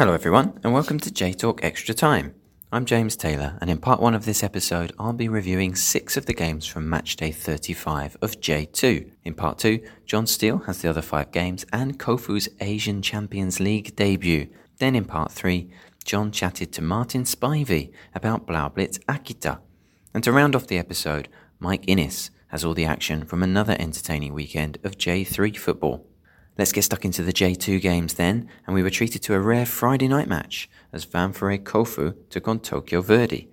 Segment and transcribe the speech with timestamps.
[0.00, 2.34] Hello, everyone, and welcome to J Talk Extra Time.
[2.72, 6.24] I'm James Taylor, and in part one of this episode, I'll be reviewing six of
[6.24, 9.10] the games from matchday 35 of J2.
[9.24, 13.94] In part two, Jon Steele has the other five games and Kofu's Asian Champions League
[13.94, 14.48] debut.
[14.78, 15.70] Then in part three,
[16.02, 19.58] Jon chatted to Martin Spivey about Blaublitz Akita.
[20.14, 21.28] And to round off the episode,
[21.58, 26.06] Mike Innes has all the action from another entertaining weekend of J3 football.
[26.60, 29.64] Let's get stuck into the J2 games then, and we were treated to a rare
[29.64, 33.48] Friday night match as Ventforet Kofu took on Tokyo Verdy.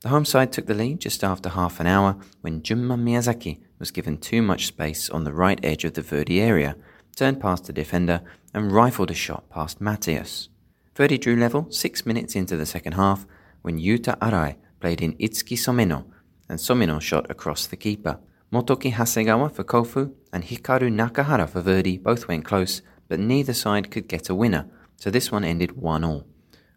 [0.00, 3.92] The home side took the lead just after half an hour when Junma Miyazaki was
[3.92, 6.74] given too much space on the right edge of the Verdy area,
[7.14, 8.20] turned past the defender,
[8.52, 10.48] and rifled a shot past Matheus.
[10.96, 13.26] Verdy drew level six minutes into the second half
[13.62, 16.04] when Yuta Arai played in Itsuki Someno,
[16.48, 18.18] and Someno shot across the keeper.
[18.52, 23.92] Motoki Hasegawa for Kofu and Hikaru Nakahara for Verdy both went close, but neither side
[23.92, 26.26] could get a winner, so this one ended 1 all.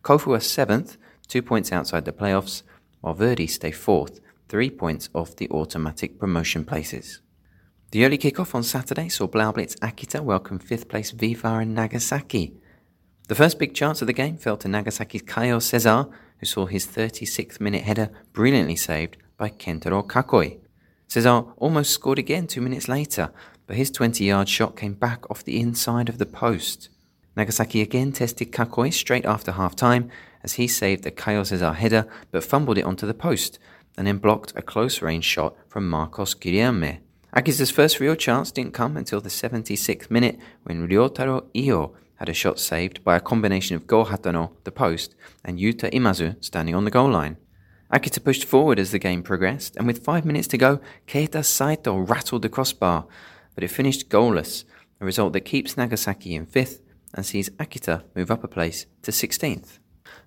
[0.03, 2.61] Kofu are seventh, two points outside the playoffs,
[3.01, 7.21] while Verdy stay fourth, three points off the automatic promotion places.
[7.89, 12.53] The early kickoff on Saturday saw Blaublitz Akita welcome fifth place V-Varen Nagasaki.
[13.27, 16.05] The first big chance of the game fell to Nagasaki's Caio Cesar,
[16.37, 20.59] who saw his 36th minute header brilliantly saved by Kentaro Kakoi.
[21.13, 23.29] Cesar oh, almost scored again two minutes later,
[23.67, 26.89] but his 20 yard shot came back off the inside of the post.
[27.35, 30.09] Nagasaki again tested Kakoi straight after half time
[30.43, 33.59] as he saved a Caio Cesar header but fumbled it onto the post
[33.95, 36.97] and then blocked a close range shot from Marcos Guilherme.
[37.35, 42.33] Akita's first real chance didn't come until the 76th minute when Ryotaro Io had a
[42.33, 45.13] shot saved by a combination of Go Hatano, the post,
[45.45, 47.37] and Yuta Imazu standing on the goal line.
[47.93, 51.95] Akita pushed forward as the game progressed, and with five minutes to go, Keita Saito
[51.95, 53.05] rattled the crossbar,
[53.53, 54.63] but it finished goalless,
[54.99, 56.81] a result that keeps Nagasaki in fifth
[57.13, 59.77] and sees Akita move up a place to 16th.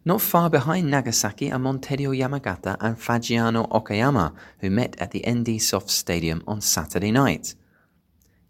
[0.04, 5.60] Not far behind Nagasaki are Montedio Yamagata and Fagiano Okayama, who met at the ND
[5.60, 7.56] Soft Stadium on Saturday night.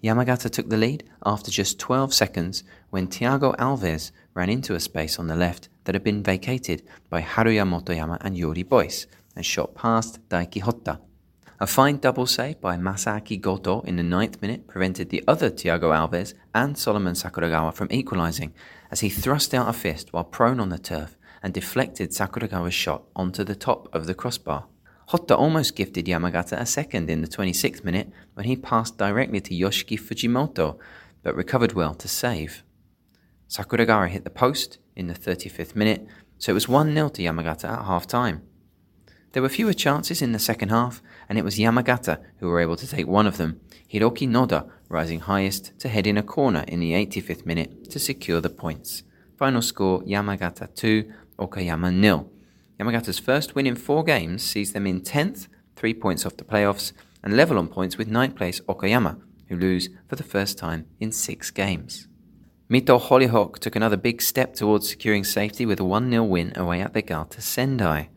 [0.04, 5.18] Yamagata took the lead after just 12 seconds when Thiago Alves ran into a space
[5.18, 9.74] on the left that had been vacated by Haruya Motoyama and Yuri Boyce and shot
[9.74, 11.00] past Daiki Hotta.
[11.58, 15.84] A fine double save by Masaaki Goto in the ninth minute prevented the other Thiago
[15.84, 18.52] Alves and Solomon Sakuragawa from equalising
[18.90, 23.04] as he thrust out a fist while prone on the turf and deflected Sakuragawa's shot
[23.14, 24.66] onto the top of the crossbar.
[25.08, 29.54] Hotta almost gifted Yamagata a second in the 26th minute when he passed directly to
[29.54, 30.78] Yoshiki Fujimoto,
[31.22, 32.64] but recovered well to save.
[33.48, 36.06] Sakuragawa hit the post in the 35th minute,
[36.38, 38.42] so it was 1 0 to Yamagata at half time.
[39.32, 42.76] There were fewer chances in the second half, and it was Yamagata who were able
[42.76, 43.60] to take one of them,
[43.92, 48.40] Hiroki Noda rising highest to head in a corner in the 85th minute to secure
[48.40, 49.02] the points.
[49.36, 52.30] Final score Yamagata 2, Okayama nil.
[52.80, 56.92] Yamagata's first win in four games sees them in 10th, three points off the playoffs,
[57.22, 61.12] and level on points with ninth place Okayama, who lose for the first time in
[61.12, 62.08] six games.
[62.68, 66.80] Mito Hollyhock took another big step towards securing safety with a 1 0 win away
[66.80, 68.08] at the Vegalta Sendai.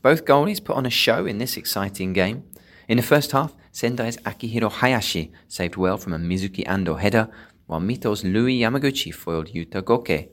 [0.00, 2.44] Both goalies put on a show in this exciting game.
[2.86, 7.28] In the first half, Sendai's Akihiro Hayashi saved well from a Mizuki Ando header,
[7.66, 10.28] while Mito's Louis Yamaguchi foiled Yuta Goke.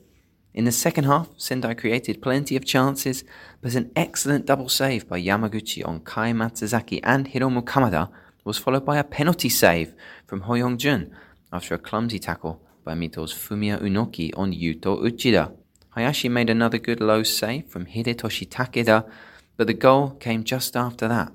[0.54, 3.24] In the second half, Sendai created plenty of chances,
[3.60, 8.08] but an excellent double save by Yamaguchi on Kai Matsuzaki and Hiromu Kamada
[8.44, 9.96] was followed by a penalty save
[10.28, 11.10] from Hoyong Jun
[11.52, 15.52] after a clumsy tackle by Mito's Fumiya Unoki on Yuto Uchida.
[15.90, 19.08] Hayashi made another good low save from Hidetoshi Takeda,
[19.56, 21.32] but the goal came just after that.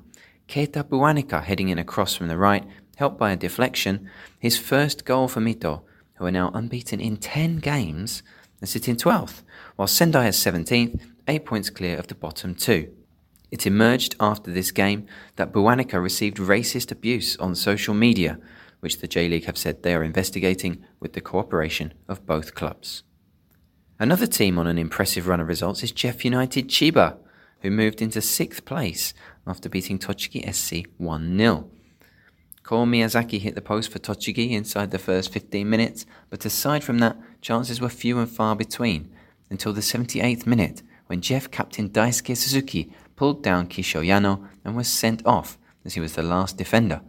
[0.48, 2.66] Keita Buwanika heading in a cross from the right,
[2.98, 5.82] helped by a deflection, his first goal for Mito,
[6.16, 8.22] who are now unbeaten in 10 games
[8.60, 9.42] and sit in 12th,
[9.76, 12.92] while Sendai is 17th, 8 points clear of the bottom two.
[13.52, 15.08] It emerged after this game
[15.38, 18.38] that Buwanika received racist abuse on social media,
[18.80, 23.04] which the J League have said they are investigating with the cooperation of both clubs.
[24.00, 27.18] Another team on an impressive run of results is JEF United Chiba,
[27.62, 29.14] who moved into sixth place
[29.46, 31.70] after beating Tochigi SC 1 0.
[32.64, 37.00] Ko Miyazaki hit the post for Tochigi inside the first 15 minutes, but aside from
[37.00, 39.12] that, chances were few and far between
[39.50, 44.88] until the 78th minute when JEF captain Daisuke Suzuki pulled down Kisho Yano and was
[44.88, 47.02] sent off as he was the last defender.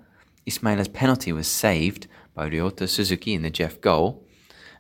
[0.47, 4.25] Ismaila's penalty was saved by Ryota Suzuki in the JEF goal,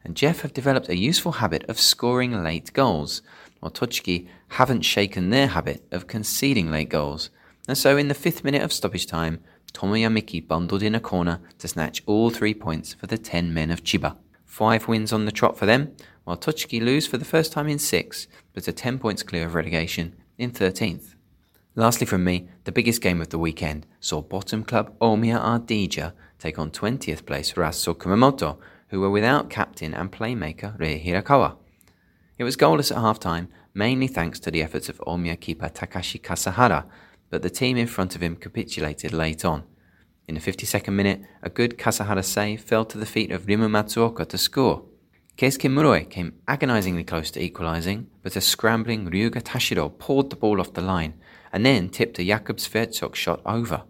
[0.02, 3.22] and JEF have developed a useful habit of scoring late goals,
[3.60, 7.30] while Tochigi haven't shaken their habit of conceding late goals.
[7.68, 9.40] And so, in the fifth minute of stoppage time,
[9.72, 13.70] Tomoya Miki bundled in a corner to snatch all three points for the ten men
[13.70, 14.16] of Chiba.
[14.44, 17.78] Five wins on the trot for them, while Tochigi lose for the first time in
[17.78, 21.14] six, but are 10 points clear of relegation in 13th.
[21.76, 26.58] Lastly, from me, the biggest game of the weekend saw bottom club Omiya Ardija take
[26.58, 28.58] on 20th place Roasso Kumamoto,
[28.88, 31.56] who were without captain and playmaker Rei Hirakawa.
[32.38, 36.20] It was goalless at half time, mainly thanks to the efforts of Omiya keeper Takashi
[36.20, 36.87] Kasahara,
[37.31, 39.62] but the team in front of him capitulated late on.
[40.26, 44.28] In the 52nd minute, a good Kasahara save fell to the feet of Rimu Matsuoka
[44.28, 44.87] to score.
[45.37, 50.61] Keisuke Muroi came agonisingly close to equalising, but a scrambling Ryuga Tashiro poured the ball
[50.61, 51.14] off the line
[51.52, 53.82] and then tipped a Jakub Sverchok shot over.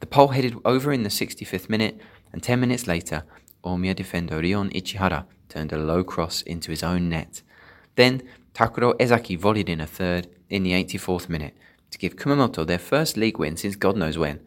[0.00, 2.00] The pole headed over in the 65th minute,
[2.32, 3.24] and 10 minutes later,
[3.64, 7.42] Omiya defender Rion Ichihara turned a low cross into his own net.
[7.94, 8.22] Then
[8.54, 11.56] Takuro Ezaki volleyed in a third in the 84th minute
[11.90, 14.40] to give Kumamoto their first league win since God knows when.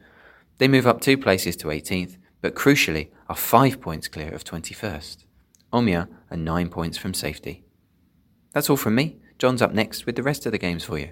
[0.58, 5.26] They move up two places to 18th, but crucially are five points clear of 21st.
[5.72, 7.64] Omiya are nine points from safety.
[8.52, 9.18] That's all from me.
[9.38, 11.10] Jon's up next with the rest of the games for you.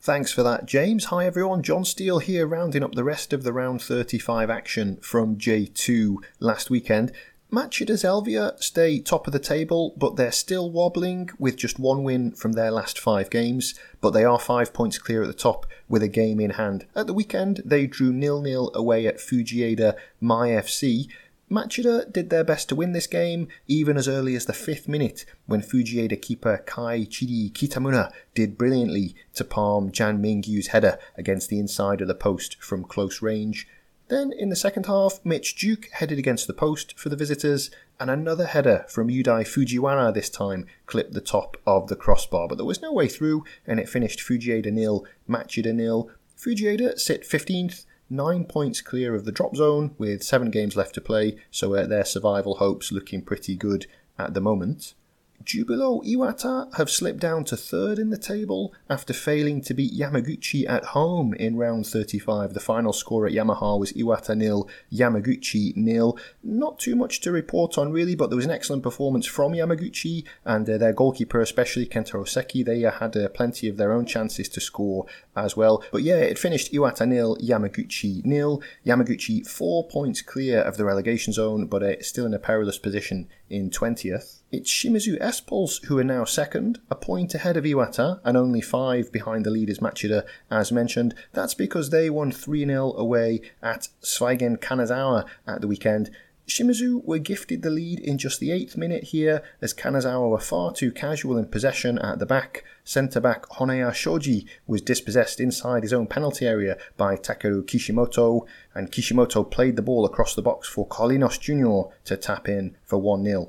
[0.00, 1.06] Thanks for that, James.
[1.06, 5.36] Hi everyone, Jon Steele here, rounding up the rest of the round 35 action from
[5.36, 7.12] J2 last weekend.
[7.52, 12.32] Machida Zelvia stay top of the table, but they're still wobbling with just one win
[12.32, 13.74] from their last five games.
[14.00, 16.86] But they are five points clear at the top with a game in hand.
[16.94, 21.08] At the weekend, they drew nil-nil away at Fujieda My FC.
[21.50, 25.24] Machida did their best to win this game, even as early as the fifth minute,
[25.46, 31.58] when Fujieda keeper Kai Chidi Kitamura did brilliantly to palm Jan Mingyu's header against the
[31.58, 33.66] inside of the post from close range.
[34.06, 38.10] Then, in the second half, Mitch Duke headed against the post for the visitors, and
[38.10, 42.64] another header from Yudai Fujiwara this time clipped the top of the crossbar, but there
[42.64, 46.10] was no way through, and it finished Fujieda nil, Machida nil.
[46.36, 51.00] Fujieda sit 15th, nine points clear of the drop zone with seven games left to
[51.00, 53.86] play, so uh, their survival hopes looking pretty good
[54.18, 54.94] at the moment.
[55.42, 60.68] Jubilo Iwata have slipped down to third in the table after failing to beat Yamaguchi
[60.68, 62.52] at home in round 35.
[62.52, 66.18] The final score at Yamaha was Iwata nil, Yamaguchi nil.
[66.42, 70.24] Not too much to report on really, but there was an excellent performance from Yamaguchi
[70.44, 72.62] and uh, their goalkeeper, especially Kentaro Seki.
[72.62, 75.82] They uh, had uh, plenty of their own chances to score as well.
[75.90, 78.62] But yeah, it finished Iwata nil, Yamaguchi nil.
[78.84, 83.26] Yamaguchi four points clear of the relegation zone, but uh, still in a perilous position
[83.48, 84.39] in 20th.
[84.52, 89.12] It's Shimizu S-Pulse who are now second, a point ahead of Iwata and only five
[89.12, 91.14] behind the leaders Machida, as mentioned.
[91.32, 96.10] That's because they won 3 0 away at Zweigen Kanazawa at the weekend.
[96.48, 100.72] Shimizu were gifted the lead in just the eighth minute here, as Kanazawa were far
[100.72, 102.64] too casual in possession at the back.
[102.82, 108.90] Centre back Honeya Shoji was dispossessed inside his own penalty area by Takeru Kishimoto, and
[108.90, 111.94] Kishimoto played the ball across the box for Carlinhos Jr.
[112.04, 113.48] to tap in for 1 0.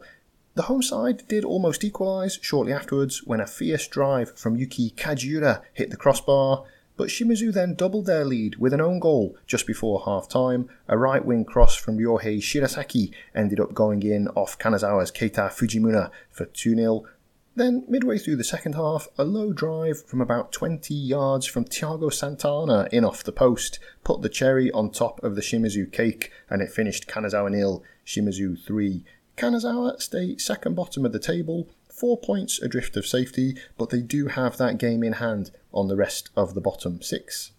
[0.53, 5.61] The home side did almost equalise shortly afterwards when a fierce drive from Yuki Kajiura
[5.71, 6.65] hit the crossbar,
[6.97, 10.67] but Shimizu then doubled their lead with an own goal just before half time.
[10.89, 16.11] A right wing cross from Ryohei Shirasaki ended up going in off Kanazawa's Keita Fujimura
[16.29, 17.05] for 2 0.
[17.55, 22.11] Then, midway through the second half, a low drive from about 20 yards from Thiago
[22.11, 26.61] Santana in off the post put the cherry on top of the Shimizu cake and
[26.61, 29.05] it finished Kanazawa nil, Shimizu 3.
[29.41, 34.27] Kanazawa stay second bottom of the table, four points adrift of safety, but they do
[34.27, 37.51] have that game in hand on the rest of the bottom six.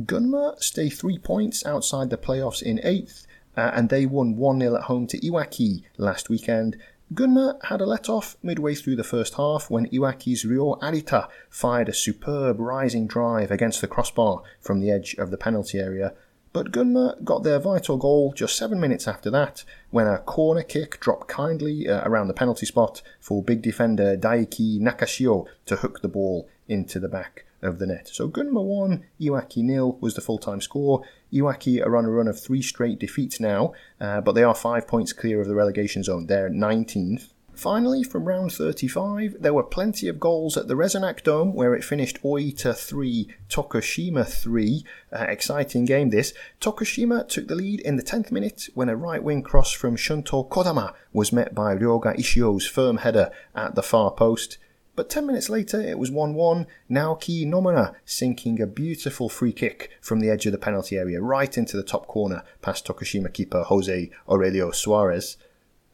[0.00, 3.24] Gunma stay three points outside the playoffs in eighth,
[3.56, 6.76] uh, and they won 1 0 at home to Iwaki last weekend.
[7.14, 11.88] Gunma had a let off midway through the first half when Iwaki's Ryo Arita fired
[11.88, 16.14] a superb rising drive against the crossbar from the edge of the penalty area,
[16.52, 21.00] but Gunma got their vital goal just seven minutes after that when a corner kick
[21.00, 26.08] dropped kindly uh, around the penalty spot for big defender Daiki Nakashio to hook the
[26.08, 28.08] ball into the back of the net.
[28.08, 31.02] So Gunma 1, Iwaki nil was the full-time score.
[31.32, 34.86] Iwaki are on a run of three straight defeats now, uh, but they are five
[34.86, 36.26] points clear of the relegation zone.
[36.26, 37.32] They're 19th.
[37.58, 41.82] Finally, from round 35, there were plenty of goals at the Resonac Dome, where it
[41.82, 44.84] finished Oita 3, Tokushima 3.
[45.12, 46.32] Uh, exciting game this.
[46.60, 50.48] Tokushima took the lead in the 10th minute when a right wing cross from Shunto
[50.48, 54.58] Kodama was met by Ryoga Ishio's firm header at the far post.
[54.94, 56.64] But 10 minutes later, it was 1 1.
[56.88, 61.58] Naoki Nomura sinking a beautiful free kick from the edge of the penalty area right
[61.58, 65.36] into the top corner past Tokushima keeper Jose Aurelio Suarez.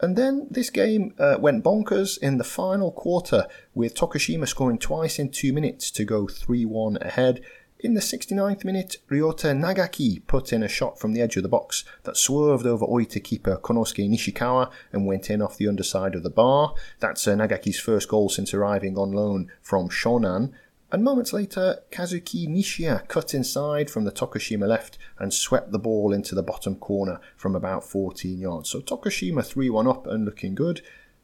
[0.04, 5.18] And then this game uh, went bonkers in the final quarter with Tokushima scoring twice
[5.18, 7.40] in two minutes to go 3 1 ahead.
[7.78, 11.48] In the 69th minute, Ryota Nagaki put in a shot from the edge of the
[11.48, 16.22] box that swerved over Oita keeper Konosuke Nishikawa and went in off the underside of
[16.22, 16.74] the bar.
[17.00, 20.52] That's uh, Nagaki's first goal since arriving on loan from Shonan.
[20.94, 26.12] And moments later, Kazuki Nishiya cut inside from the Tokushima left and swept the ball
[26.12, 28.70] into the bottom corner from about 14 yards.
[28.70, 30.82] So Tokushima 3 1 up and looking good.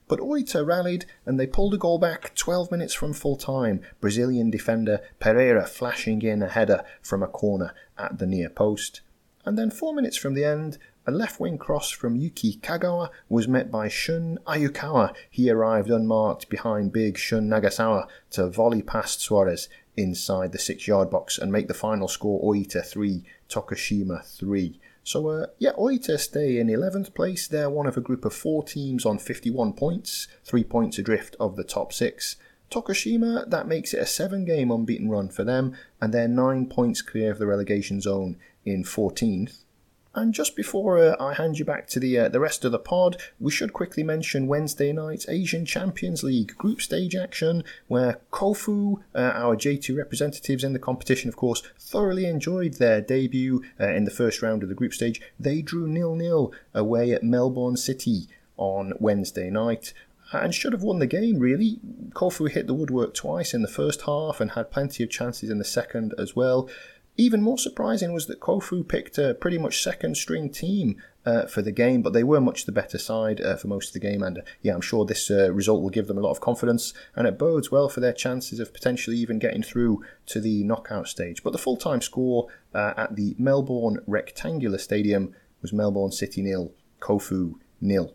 [0.09, 3.81] But Oita rallied and they pulled a goal back 12 minutes from full time.
[4.00, 9.03] Brazilian defender Pereira flashing in a header from a corner at the near post.
[9.45, 10.79] And then four minutes from the end,
[11.11, 15.12] a left wing cross from Yuki Kagawa was met by Shun Ayukawa.
[15.29, 21.11] He arrived unmarked behind big Shun Nagasawa to volley past Suarez inside the six yard
[21.11, 24.79] box and make the final score Oita 3, Tokushima 3.
[25.02, 27.49] So, uh, yeah, Oita stay in 11th place.
[27.49, 31.57] They're one of a group of four teams on 51 points, three points adrift of
[31.57, 32.37] the top six.
[32.71, 37.02] Tokushima, that makes it a seven game unbeaten run for them, and they're nine points
[37.02, 39.64] clear of the relegation zone in 14th.
[40.12, 42.81] And just before uh, I hand you back to the uh, the rest of the
[42.81, 49.02] pod, we should quickly mention Wednesday night's Asian Champions League group stage action, where Kofu,
[49.14, 54.05] uh, our J2 representatives in the competition, of course, thoroughly enjoyed their debut uh, in
[54.05, 55.21] the first round of the group stage.
[55.38, 58.26] They drew nil-nil away at Melbourne City
[58.57, 59.95] on Wednesday night
[60.33, 61.79] and should have won the game really.
[62.11, 65.59] Kofu hit the woodwork twice in the first half and had plenty of chances in
[65.59, 66.69] the second as well.
[67.21, 70.97] Even more surprising was that Kofu picked a pretty much second string team
[71.27, 73.93] uh, for the game, but they were much the better side uh, for most of
[73.93, 74.23] the game.
[74.23, 76.95] And uh, yeah, I'm sure this uh, result will give them a lot of confidence
[77.15, 81.09] and it bodes well for their chances of potentially even getting through to the knockout
[81.09, 81.43] stage.
[81.43, 86.73] But the full time score uh, at the Melbourne Rectangular Stadium was Melbourne City nil,
[87.00, 88.15] Kofu nil.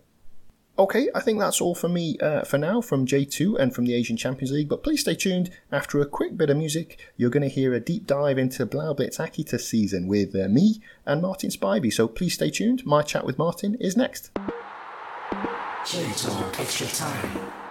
[0.77, 3.93] Okay, I think that's all from me uh, for now from J2 and from the
[3.93, 5.49] Asian Champions League, but please stay tuned.
[5.71, 9.17] After a quick bit of music, you're going to hear a deep dive into Blaublitz
[9.17, 12.85] Akita season with uh, me and Martin Spivey, so please stay tuned.
[12.85, 14.31] My chat with Martin is next.
[15.85, 17.64] J2 Extra Time.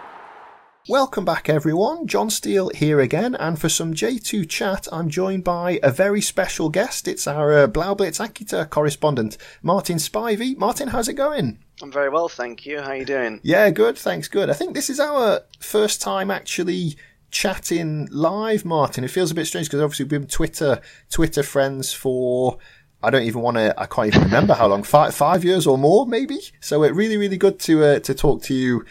[0.86, 2.06] Welcome back, everyone.
[2.06, 6.68] Jon Steele here again, and for some J2 chat, I'm joined by a very special
[6.68, 7.08] guest.
[7.08, 10.58] It's our uh, Blaublitz Akita correspondent, Martin Spivey.
[10.58, 11.58] Martin, how's it going?
[11.80, 12.82] I'm very well, thank you.
[12.82, 13.40] How are you doing?
[13.42, 13.96] Yeah, good.
[13.96, 14.28] Thanks.
[14.28, 14.50] Good.
[14.50, 16.96] I think this is our first time actually
[17.30, 19.04] chatting live, Martin.
[19.04, 22.58] It feels a bit strange because obviously we've been Twitter Twitter friends for
[23.04, 23.78] I don't even want to.
[23.78, 24.82] I can't even remember how long.
[24.94, 26.40] Five five years or more, maybe.
[26.60, 28.84] So it really really good to uh, to talk to you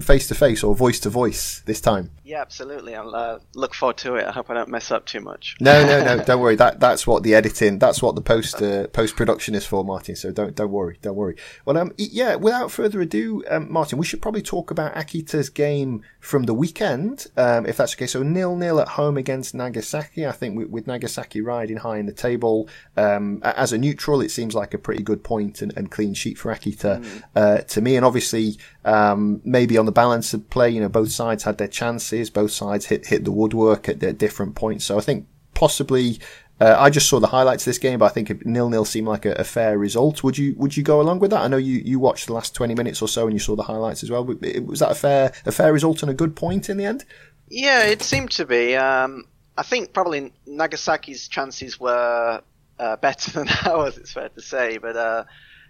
[0.00, 2.10] face to face or voice to voice this time.
[2.24, 2.94] Yeah, absolutely.
[2.94, 4.26] I'll uh, look forward to it.
[4.26, 5.56] I hope I don't mess up too much.
[5.60, 6.24] No, no, no.
[6.24, 6.56] don't worry.
[6.56, 7.78] That that's what the editing.
[7.78, 10.16] That's what the post uh, post production is for, Martin.
[10.16, 10.98] So don't don't worry.
[11.02, 11.36] Don't worry.
[11.64, 12.34] Well, um, yeah.
[12.36, 17.26] Without further ado, um, Martin, we should probably talk about Akita's game from the weekend,
[17.36, 18.06] um, if that's okay.
[18.06, 20.26] So nil nil at home against Nagasaki.
[20.26, 24.30] I think with, with Nagasaki riding high in the table, um, as a neutral, it
[24.30, 27.22] seems like a pretty good point and, and clean sheet for Akita mm.
[27.36, 27.96] uh, to me.
[27.96, 31.66] And obviously, um, maybe on the balance of play, you know, both sides had their
[31.66, 32.30] chances.
[32.30, 34.84] Both sides hit hit the woodwork at, at different points.
[34.84, 36.20] So I think possibly.
[36.58, 39.06] Uh, I just saw the highlights of this game, but I think nil nil seemed
[39.06, 40.24] like a, a, fair result.
[40.24, 41.42] Would you would you go along with that?
[41.42, 43.62] I know you, you watched the last twenty minutes or so and you saw the
[43.62, 44.24] highlights as well.
[44.24, 47.04] Was that a fair a fair result and a good point in the end?
[47.50, 48.74] Yeah, it seemed to be.
[48.74, 49.24] Um,
[49.58, 52.40] I think probably Nagasaki's chances were
[52.78, 53.98] uh, better than ours.
[53.98, 55.24] It's fair to say, but uh,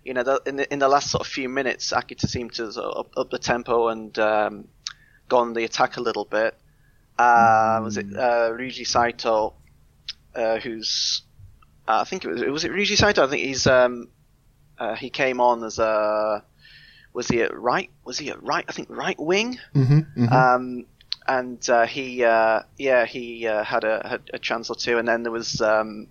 [0.06, 2.72] you know, the, in the in the last sort of few minutes, Akita seemed to
[2.72, 4.68] sort of up, up the tempo and um,
[5.28, 6.54] go on the attack a little bit.
[7.18, 9.54] Uh, was it uh, Ryuji Saito,
[10.34, 11.22] uh, who's
[11.88, 13.24] uh, I think it was was it Ryuji Saito?
[13.24, 14.08] I think he's um,
[14.78, 16.44] uh, he came on as a
[17.12, 17.90] was he at right?
[18.04, 18.64] Was he at right?
[18.68, 19.58] I think right wing.
[19.74, 20.32] Mm-hmm, mm-hmm.
[20.32, 20.86] Um,
[21.26, 25.32] and uh, he yeah he had a had a chance or two, and then there
[25.32, 26.06] was um,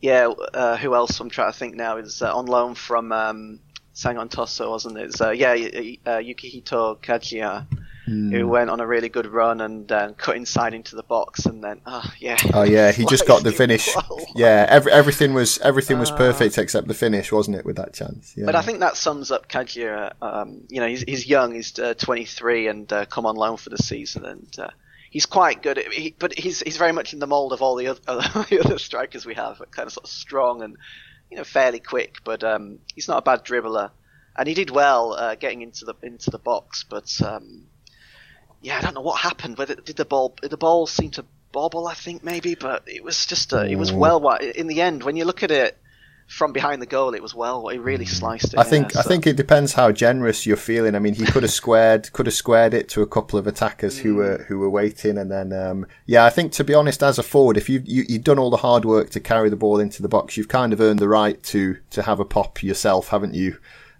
[0.00, 3.60] yeah, uh, who else I'm trying to think now is uh, on loan from um,
[3.92, 5.20] Sagan Tosu, wasn't it?
[5.20, 7.66] Uh, yeah, uh, Yukihito Kajiya,
[8.08, 8.32] mm.
[8.32, 11.62] who went on a really good run and uh, cut inside into the box, and
[11.62, 12.38] then oh yeah.
[12.54, 13.94] Oh yeah, he just got the finish.
[14.34, 17.66] yeah, every, everything was everything was perfect except the finish, wasn't it?
[17.66, 18.32] With that chance.
[18.36, 18.46] Yeah.
[18.46, 20.12] But I think that sums up Kajiya.
[20.22, 24.24] Um, you know, he's, he's young, he's 23, and come on loan for the season,
[24.24, 24.56] and
[25.10, 25.78] he's quite good.
[25.78, 28.62] At, he, but he's he's very much in the mold of all the other, the
[28.64, 30.76] other strikers we have, kind of sort of strong and
[31.30, 32.18] you know fairly quick.
[32.24, 33.90] But um, he's not a bad dribbler,
[34.36, 36.84] and he did well uh, getting into the into the box.
[36.88, 37.66] But um,
[38.62, 39.58] yeah, I don't know what happened.
[39.58, 41.86] Whether did the ball the ball seemed to bobble?
[41.86, 45.16] I think maybe, but it was just a, it was well in the end when
[45.16, 45.76] you look at it
[46.30, 47.66] from behind the goal, it was well.
[47.68, 48.58] He really sliced it.
[48.58, 50.94] I think yeah, I so- think it depends how generous you're feeling.
[50.94, 53.98] I mean, he could have squared could have squared it to a couple of attackers
[53.98, 57.18] who were who were waiting, and then um, yeah, I think to be honest, as
[57.18, 59.80] a forward, if you, you you've done all the hard work to carry the ball
[59.80, 63.08] into the box, you've kind of earned the right to to have a pop yourself,
[63.08, 63.58] haven't you?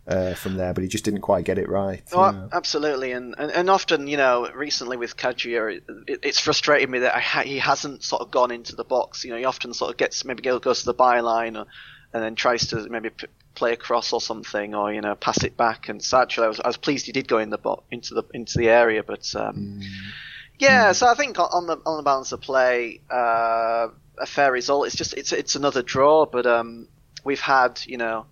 [0.09, 2.03] Uh, from there, but he just didn't quite get it right.
[2.13, 2.49] Oh, Yeah.
[2.53, 7.01] absolutely, and, and and often, you know, recently with Kajiya, it, it, it's frustrated me
[7.01, 9.25] that I ha- he hasn't sort of gone into the box.
[9.25, 11.67] You know, he often sort of gets maybe go- goes to the byline, or,
[12.13, 15.57] and then tries to maybe p- play across or something, or you know, pass it
[15.57, 15.89] back.
[15.89, 18.15] And so actually, I was, I was pleased he did go in the bo- into
[18.15, 19.81] the into the area, but um,
[20.59, 20.93] yeah.
[20.93, 23.89] So I think on- on the on the balance of play, uh,
[24.19, 24.87] a fair result.
[24.87, 26.89] It's just it's it's another draw, but um,
[27.25, 28.27] we've had you know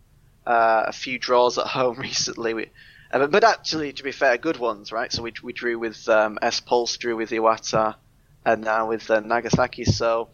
[0.47, 2.55] uh, a few draws at home recently.
[2.55, 2.67] We,
[3.13, 5.11] uh, but, but actually, to be fair, good ones, right?
[5.13, 7.95] So we, we drew with um, S Pulse, drew with Iwata,
[8.45, 9.85] and now with uh, Nagasaki.
[9.85, 10.29] So,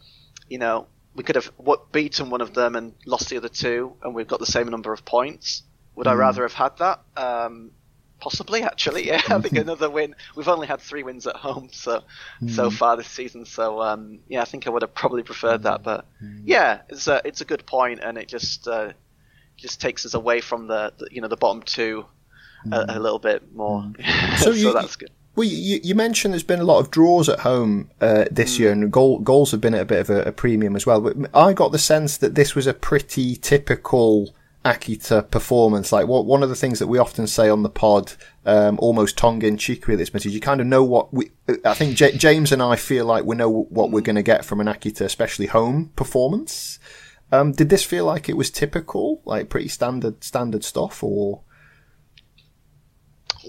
[0.49, 3.95] you know, we could have what, beaten one of them and lost the other two,
[4.03, 5.63] and we've got the same number of points.
[5.95, 6.99] Would I rather have had that?
[7.15, 7.71] Um,
[8.19, 9.21] possibly, actually, yeah.
[9.29, 10.15] I think another win.
[10.35, 12.03] We've only had three wins at home so
[12.49, 13.45] so far this season.
[13.45, 15.83] So um, yeah, I think I would have probably preferred that.
[15.83, 16.05] But
[16.43, 18.91] yeah, it's a it's a good point, and it just uh,
[19.55, 22.05] just takes us away from the, the you know the bottom two
[22.71, 23.89] a, a little bit more.
[24.37, 25.11] So so you- that's good.
[25.35, 28.71] Well, you, you mentioned there's been a lot of draws at home uh, this year,
[28.71, 31.01] and goal, goals have been at a bit of a, a premium as well.
[31.01, 35.91] But I got the sense that this was a pretty typical Akita performance.
[35.91, 38.13] Like what one of the things that we often say on the pod,
[38.45, 41.31] um, almost tongue in cheek with this message, you kind of know what we.
[41.65, 44.45] I think J- James and I feel like we know what we're going to get
[44.45, 46.79] from an Akita, especially home performance.
[47.31, 51.41] Um, did this feel like it was typical, like pretty standard standard stuff, or?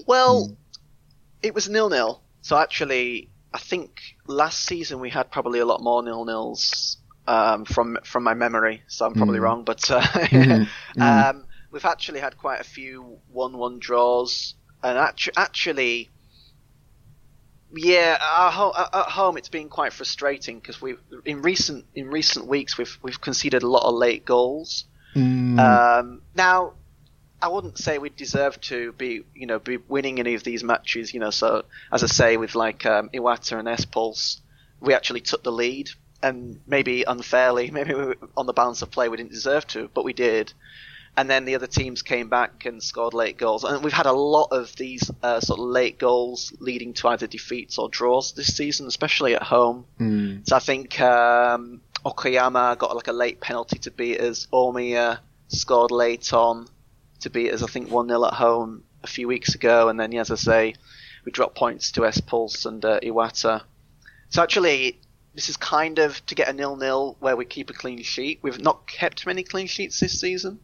[0.05, 0.56] Well,
[1.47, 2.21] it was nil nil.
[2.41, 7.65] So actually, I think last season we had probably a lot more nil nils um,
[7.65, 8.83] from from my memory.
[8.87, 10.65] So I'm probably wrong, but uh,
[10.99, 16.09] um, we've actually had quite a few one one draws, and actu- actually.
[17.69, 22.47] Yeah, at home, at home it's been quite frustrating because we in recent in recent
[22.47, 24.85] weeks we've we've conceded a lot of late goals.
[25.59, 26.73] Um, now,
[27.41, 31.13] I wouldn't say we deserve to be, you know, be winning any of these matches.
[31.13, 34.41] You know, so as I say, with like um, Iwata and S-Pulse,
[34.79, 35.89] we actually took the lead,
[36.23, 40.03] and maybe unfairly, maybe we, on the balance of play we didn't deserve to, but
[40.03, 40.53] we did.
[41.15, 44.11] And then the other teams came back and scored late goals, and we've had a
[44.11, 48.55] lot of these uh, sort of late goals leading to either defeats or draws this
[48.55, 49.85] season, especially at home.
[50.43, 54.47] So I think um, Okayama got like a late penalty to beat us.
[54.53, 56.67] Omiya scored late on
[57.21, 59.89] to beat us, I think 1 0 at home a few weeks ago.
[59.89, 60.75] And then, yeah, as I say,
[61.25, 63.63] we dropped points to S Pulse and uh, Iwata.
[64.29, 64.99] So actually,
[65.33, 68.39] this is kind of to get a nil nil where we keep a clean sheet.
[68.41, 70.59] We've not kept many clean sheets this season.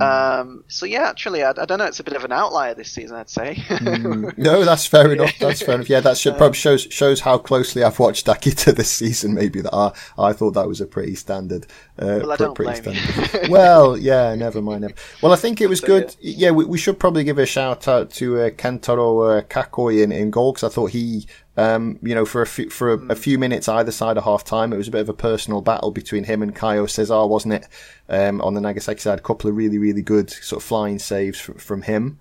[0.00, 1.86] Um, so yeah, actually, I, I don't know.
[1.86, 3.62] It's a bit of an outlier this season, I'd say.
[4.36, 5.32] No, that's fair enough.
[5.38, 5.88] That's fair enough.
[5.88, 9.34] Yeah, that should, probably shows shows how closely I've watched Akita this season.
[9.34, 11.66] Maybe that I I thought that was a pretty standard.
[11.98, 13.00] Uh, Well, I don't pretty blame you.
[13.00, 13.48] standard.
[13.50, 14.82] well, yeah, never mind.
[14.82, 14.94] Never.
[15.22, 16.14] Well, I think it was good.
[16.20, 20.12] Yeah, we, we should probably give a shout out to uh, Kentaro uh, Kakoi in,
[20.12, 21.26] in goal because I thought he.
[21.58, 24.44] Um, you know, for a few, for a, a few minutes either side of half
[24.44, 27.54] time, it was a bit of a personal battle between him and Caio Cesar, wasn't
[27.54, 27.66] it?
[28.08, 31.40] Um, on the Nagasaki side, a couple of really, really good sort of flying saves
[31.40, 32.20] from, from him.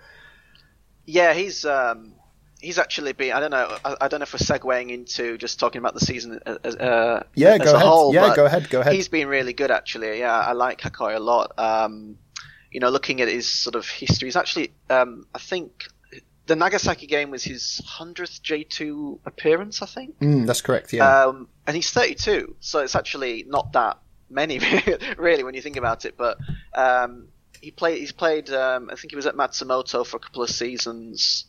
[1.06, 2.14] Yeah, he's um,
[2.60, 3.32] he's actually been.
[3.34, 3.78] I don't know.
[3.86, 7.24] I, I don't know if we're segueing into just talking about the season as, uh,
[7.36, 7.88] Yeah, as go a ahead.
[7.88, 8.14] whole.
[8.14, 8.94] Yeah, go ahead, go ahead.
[8.94, 10.20] He's been really good, actually.
[10.20, 11.52] Yeah, I like Kakoi a lot.
[11.60, 12.18] Um,
[12.72, 14.74] you know, looking at his sort of history, he's actually.
[14.90, 15.86] Um, I think
[16.48, 19.82] the Nagasaki game was his hundredth J two appearance.
[19.82, 20.20] I think.
[20.20, 20.94] Mm, that's correct.
[20.94, 21.26] Yeah.
[21.26, 24.60] Um, and he's 32, so it's actually not that many,
[25.18, 26.16] really, when you think about it.
[26.18, 26.38] But
[26.74, 27.28] um,
[27.62, 28.00] he played.
[28.00, 28.50] He's played.
[28.50, 31.46] Um, I think he was at Matsumoto for a couple of seasons.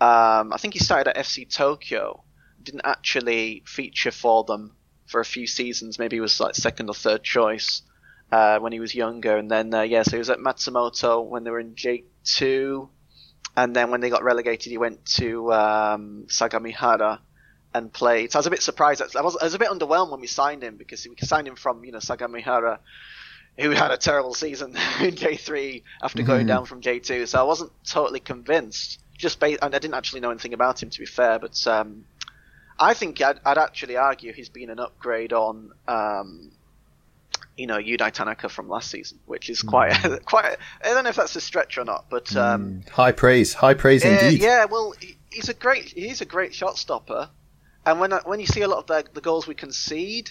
[0.00, 2.24] Um, I think he started at FC Tokyo.
[2.62, 4.72] Didn't actually feature for them
[5.06, 5.98] for a few seasons.
[5.98, 7.82] Maybe he was like second or third choice
[8.32, 9.36] uh, when he was younger.
[9.36, 12.88] And then uh, yeah, so he was at Matsumoto when they were in J two.
[13.58, 17.18] And then when they got relegated, he went to um, Sagamihara
[17.74, 18.30] and played.
[18.30, 19.02] So I was a bit surprised.
[19.16, 21.56] I was, I was a bit underwhelmed when we signed him because we signed him
[21.56, 22.78] from you know Sagamihara,
[23.58, 27.26] who had a terrible season in J3 after going down from J2.
[27.26, 29.00] So I wasn't totally convinced.
[29.16, 32.04] Just based, and I didn't actually know anything about him to be fair, but um,
[32.78, 35.72] I think I'd, I'd actually argue he's been an upgrade on.
[35.88, 36.52] Um,
[37.58, 39.92] you know, Yudai Tanaka from last season, which is quite,
[40.24, 40.56] quite.
[40.82, 44.04] I don't know if that's a stretch or not, but um, high praise, high praise
[44.04, 44.40] yeah, indeed.
[44.40, 44.94] yeah, well,
[45.30, 47.28] he's a great he's a great shot stopper,
[47.84, 50.30] and when I- when you see a lot of the, the goals we concede,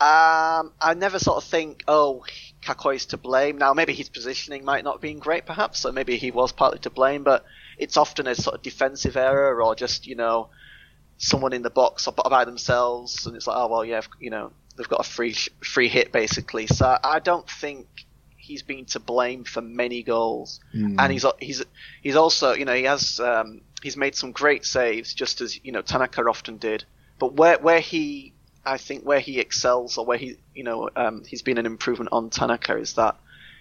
[0.00, 2.24] Um, I never sort of think, oh,
[2.62, 3.58] Kakoi's to blame.
[3.58, 6.80] Now, maybe his positioning might not have been great, perhaps, so maybe he was partly
[6.80, 7.44] to blame, but
[7.78, 10.48] it's often a sort of defensive error or just, you know,
[11.16, 14.88] someone in the box by themselves, and it's like, oh, well, yeah, you know, they've
[14.88, 16.66] got a free free hit, basically.
[16.66, 17.86] So I don't think
[18.36, 20.96] he's been to blame for many goals, mm.
[20.98, 21.62] and he's he's
[22.02, 25.72] he's also, you know, he has um, he's made some great saves, just as, you
[25.72, 26.84] know, Tanaka often did.
[27.18, 28.32] But where where he
[28.64, 32.10] I think where he excels or where he you know um, he's been an improvement
[32.12, 33.16] on Tanaka is that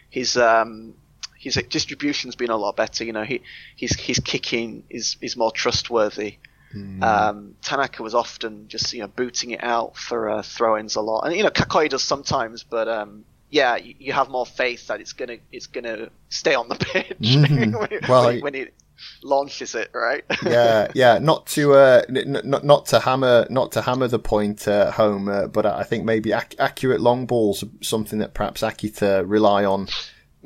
[0.10, 0.95] his um,
[1.38, 3.04] his distribution's been a lot better.
[3.04, 3.41] You know he
[3.76, 6.38] his his kicking is is more trustworthy.
[6.73, 7.03] Mm.
[7.03, 11.21] Um, Tanaka was often just you know booting it out for uh, throw-ins a lot,
[11.21, 14.99] and you know Kakoi does sometimes, but um, yeah, you, you, have more faith that
[14.99, 17.79] it's gonna it's gonna stay on the pitch mm.
[17.79, 18.73] when, well, when, when, it
[19.21, 20.23] launches it, right?
[20.43, 21.19] yeah, yeah.
[21.19, 25.27] Not to uh, n- n- not to hammer not to hammer the point uh, home,
[25.27, 29.88] uh, but I think maybe ac- accurate long balls something that perhaps Akita rely on.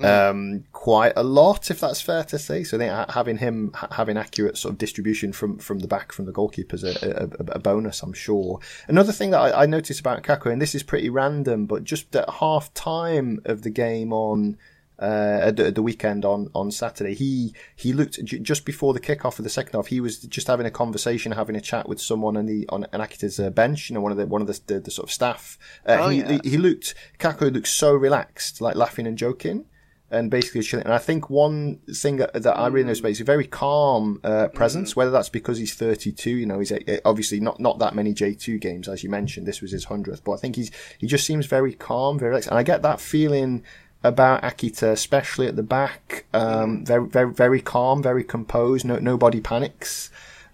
[0.03, 2.63] Um, quite a lot, if that's fair to say.
[2.63, 6.25] So I think having him having accurate sort of distribution from, from the back from
[6.25, 8.59] the goalkeepers a, a, a, bonus, I'm sure.
[8.87, 12.15] Another thing that I, I noticed about Kako, and this is pretty random, but just
[12.15, 14.57] at half time of the game on
[14.99, 17.13] uh, at, the, at, the, weekend on, on Saturday.
[17.13, 19.87] He he looked j- just before the kickoff of the second half.
[19.87, 23.01] He was just having a conversation, having a chat with someone on the on an
[23.01, 23.89] Akita's uh, bench.
[23.89, 25.57] You know, one of the one of the, the, the sort of staff.
[25.85, 26.39] Uh, oh, he, yeah.
[26.43, 29.65] he, he looked Kako looked so relaxed, like laughing and joking.
[30.09, 30.85] And basically chilling.
[30.85, 34.21] And I think one thing that, that I really noticed about is a very calm
[34.23, 34.93] uh, presence.
[34.93, 34.95] Mm.
[34.95, 38.61] Whether that's because he's 32, you know, he's a, obviously not not that many J2
[38.61, 39.45] games as you mentioned.
[39.45, 42.47] This was his hundredth, but I think he's he just seems very calm, very relaxed.
[42.47, 43.65] And I get that feeling
[44.03, 46.25] about Akita, especially at the back.
[46.33, 48.85] Um, very, very, very calm, very composed.
[48.85, 50.09] No, nobody panics.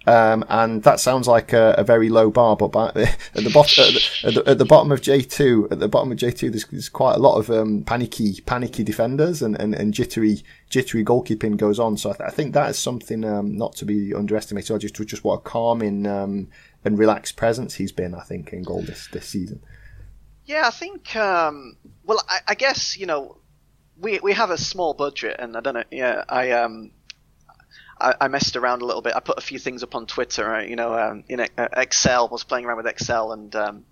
[0.05, 3.85] Um, and that sounds like a, a, very low bar, but by, at the bottom,
[3.85, 7.15] at at, at the, bottom of J2, at the bottom of J2, there's, there's quite
[7.15, 11.95] a lot of um, panicky, panicky defenders and, and, and, jittery, jittery goalkeeping goes on.
[11.95, 14.75] So I, th- I think that is something um, not to be underestimated.
[14.75, 16.49] I just, just what a calming um,
[16.83, 19.63] and relaxed presence he's been, I think, in goal this this season.
[20.45, 21.15] Yeah, I think.
[21.15, 23.37] Um, well, I, I, guess you know,
[23.97, 25.83] we we have a small budget, and I don't know.
[25.91, 26.91] Yeah, I um,
[27.99, 29.15] I, I messed around a little bit.
[29.15, 30.45] I put a few things up on Twitter.
[30.45, 30.69] Right?
[30.69, 33.85] You know, um, in uh, Excel, I was playing around with Excel, and um,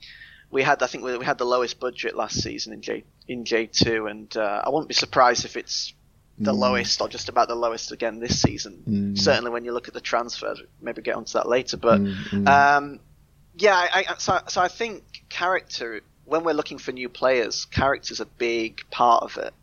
[0.49, 0.81] we had.
[0.83, 4.07] I think we, we had the lowest budget last season in J in J two,
[4.07, 5.93] and uh, I wouldn't be surprised if it's
[6.37, 6.57] the mm.
[6.57, 8.83] lowest or just about the lowest again this season.
[8.87, 9.17] Mm.
[9.17, 11.77] Certainly, when you look at the transfers, maybe get onto that later.
[11.77, 12.47] But mm.
[12.47, 12.99] um,
[13.57, 18.19] yeah, I, I, so so I think character when we're looking for new players, character's
[18.21, 19.53] a big part of it.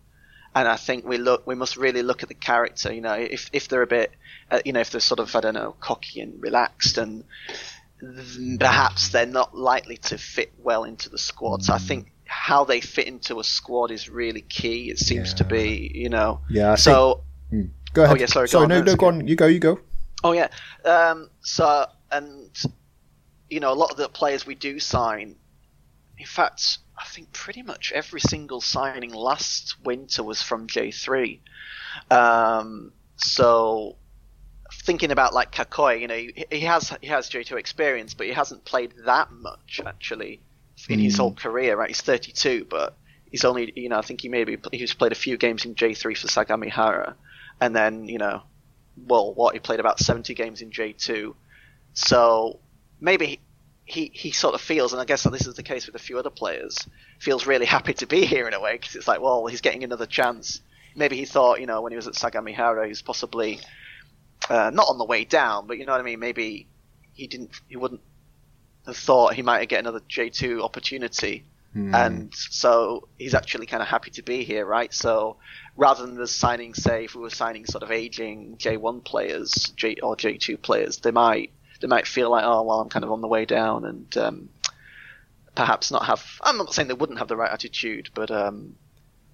[0.58, 2.92] And I think we look, we must really look at the character.
[2.92, 4.10] You know, if if they're a bit,
[4.50, 7.22] uh, you know, if they're sort of, I don't know, cocky and relaxed, and
[8.58, 11.62] perhaps they're not likely to fit well into the squad.
[11.62, 14.90] So I think how they fit into a squad is really key.
[14.90, 15.36] It seems yeah.
[15.36, 16.40] to be, you know.
[16.50, 16.72] Yeah.
[16.72, 17.22] I so.
[17.50, 17.70] Think, mm.
[17.94, 18.16] Go ahead.
[18.16, 18.48] Oh yeah, sorry.
[18.48, 19.28] Sorry, no, no, go on.
[19.28, 19.46] You go.
[19.46, 19.78] You go.
[20.24, 20.48] Oh yeah.
[20.84, 22.50] Um, so and
[23.48, 25.36] you know, a lot of the players we do sign
[26.18, 31.38] in fact, I think pretty much every single signing last winter was from J3.
[32.10, 33.96] Um, so
[34.72, 38.32] thinking about like Kakoi, you know, he, he, has he has J2 experience, but he
[38.32, 40.40] hasn't played that much actually
[40.88, 41.04] in mm.
[41.04, 41.22] his hmm.
[41.22, 41.76] whole career.
[41.76, 42.96] Right, he's 32, but
[43.30, 46.16] he's only you know I think he maybe he's played a few games in J3
[46.16, 47.14] for Sagamihara,
[47.60, 48.42] and then you know,
[49.06, 51.34] well, what he played about 70 games in J2.
[51.94, 52.60] So
[53.00, 53.40] maybe
[53.88, 56.18] he, he sort of feels, and I guess this is the case with a few
[56.18, 56.86] other players,
[57.18, 59.82] feels really happy to be here in a way because it's like, well, he's getting
[59.82, 60.60] another chance.
[60.94, 63.60] Maybe he thought, you know, when he was at Sagamihara, he was possibly
[64.50, 66.20] uh, not on the way down, but you know what I mean.
[66.20, 66.68] Maybe
[67.14, 68.02] he didn't, he wouldn't
[68.86, 71.94] have thought he might get another J two opportunity, mm.
[71.94, 74.92] and so he's actually kind of happy to be here, right?
[74.92, 75.38] So
[75.76, 79.72] rather than the signing, say, if we were signing sort of aging J one players,
[79.76, 83.04] J or J two players, they might they might feel like, oh, well, I'm kind
[83.04, 84.48] of on the way down, and um,
[85.54, 86.24] perhaps not have.
[86.42, 88.76] I'm not saying they wouldn't have the right attitude, but um,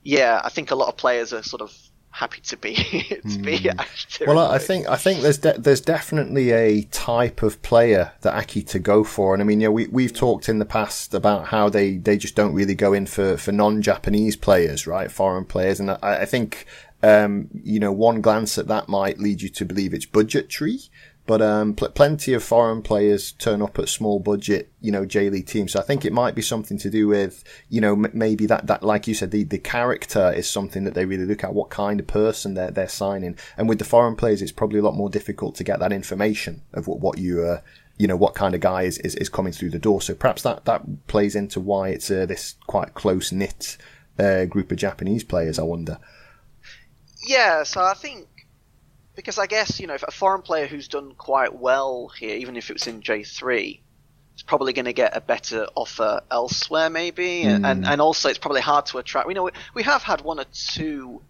[0.03, 1.77] yeah, I think a lot of players are sort of
[2.15, 2.75] happy to be
[3.29, 3.75] to be mm.
[3.77, 4.27] Akita.
[4.27, 8.81] Well, I think I think there's de- there's definitely a type of player that Akita
[8.81, 11.69] go for, and I mean, you know, we we've talked in the past about how
[11.69, 15.91] they they just don't really go in for for non-Japanese players, right, foreign players, and
[15.91, 16.67] I, I think.
[17.03, 20.79] Um, you know, one glance at that might lead you to believe it's budgetary,
[21.27, 25.31] but um, pl- plenty of foreign players turn up at small budget, you know, J
[25.31, 25.73] League teams.
[25.73, 28.67] So I think it might be something to do with, you know, m- maybe that,
[28.67, 31.71] that, like you said, the, the character is something that they really look at, what
[31.71, 33.39] kind of person they're, they're signing.
[33.57, 36.63] And with the foreign players, it's probably a lot more difficult to get that information
[36.75, 37.61] of what, what you, uh,
[37.97, 40.01] you know what kind of guy is, is, is coming through the door.
[40.03, 43.77] So perhaps that that plays into why it's uh, this quite close knit
[44.19, 45.59] uh, group of Japanese players.
[45.59, 45.99] I wonder.
[47.27, 48.27] Yeah, so I think
[49.15, 52.57] because I guess you know if a foreign player who's done quite well here, even
[52.57, 53.83] if it was in J three,
[54.37, 57.65] is probably going to get a better offer elsewhere, maybe, mm.
[57.65, 59.27] and and also it's probably hard to attract.
[59.27, 61.23] We know we, we have had one or two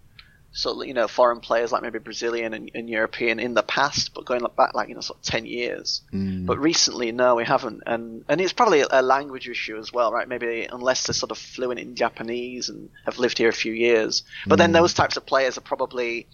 [0.55, 4.15] sort of you know foreign players like maybe Brazilian and, and, European in the past,
[4.15, 6.03] but going back like you know sort of ten years.
[6.13, 6.47] Mm.
[6.47, 10.27] But recently, no, we haven't, and and it's probably a, language issue as well, right?
[10.27, 14.23] Maybe unless they're sort of fluent in Japanese and have lived here a few years,
[14.47, 14.59] but mm.
[14.59, 16.27] then those types of players are probably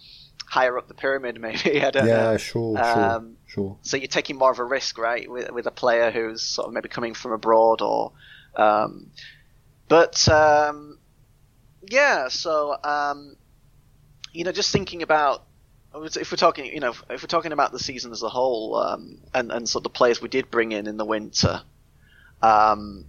[0.51, 1.81] higher up the pyramid, maybe.
[1.81, 2.37] I don't yeah, know.
[2.37, 3.77] sure, um, sure, sure.
[3.83, 6.73] So you're taking more of a risk, right, with with a player who's sort of
[6.73, 8.11] maybe coming from abroad or.
[8.55, 9.11] Um,
[9.87, 10.97] but um,
[11.89, 13.37] yeah, so um,
[14.33, 15.43] you know, just thinking about
[15.95, 19.19] if we're talking, you know, if we're talking about the season as a whole, um,
[19.33, 21.61] and and sort of the players we did bring in in the winter,
[22.41, 23.05] um,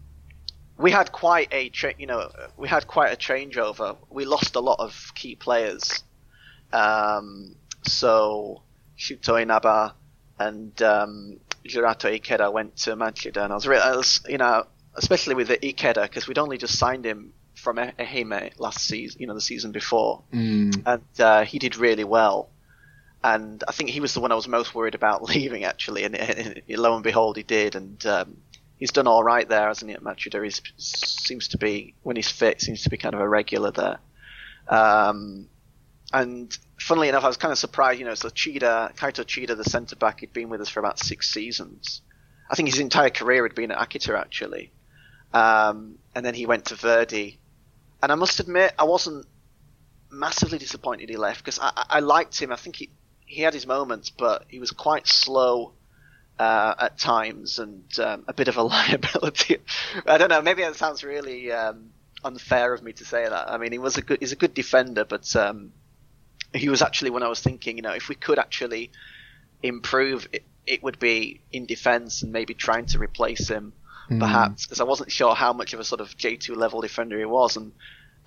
[0.78, 3.96] we had quite a, tra- you know, we had quite a changeover.
[4.10, 6.02] We lost a lot of key players,
[6.72, 7.54] um,
[7.84, 8.62] so
[8.98, 9.94] Shuto Inaba
[10.38, 14.66] and um, Jurato Ikeda went to Machida, and I was, really, I was, you know,
[14.94, 19.26] especially with the Ikeda because we'd only just signed him from Ehime last season, you
[19.26, 20.82] know, the season before, mm.
[20.84, 22.48] and uh, he did really well.
[23.24, 26.02] And I think he was the one I was most worried about leaving, actually.
[26.04, 28.36] And, and lo and behold, he did, and um,
[28.78, 29.94] he's done all right there, hasn't he?
[29.94, 33.28] At Machida, he seems to be when he's fit, seems to be kind of a
[33.28, 33.98] regular there.
[34.68, 35.48] Um,
[36.12, 37.98] and funnily enough, I was kind of surprised.
[37.98, 40.98] You know, so Chida, Kaito Chida, the centre back, he'd been with us for about
[40.98, 42.02] six seasons.
[42.50, 44.72] I think his entire career had been at Akita actually.
[45.32, 47.38] Um, and then he went to Verdy,
[48.02, 49.26] and I must admit, I wasn't
[50.10, 52.52] massively disappointed he left because I, I, liked him.
[52.52, 52.90] I think he
[53.24, 55.72] he had his moments, but he was quite slow
[56.38, 59.56] uh, at times and um, a bit of a liability.
[60.06, 60.42] I don't know.
[60.42, 63.50] Maybe that sounds really um, unfair of me to say that.
[63.50, 65.72] I mean, he was a good he's a good defender, but um,
[66.54, 68.90] he was actually when I was thinking, you know, if we could actually
[69.62, 73.72] improve, it, it would be in defence and maybe trying to replace him
[74.10, 74.20] mm.
[74.20, 77.24] perhaps, because I wasn't sure how much of a sort of J2 level defender he
[77.24, 77.56] was.
[77.56, 77.72] And,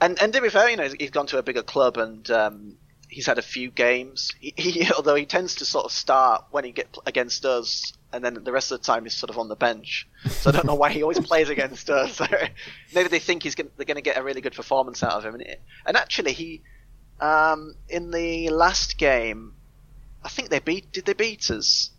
[0.01, 2.77] and, and to be fair, you know, he's gone to a bigger club and, um,
[3.07, 4.31] he's had a few games.
[4.39, 8.23] He, he, although he tends to sort of start when he get against us, and
[8.23, 10.07] then the rest of the time he's sort of on the bench.
[10.29, 12.21] So I don't know why he always plays against us.
[12.93, 15.25] Maybe they think he's gonna, they're going to get a really good performance out of
[15.25, 15.33] him.
[15.33, 16.61] And, it, and actually, he
[17.19, 19.53] um, in the last game,
[20.23, 20.91] I think they beat.
[20.91, 21.91] Did they beat us?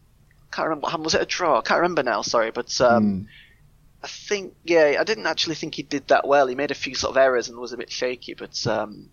[0.51, 0.89] Can't remember.
[1.03, 1.59] Was it a draw?
[1.59, 2.23] I can't remember now.
[2.23, 3.27] Sorry, but um, mm.
[4.03, 6.47] I think yeah, I didn't actually think he did that well.
[6.47, 9.11] He made a few sort of errors and was a bit shaky, but um,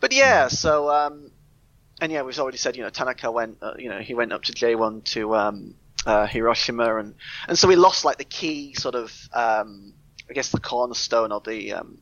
[0.00, 0.48] but yeah.
[0.48, 1.30] So um,
[2.00, 4.42] and yeah, we've already said you know Tanaka went uh, you know he went up
[4.44, 5.74] to J1 to um,
[6.06, 7.14] uh, Hiroshima and
[7.46, 9.92] and so we lost like the key sort of um,
[10.28, 11.98] I guess the cornerstone of the um,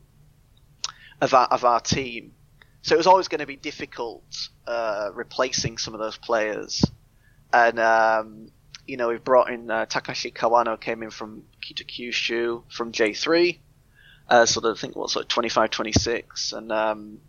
[1.21, 2.33] of our of our team.
[2.87, 4.23] So it was always going to be difficult
[4.65, 6.85] uh, replacing some of those players,
[7.51, 8.49] and um,
[8.85, 13.59] you know, we've brought in uh, Takashi Kawano came in from Kita Kyushu from J3,
[14.29, 17.19] uh, sort of I think what sort of 25, 26, and um,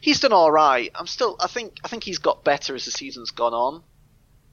[0.00, 0.90] he's done all right.
[0.94, 3.82] I'm still, I think, I think he's got better as the season's gone on.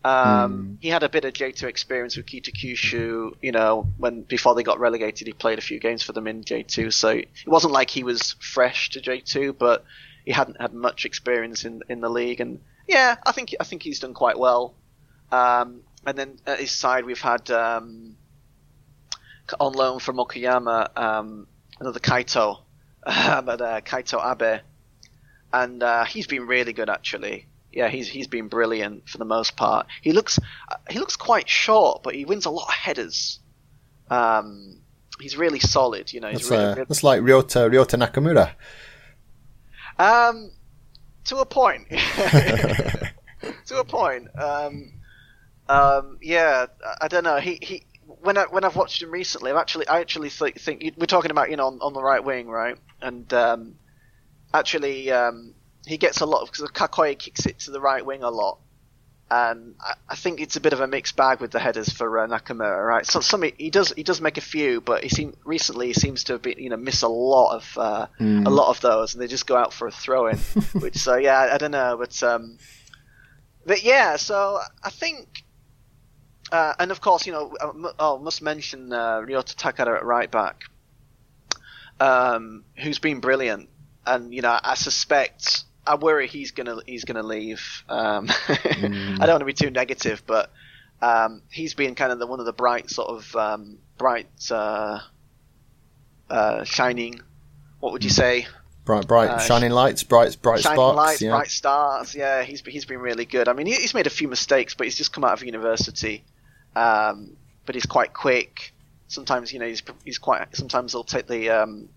[0.03, 0.77] Um, mm.
[0.81, 4.63] He had a bit of J2 experience with Kita Kyushu, you know, when before they
[4.63, 7.89] got relegated, he played a few games for them in J2, so it wasn't like
[7.89, 9.85] he was fresh to J2, but
[10.29, 13.81] he hadn't had much experience in in the league, and yeah, I think I think
[13.81, 14.75] he's done quite well.
[15.31, 18.15] Um, and then at his side we've had um,
[19.59, 21.47] on loan from Okayama um,
[21.79, 22.59] another Kaito,
[23.03, 24.61] but uh, Kaito Abe,
[25.51, 27.47] and uh, he's been really good actually.
[27.73, 29.87] Yeah, he's he's been brilliant for the most part.
[30.03, 30.37] He looks
[30.91, 33.39] he looks quite short, but he wins a lot of headers.
[34.11, 34.81] Um,
[35.19, 36.13] he's really solid.
[36.13, 36.85] You know, that's, really, uh, really...
[36.87, 38.51] that's like Ryota Ryota Nakamura.
[39.99, 40.51] Um,
[41.25, 41.87] to a point.
[43.65, 44.27] to a point.
[44.39, 44.93] Um,
[45.67, 46.65] um, yeah,
[46.99, 47.37] I don't know.
[47.37, 47.85] He he.
[48.21, 51.29] When I when I've watched him recently, I've actually I actually th- think we're talking
[51.31, 52.75] about you know on, on the right wing, right?
[53.01, 53.75] And um,
[54.53, 55.53] actually, um,
[55.85, 58.59] he gets a lot of because Kakoi kicks it to the right wing a lot,
[59.31, 62.19] and I, I, think it's a bit of a mixed bag with the headers for
[62.19, 63.05] uh, Nakamura, right?
[63.05, 66.23] So some he does he does make a few, but he seem recently he seems
[66.25, 68.45] to have been you know miss a lot of uh, mm.
[68.45, 70.37] a lot of those, and they just go out for a throw in.
[70.73, 72.57] which so yeah, I, I, don't know, but um,
[73.65, 75.43] but yeah, so I think
[76.51, 80.03] uh, and of course, you know, I uh, oh, must mention uh, Ryota Takada at
[80.03, 80.63] right back,
[81.99, 83.69] um, who's been brilliant.
[84.05, 87.83] And you know, I suspect, I worry he's gonna he's gonna leave.
[87.89, 89.19] Um, mm.
[89.19, 90.51] I don't want to be too negative, but
[91.01, 94.99] Um, he's been kind of the, one of the bright sort of um, bright uh,
[96.29, 97.21] uh, shining.
[97.79, 98.47] What would you say?
[98.85, 100.97] Bright, bright, Uh, shining lights, bright, bright shining sparks.
[100.97, 101.31] lights, yeah.
[101.31, 102.15] bright stars.
[102.15, 103.47] Yeah, he's he's been really good.
[103.47, 106.23] I mean, he, he's made a few mistakes, but he's just come out of university.
[106.75, 108.73] Um, but he's quite quick.
[109.07, 110.55] Sometimes, you know, he's he's quite.
[110.55, 111.89] Sometimes he'll take the um,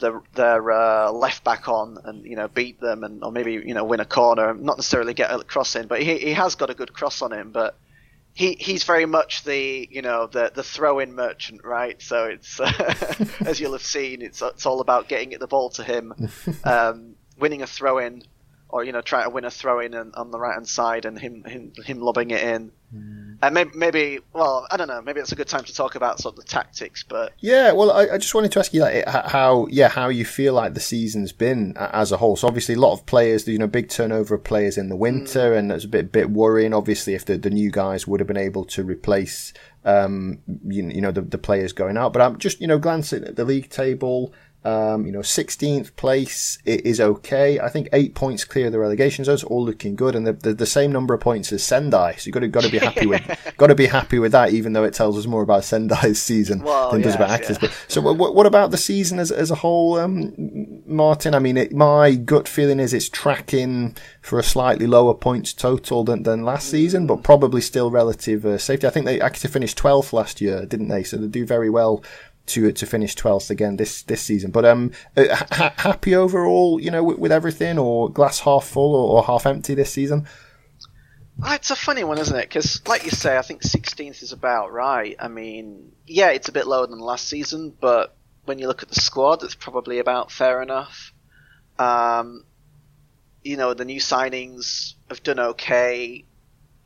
[0.00, 3.74] the their uh, left back on and you know beat them and or maybe you
[3.74, 4.54] know win a corner.
[4.54, 7.32] Not necessarily get a cross in, but he he has got a good cross on
[7.32, 7.52] him.
[7.52, 7.76] But
[8.34, 12.00] he he's very much the you know the the throw in merchant, right?
[12.00, 12.60] So it's
[13.40, 16.14] as you'll have seen, it's it's all about getting the ball to him,
[16.64, 18.22] um, winning a throw in,
[18.72, 21.04] or you know try to win a throw in on, on the right hand side
[21.04, 22.72] and him him him lobbing it in.
[23.42, 26.18] And maybe, maybe well I don't know maybe it's a good time to talk about
[26.18, 29.06] sort of the tactics, but Yeah, well, I, I just wanted to ask you like
[29.08, 32.36] how, yeah, how you feel like the season's been as a whole.
[32.36, 35.54] So obviously, a lot of players, you know, big turnover of players in the winter,
[35.54, 36.74] and it's a bit bit worrying.
[36.74, 39.52] Obviously, if the, the new guys would have been able to replace,
[39.84, 42.12] um, you, you know, the, the players going out.
[42.12, 44.32] But I'm just, you know, glancing at the league table.
[44.62, 47.58] Um, you know, 16th place i- is okay.
[47.58, 50.52] I think eight points clear of the relegation zones, all looking good, and the, the,
[50.52, 52.16] the same number of points as Sendai.
[52.16, 53.22] So you got to got to be happy with
[53.56, 56.62] got to be happy with that, even though it tells us more about Sendai's season
[56.62, 57.52] Well, than does about Akita's.
[57.62, 57.68] yeah.
[57.68, 60.34] But so, what, what about the season as as a whole, um,
[60.86, 61.34] Martin?
[61.34, 66.04] I mean, it, my gut feeling is it's tracking for a slightly lower points total
[66.04, 68.86] than, than last season, but probably still relative uh, safety.
[68.86, 71.02] I think they actually finished 12th last year, didn't they?
[71.02, 72.04] So they do very well
[72.50, 74.50] to to finish 12th again this this season.
[74.50, 78.94] But um, uh, ha- happy overall, you know, with, with everything, or glass half full
[78.94, 80.26] or, or half empty this season.
[81.42, 82.48] Ah, It's a funny one, isn't it?
[82.48, 85.16] Because, like you say, I think 16th is about right.
[85.18, 88.90] I mean, yeah, it's a bit lower than last season, but when you look at
[88.90, 91.14] the squad, it's probably about fair enough.
[91.78, 92.44] Um,
[93.42, 96.24] you know, the new signings have done okay.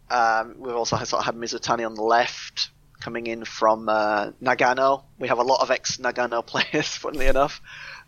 [0.08, 2.70] Um, we've also had, sort of had Mizutani on the left
[3.04, 5.04] coming in from uh, Nagano.
[5.18, 7.60] We have a lot of ex Nagano players, funnily enough,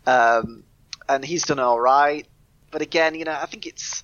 [0.07, 0.63] um,
[1.07, 2.27] and he's done all right.
[2.71, 4.03] But again, you know, I think it's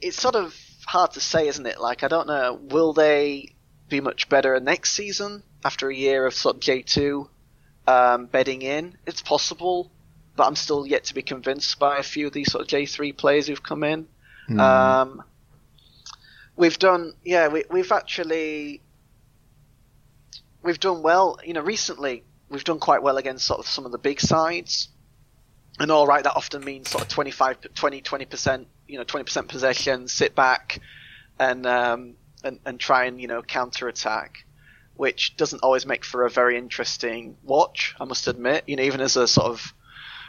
[0.00, 1.80] it's sort of hard to say, isn't it?
[1.80, 3.54] Like, I don't know, will they
[3.88, 7.28] be much better next season after a year of sort of J two
[7.88, 8.96] um, bedding in?
[9.06, 9.90] It's possible,
[10.36, 12.86] but I'm still yet to be convinced by a few of these sort of J
[12.86, 14.06] three players who've come in.
[14.60, 15.24] Um,
[16.56, 18.80] we've done, yeah, we, we've actually
[20.68, 21.38] we've done well.
[21.42, 24.88] You know, recently we've done quite well against sort of some of the big sides.
[25.80, 30.08] And all right, that often means sort of 25, 20, 20%, you know, 20% possession,
[30.08, 30.80] sit back
[31.38, 34.44] and, um, and, and try and, you know, counter attack,
[34.94, 38.64] which doesn't always make for a very interesting watch, I must admit.
[38.66, 39.72] You know, even as a sort of,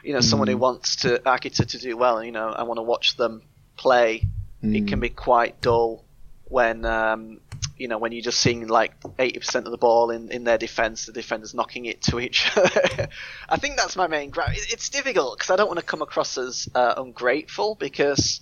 [0.06, 2.84] you know, someone who wants to, Akita to do well, you know, I want to
[2.84, 3.42] watch them
[3.76, 4.24] play.
[4.62, 6.06] It can be quite dull
[6.46, 7.42] when, um,
[7.80, 11.06] you know, when you're just seeing like 80% of the ball in, in their defense,
[11.06, 13.08] the defenders knocking it to each other.
[13.48, 16.38] I think that's my main It- It's difficult because I don't want to come across
[16.38, 18.42] as uh, ungrateful because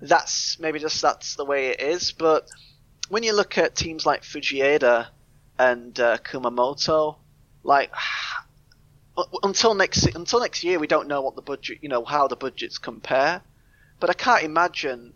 [0.00, 2.12] that's maybe just that's the way it is.
[2.12, 2.48] But
[3.08, 5.08] when you look at teams like Fujieda
[5.58, 7.16] and uh, Kumamoto,
[7.62, 7.90] like
[9.42, 12.36] until next until next year, we don't know what the budget, you know, how the
[12.36, 13.42] budgets compare.
[14.00, 15.12] But I can't imagine,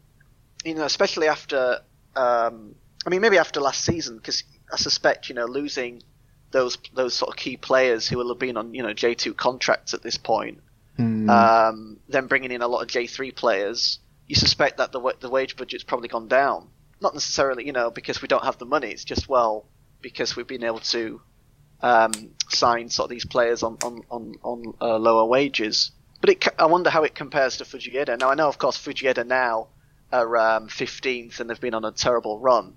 [0.65, 1.81] you know, especially after,
[2.17, 2.75] um,
[3.07, 6.03] I mean, maybe after last season, because I suspect, you know, losing
[6.51, 9.35] those those sort of key players who will have been on, you know, J two
[9.35, 10.61] contracts at this point,
[11.31, 15.31] um, then bringing in a lot of J three players, you suspect that the the
[15.31, 16.69] wage budget's probably gone down.
[17.01, 18.91] Not necessarily, you know, because we don't have the money.
[18.91, 19.67] It's just well
[20.01, 21.21] because we've been able to
[21.81, 22.13] um,
[22.49, 25.91] sign sort of these players on on on, on uh, lower wages.
[26.21, 28.19] But it, I wonder how it compares to Fujieda.
[28.21, 29.69] Now I know, of course, Fujieda now
[30.13, 32.77] are um, 15th and they've been on a terrible run.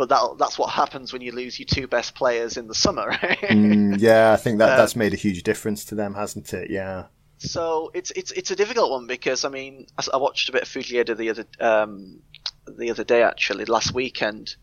[0.00, 3.06] But that that's what happens when you lose your two best players in the summer,
[3.22, 3.38] right?
[3.38, 6.70] Mm, yeah, I think that that's made a huge difference to them, hasn't it?
[6.70, 7.04] Yeah.
[7.36, 10.68] So it's it's it's a difficult one because I mean I, watched a bit of
[10.68, 12.22] Fujieda the other um,
[12.66, 14.56] the other day actually last weekend.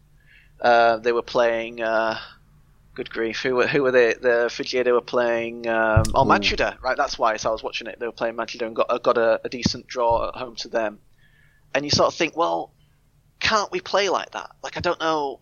[0.59, 1.83] Uh, they were playing.
[1.83, 2.17] Uh,
[2.95, 3.43] good grief!
[3.43, 4.13] Who were who were they?
[4.13, 5.67] The Fujieda were playing.
[5.67, 6.97] Um, oh, Machida, right?
[6.97, 7.37] That's why.
[7.37, 7.99] So I was watching it.
[7.99, 10.97] They were playing Machida and got got a, a decent draw at home to them.
[11.75, 12.71] And you sort of think, well,
[13.39, 14.51] can't we play like that?
[14.63, 15.39] Like I don't know.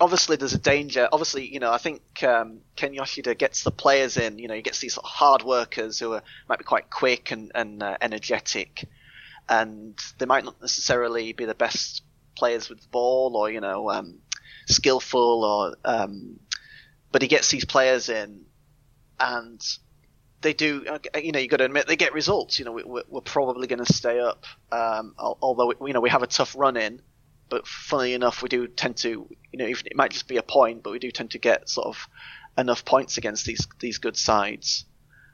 [0.00, 1.08] Obviously, there's a danger.
[1.12, 4.38] Obviously, you know, I think um, Ken Yoshida gets the players in.
[4.38, 7.30] You know, he gets these sort of hard workers who are might be quite quick
[7.30, 8.88] and and uh, energetic,
[9.48, 12.02] and they might not necessarily be the best
[12.34, 14.18] players with the ball or you know um,
[14.66, 16.38] skillful or um,
[17.12, 18.44] but he gets these players in
[19.20, 19.60] and
[20.40, 20.84] they do
[21.16, 23.66] you know you've got to admit they get results you know we, we're, we're probably
[23.66, 27.00] going to stay up um, al- although you know we have a tough run in
[27.48, 30.42] but funnily enough, we do tend to, you know, even it might just be a
[30.42, 32.08] point, but we do tend to get sort of
[32.56, 34.84] enough points against these these good sides.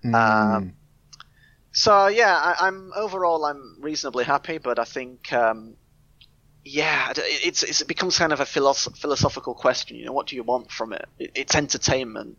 [0.04, 0.14] Mm.
[0.14, 0.72] Um,
[1.72, 5.76] so yeah, I, am overall I'm reasonably happy, but I think um,
[6.64, 9.96] yeah, it's, it's, it becomes kind of a philosoph- philosophical question.
[9.96, 11.08] You know, what do you want from it?
[11.18, 11.30] it?
[11.34, 12.36] It's entertainment,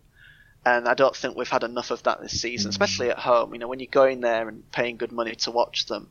[0.66, 2.74] and I don't think we've had enough of that this season, mm.
[2.74, 3.54] especially at home.
[3.54, 6.10] You know, when you go in there and paying good money to watch them,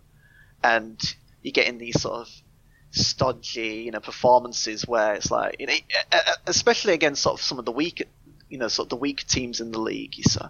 [0.63, 1.01] and
[1.43, 2.43] you're getting these sort of
[2.91, 5.75] stodgy, you know, performances where it's like, you know,
[6.47, 8.07] especially against sort of some of the weak,
[8.49, 10.15] you know, sort of the weak teams in the league.
[10.23, 10.49] So,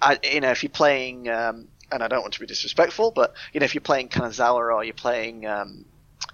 [0.00, 3.34] I, you know, if you're playing, um, and I don't want to be disrespectful, but
[3.52, 5.84] you know, if you're playing Kanazawa or you're playing um,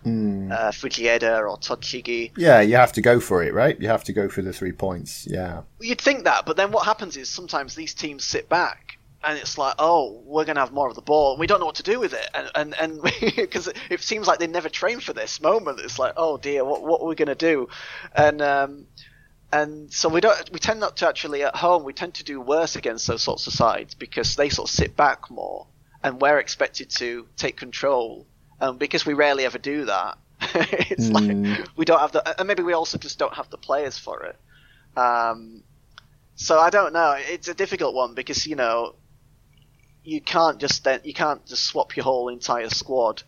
[0.04, 0.52] mm.
[0.52, 2.32] uh, Fujieda or Tochigi.
[2.36, 3.80] Yeah, you have to go for it, right?
[3.80, 5.26] You have to go for the three points.
[5.30, 5.62] Yeah.
[5.80, 9.56] You'd think that, but then what happens is sometimes these teams sit back and it's
[9.56, 11.76] like, oh, we're going to have more of the ball, and we don't know what
[11.76, 13.02] to do with it, and and and
[13.36, 15.80] because it seems like they never trained for this moment.
[15.80, 17.68] It's like, oh dear, what what are we going to do?
[18.14, 18.86] And um,
[19.52, 22.40] and so we don't we tend not to actually at home we tend to do
[22.40, 25.66] worse against those sorts of sides because they sort of sit back more,
[26.02, 28.26] and we're expected to take control
[28.60, 30.18] um, because we rarely ever do that.
[30.40, 31.12] it's mm.
[31.12, 34.24] like we don't have the, and maybe we also just don't have the players for
[34.24, 34.36] it.
[34.98, 35.62] Um,
[36.36, 37.16] so I don't know.
[37.16, 38.94] It's a difficult one because you know
[40.04, 43.22] you can't just then you can't just swap your whole entire squad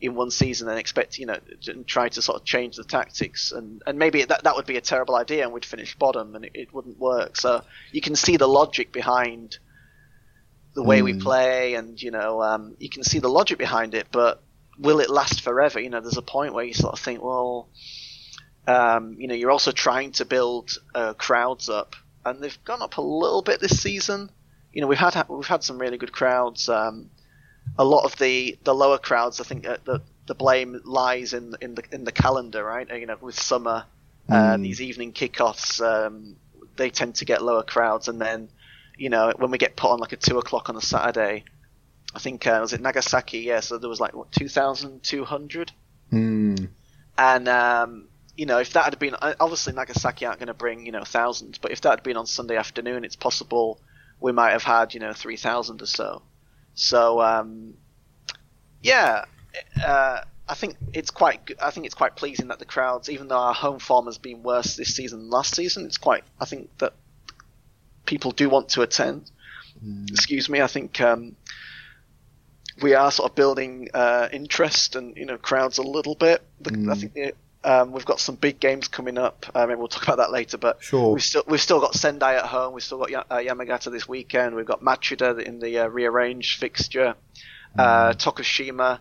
[0.00, 3.52] in one season and expect you know and try to sort of change the tactics
[3.52, 6.44] and and maybe that that would be a terrible idea and we'd finish bottom and
[6.44, 7.36] it, it wouldn't work.
[7.36, 7.62] So
[7.92, 9.58] you can see the logic behind
[10.74, 11.04] the way mm.
[11.04, 11.20] we hmm.
[11.20, 14.42] play and you know um, you can see the logic behind it, but
[14.78, 15.80] will it last forever?
[15.80, 17.68] You know, there's a point where you sort of think, well,
[18.66, 22.96] um, you know, you're also trying to build uh, crowds up, and they've gone up
[22.96, 24.30] a little bit this season.
[24.72, 26.68] You know, we've had we've had some really good crowds.
[26.68, 27.10] Um,
[27.78, 31.54] a lot of the, the lower crowds, I think, uh, the the blame lies in
[31.60, 32.88] in the in the calendar, right?
[32.88, 33.84] You know, with summer,
[34.28, 34.62] uh, mm.
[34.62, 36.36] these evening kickoffs, um,
[36.76, 38.48] they tend to get lower crowds, and then,
[38.96, 41.44] you know, when we get put on like a two o'clock on a Saturday,
[42.14, 43.40] I think uh, was it Nagasaki?
[43.40, 45.72] Yeah, so there was like what two thousand two hundred.
[46.12, 46.68] Mm.
[47.18, 50.86] And um, you know, if that had been uh, obviously Nagasaki aren't going to bring
[50.86, 53.80] you know thousands, but if that had been on Sunday afternoon, it's possible
[54.22, 56.22] we might have had you know three thousand or so.
[56.74, 57.74] So um,
[58.82, 59.24] yeah,
[59.84, 61.50] uh, I think it's quite.
[61.60, 64.42] I think it's quite pleasing that the crowds, even though our home form has been
[64.42, 66.24] worse this season than last season, it's quite.
[66.40, 66.94] I think that
[68.06, 69.30] people do want to attend.
[69.84, 70.10] Mm.
[70.10, 70.60] Excuse me.
[70.60, 71.36] I think um,
[72.80, 76.42] we are sort of building uh, interest and you know crowds a little bit.
[76.60, 76.90] The, mm.
[76.90, 77.34] I think
[77.64, 79.46] um, we've got some big games coming up.
[79.54, 80.58] Uh, maybe we'll talk about that later.
[80.58, 81.12] But sure.
[81.12, 82.74] we've still we've still got Sendai at home.
[82.74, 84.54] We've still got uh, Yamagata this weekend.
[84.54, 87.14] We've got Machida in the uh, rearranged fixture.
[87.78, 88.16] Uh, mm.
[88.16, 88.98] Tokushima.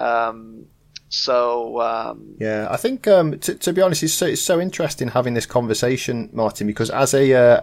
[0.00, 0.66] Um,
[1.12, 5.08] so um, yeah, I think um, to, to, be honest, it's so, it's so interesting
[5.08, 7.60] having this conversation, Martin, because as a uh,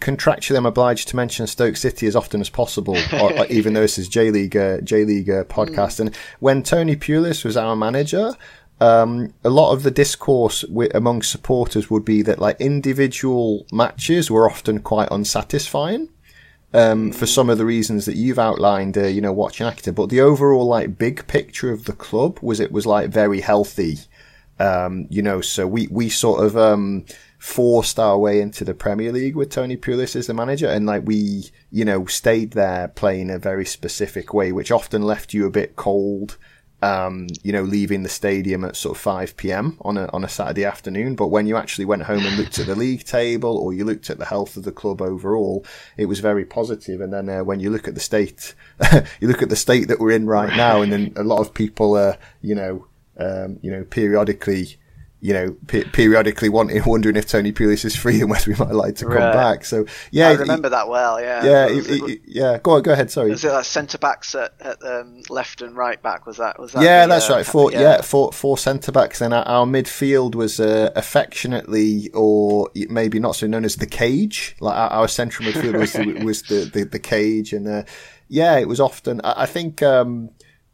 [0.00, 3.96] contractually, I'm obliged to mention Stoke City as often as possible, or, even though this
[3.96, 5.96] is J League uh, J League uh, podcast.
[5.96, 6.00] Mm.
[6.00, 8.36] And when Tony Pulis was our manager,
[8.80, 14.30] um, a lot of the discourse w- among supporters would be that like individual matches
[14.30, 16.08] were often quite unsatisfying
[16.72, 19.94] um, for some of the reasons that you've outlined, uh, you know, watching Akita.
[19.94, 23.98] But the overall like big picture of the club was it was like very healthy.
[24.58, 27.06] Um, you know, so we, we sort of, um,
[27.38, 30.68] forced our way into the Premier League with Tony Pulis as the manager.
[30.68, 35.32] And like we, you know, stayed there playing a very specific way, which often left
[35.32, 36.36] you a bit cold
[36.82, 39.76] um, you know, leaving the stadium at sort of 5 p.m.
[39.82, 41.14] on a, on a Saturday afternoon.
[41.14, 44.08] But when you actually went home and looked at the league table or you looked
[44.08, 45.64] at the health of the club overall,
[45.96, 47.00] it was very positive.
[47.00, 48.54] And then uh, when you look at the state,
[49.20, 51.52] you look at the state that we're in right now, and then a lot of
[51.52, 52.86] people are, you know,
[53.18, 54.78] um, you know, periodically
[55.20, 58.74] you know, pe- periodically wanting, wondering if Tony Pulis is free and whether he might
[58.74, 59.32] like to come right.
[59.32, 59.64] back.
[59.64, 61.20] So yeah, I remember he, that well.
[61.20, 62.58] Yeah, yeah, he, he, yeah.
[62.62, 63.10] Go on, go ahead.
[63.10, 63.30] Sorry.
[63.30, 66.26] Was it like centre backs at, at um, left and right back?
[66.26, 66.58] Was that?
[66.58, 66.82] Was that?
[66.82, 67.46] Yeah, the, that's uh, right.
[67.46, 67.80] Four, yeah.
[67.80, 69.18] yeah, four, four centre backs.
[69.18, 74.56] Then our, our midfield was uh, affectionately, or maybe not so known as the cage.
[74.60, 77.82] Like our, our central midfield was the, was the, the, the cage, and uh,
[78.28, 79.20] yeah, it was often.
[79.22, 79.82] I, I think.
[79.82, 80.30] Um,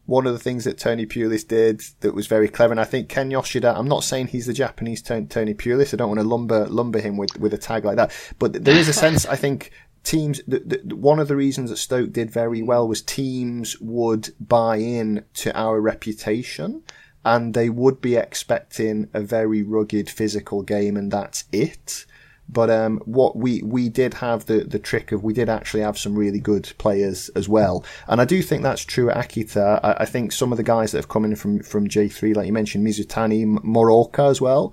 [0.07, 3.09] one of the things that Tony Pulis did that was very clever, and I think
[3.09, 6.67] Ken Yoshida, I'm not saying he's the Japanese Tony Pulis, I don't want to lumber,
[6.67, 9.73] lumber him with, with a tag like that, but there is a sense, I think,
[10.05, 14.31] teams, the, the, one of the reasons that Stoke did very well was teams would
[14.41, 16.83] buy in to our reputation
[17.25, 22.07] and they would be expecting a very rugged physical game and that's it.
[22.49, 25.99] But um, what we we did have the the trick of we did actually have
[25.99, 29.81] some really good players as well, and I do think that's true at Akita.
[29.83, 32.35] I, I think some of the guys that have come in from from J three,
[32.35, 34.73] like you mentioned, Mizutani, Muraoka as well.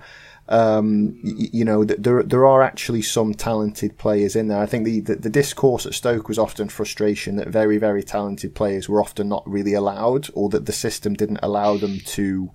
[0.50, 4.60] Um, you, you know, there there are actually some talented players in there.
[4.60, 8.54] I think the, the, the discourse at Stoke was often frustration that very very talented
[8.54, 12.52] players were often not really allowed, or that the system didn't allow them to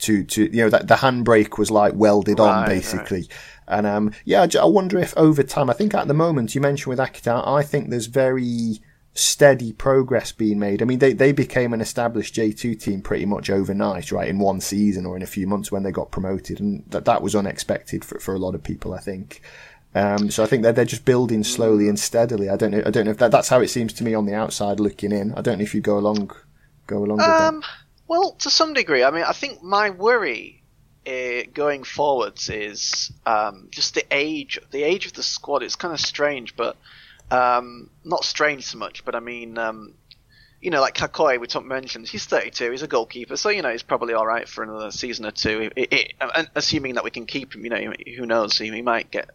[0.00, 3.20] to to you know that the handbrake was like welded right, on basically.
[3.20, 3.28] Right.
[3.70, 6.90] And um, yeah, I wonder if over time, I think at the moment you mentioned
[6.90, 8.80] with Akita, I think there's very
[9.14, 10.82] steady progress being made.
[10.82, 14.60] I mean, they, they became an established J2 team pretty much overnight, right, in one
[14.60, 16.60] season or in a few months when they got promoted.
[16.60, 19.40] And that, that was unexpected for, for a lot of people, I think.
[19.94, 22.48] Um, so I think that they're just building slowly and steadily.
[22.48, 22.82] I don't know.
[22.86, 25.12] I don't know if that, that's how it seems to me on the outside looking
[25.12, 25.32] in.
[25.34, 26.30] I don't know if you go along,
[26.86, 27.70] go along um, with that.
[28.06, 29.02] Well, to some degree.
[29.02, 30.59] I mean, I think my worry
[31.10, 34.58] uh, going forwards is um, just the age.
[34.70, 36.76] The age of the squad It's kind of strange, but
[37.30, 39.04] um, not strange so much.
[39.04, 39.94] But I mean, um,
[40.60, 42.70] you know, like Kakoi, we talked mentioned, he's 32.
[42.70, 45.70] He's a goalkeeper, so you know he's probably all right for another season or two.
[45.76, 48.58] It, it, it, assuming that we can keep him, you know, who knows?
[48.58, 49.30] He, he might get.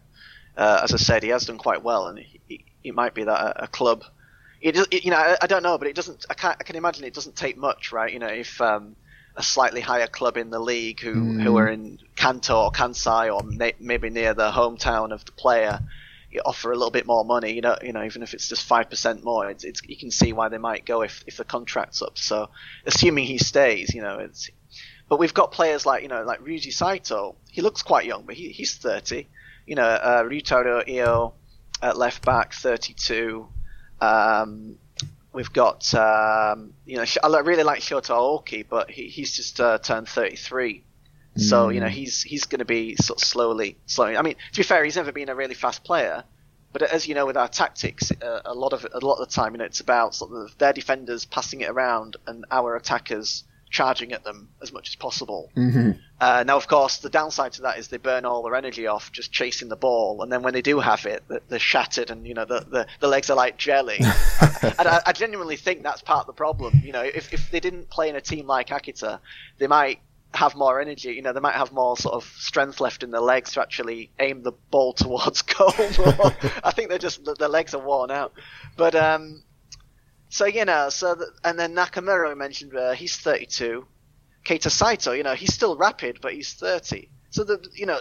[0.56, 3.64] Uh, as I said, he has done quite well, and he might be that a,
[3.64, 4.04] a club.
[4.62, 6.24] It, you know, I, I, don't know, but it doesn't.
[6.30, 8.10] I, can't, I can imagine it doesn't take much, right?
[8.10, 8.96] You know, if um,
[9.36, 11.42] a slightly higher club in the league who mm.
[11.42, 15.80] who are in Kanto or Kansai or na- maybe near the hometown of the player
[16.30, 18.68] you offer a little bit more money you know you know even if it's just
[18.68, 22.02] 5% more it's, it's you can see why they might go if if the contract's
[22.02, 22.18] up.
[22.18, 22.48] So
[22.86, 24.50] assuming he stays you know it's
[25.08, 27.36] but we've got players like you know like Ryuji Saito.
[27.50, 29.28] He looks quite young but he, he's 30
[29.66, 31.32] you know uh, Ryutaro Iio
[31.82, 33.46] at left back 32
[34.00, 34.78] um,
[35.36, 39.76] We've got, um, you know, I really like Shota Aoki, but he, he's just uh,
[39.76, 40.82] turned 33.
[41.36, 41.90] So, you know, mm.
[41.90, 44.16] he's he's going to be sort of slowly, slowly.
[44.16, 46.24] I mean, to be fair, he's never been a really fast player.
[46.72, 49.34] But as you know, with our tactics, uh, a lot of a lot of the
[49.34, 53.44] time, you know, it's about sort of their defenders passing it around and our attackers
[53.76, 55.52] charging at them as much as possible.
[55.54, 55.90] Mm-hmm.
[56.18, 59.12] Uh, now, of course, the downside to that is they burn all their energy off
[59.12, 62.32] just chasing the ball, and then when they do have it, they're shattered, and you
[62.32, 63.98] know the the, the legs are like jelly.
[64.62, 66.80] and I, I, genuinely think that's part of the problem.
[66.82, 69.20] You know, if if they didn't play in a team like Akita,
[69.58, 70.00] they might
[70.32, 71.12] have more energy.
[71.12, 74.10] You know, they might have more sort of strength left in their legs to actually
[74.18, 75.68] aim the ball towards goal.
[76.64, 78.32] I think they're just their legs are worn out.
[78.78, 79.42] But um,
[80.28, 83.86] so you know, so and then Nakamura we mentioned uh, he's 32.
[84.44, 87.08] Keita Saito, you know, he's still rapid, but he's 30.
[87.30, 88.00] So the you know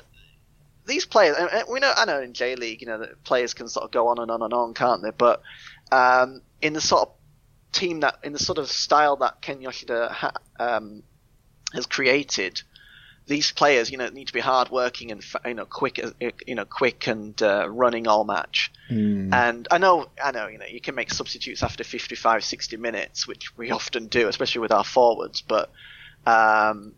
[0.85, 3.67] these players, and we know I know in J League, you know, that players can
[3.67, 5.11] sort of go on and on and on, can't they?
[5.11, 5.41] But
[5.91, 7.15] um, in the sort of
[7.71, 11.03] team that in the sort of style that Ken Yoshida ha, um,
[11.73, 12.61] has created,
[13.27, 15.99] these players, you know, need to be hardworking and you know quick,
[16.45, 18.71] you know, quick and uh, running all match.
[18.89, 19.33] Mm.
[19.33, 23.27] And I know, I know, you know, you can make substitutes after 55, 60 minutes,
[23.27, 25.41] which we often do, especially with our forwards.
[25.41, 25.71] But
[26.27, 26.93] um,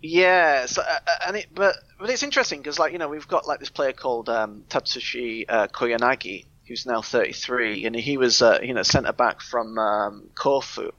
[0.00, 3.28] yeah, so, uh, uh and it, but but it's interesting because like you know we've
[3.28, 8.40] got like this player called um, Tatsushi uh, Koyanagi who's now 33, and he was
[8.40, 10.92] uh, you know centre back from um, Kofu,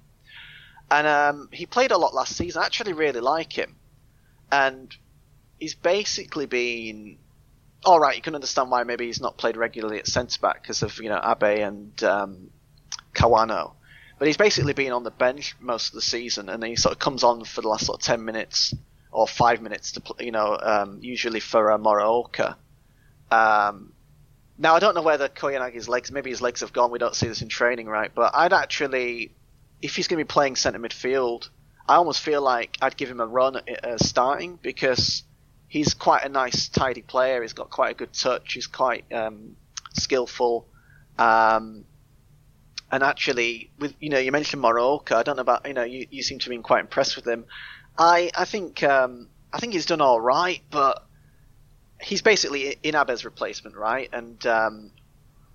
[0.91, 2.61] and um, he played a lot last season.
[2.61, 3.77] I actually really like him
[4.51, 4.95] and
[5.59, 7.17] he's basically been
[7.83, 8.15] all right.
[8.15, 11.09] You can understand why maybe he's not played regularly at centre back because of you
[11.09, 12.51] know Abe and um,
[13.13, 13.73] Kawano,
[14.19, 16.93] but he's basically been on the bench most of the season, and then he sort
[16.93, 18.73] of comes on for the last sort of ten minutes
[19.11, 22.55] or five minutes to you know um, usually for uh, Muraoka.
[23.31, 23.93] Um,
[24.57, 26.91] now I don't know whether Koyanagi's legs, maybe his legs have gone.
[26.91, 28.11] We don't see this in training, right?
[28.13, 29.33] But I'd actually,
[29.81, 31.49] if he's going to be playing centre midfield,
[31.87, 35.23] I almost feel like I'd give him a run at starting because
[35.67, 37.41] he's quite a nice, tidy player.
[37.41, 38.53] He's got quite a good touch.
[38.53, 39.55] He's quite um,
[39.93, 40.67] skillful.
[41.17, 41.85] Um,
[42.91, 45.13] and actually, with you know, you mentioned Muraoka.
[45.13, 47.25] I don't know about you know, you, you seem to have been quite impressed with
[47.25, 47.45] him.
[47.97, 51.05] I I think um, I think he's done all right, but
[52.01, 54.09] he's basically Inaba's replacement, right?
[54.11, 54.91] And um,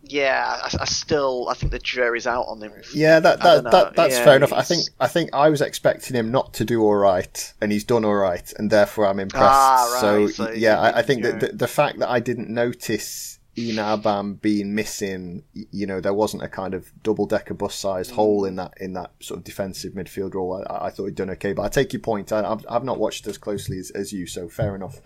[0.02, 2.72] yeah, I, I, still I think the jury's out on him.
[2.94, 4.52] Yeah, that, that, that that's yeah, fair enough.
[4.52, 7.84] I think I think I was expecting him not to do all right, and he's
[7.84, 9.44] done all right, and therefore I'm impressed.
[9.44, 10.00] Ah, right.
[10.00, 14.40] so, so, yeah, I, I, think that the, the, fact that I didn't notice Inabam
[14.40, 18.16] being missing, you know, there wasn't a kind of double decker bus sized mm.
[18.16, 20.64] hole in that in that sort of defensive midfield role.
[20.68, 22.32] I, I, thought he'd done okay, but I take your point.
[22.32, 25.00] I, have I've not watched as closely as, as you, so fair enough.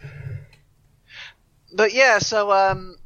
[1.73, 2.97] But yeah, so um,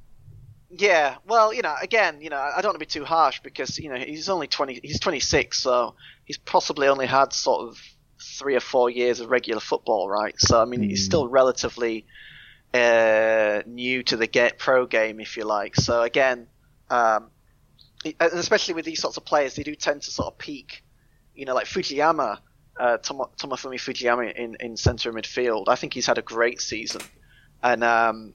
[0.76, 3.78] yeah, well, you know, again, you know, I don't want to be too harsh because
[3.78, 5.94] you know he's only twenty, he's twenty six, so
[6.24, 7.80] he's possibly only had sort of
[8.20, 10.34] three or four years of regular football, right?
[10.38, 10.90] So I mean, mm.
[10.90, 12.06] he's still relatively
[12.72, 15.76] uh, new to the get pro game, if you like.
[15.76, 16.48] So again,
[16.90, 17.30] um,
[18.20, 20.82] especially with these sorts of players, they do tend to sort of peak.
[21.34, 22.38] You know, like Fujiyama,
[22.78, 25.68] uh, Tom- Tomofumi Fujiyama in, in centre midfield.
[25.68, 27.02] I think he's had a great season,
[27.62, 28.34] and um,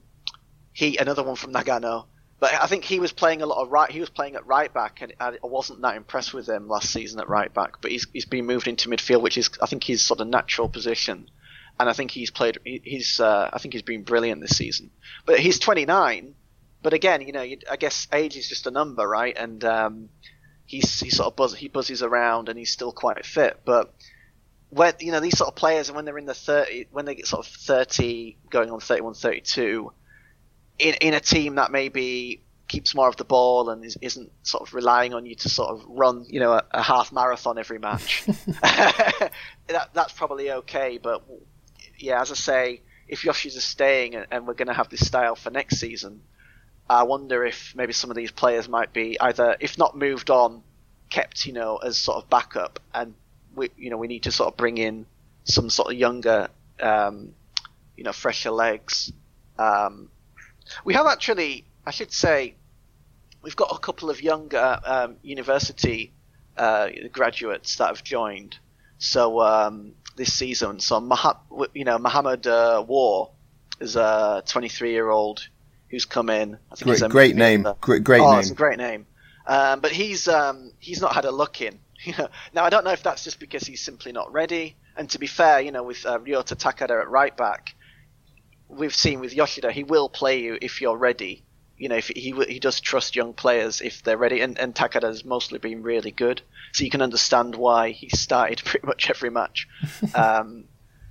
[0.72, 2.06] he another one from Nagano.
[2.40, 3.90] But I think he was playing a lot of right.
[3.90, 7.20] He was playing at right back, and I wasn't that impressed with him last season
[7.20, 7.82] at right back.
[7.82, 10.66] But he's he's been moved into midfield, which is I think his sort of natural
[10.66, 11.30] position,
[11.78, 12.58] and I think he's played.
[12.64, 14.90] He's uh, I think he's been brilliant this season.
[15.26, 16.34] But he's 29.
[16.82, 19.36] But again, you know, I guess age is just a number, right?
[19.36, 20.08] And um,
[20.64, 23.60] he's he sort of buzz he buzzes around, and he's still quite fit.
[23.66, 23.92] But
[24.70, 27.16] when you know these sort of players, and when they're in the 30, when they
[27.16, 29.92] get sort of 30, going on 31, 32
[30.80, 34.68] in, in a team that maybe keeps more of the ball and is, not sort
[34.68, 37.78] of relying on you to sort of run, you know, a, a half marathon every
[37.78, 38.24] match.
[38.62, 41.22] that, that's probably okay, but
[41.98, 45.34] yeah, as I say, if Yoshida's staying and, and we're going to have this style
[45.34, 46.22] for next season,
[46.88, 50.62] I wonder if maybe some of these players might be either, if not moved on,
[51.08, 53.14] kept, you know, as sort of backup, and
[53.54, 55.06] we, you know, we need to sort of bring in
[55.44, 56.48] some sort of younger,
[56.80, 57.34] um,
[57.96, 59.12] you know, fresher legs.
[59.58, 60.08] Um,
[60.84, 62.54] we have actually, I should say,
[63.42, 66.12] we've got a couple of younger um, university
[66.56, 68.58] uh, graduates that have joined.
[68.98, 71.38] So um, this season, so Mah-
[71.72, 73.30] you know Muhammad uh, War
[73.80, 75.48] is a 23 year old
[75.88, 76.58] who's come in.
[76.70, 77.66] I think great, great name.
[77.80, 78.40] Great, great oh, name.
[78.40, 79.06] it's a great name.
[79.46, 81.78] Um, but he's um, he's not had a look in.
[82.54, 84.76] now I don't know if that's just because he's simply not ready.
[84.96, 87.74] And to be fair, you know, with uh, Ryota Takada at right back,
[88.70, 91.44] we've seen with Yoshida, he will play you if you're ready.
[91.76, 95.24] You know, if he he does trust young players if they're ready, and, and Takada's
[95.24, 96.42] mostly been really good,
[96.72, 99.66] so you can understand why he started pretty much every match.
[100.14, 100.64] um,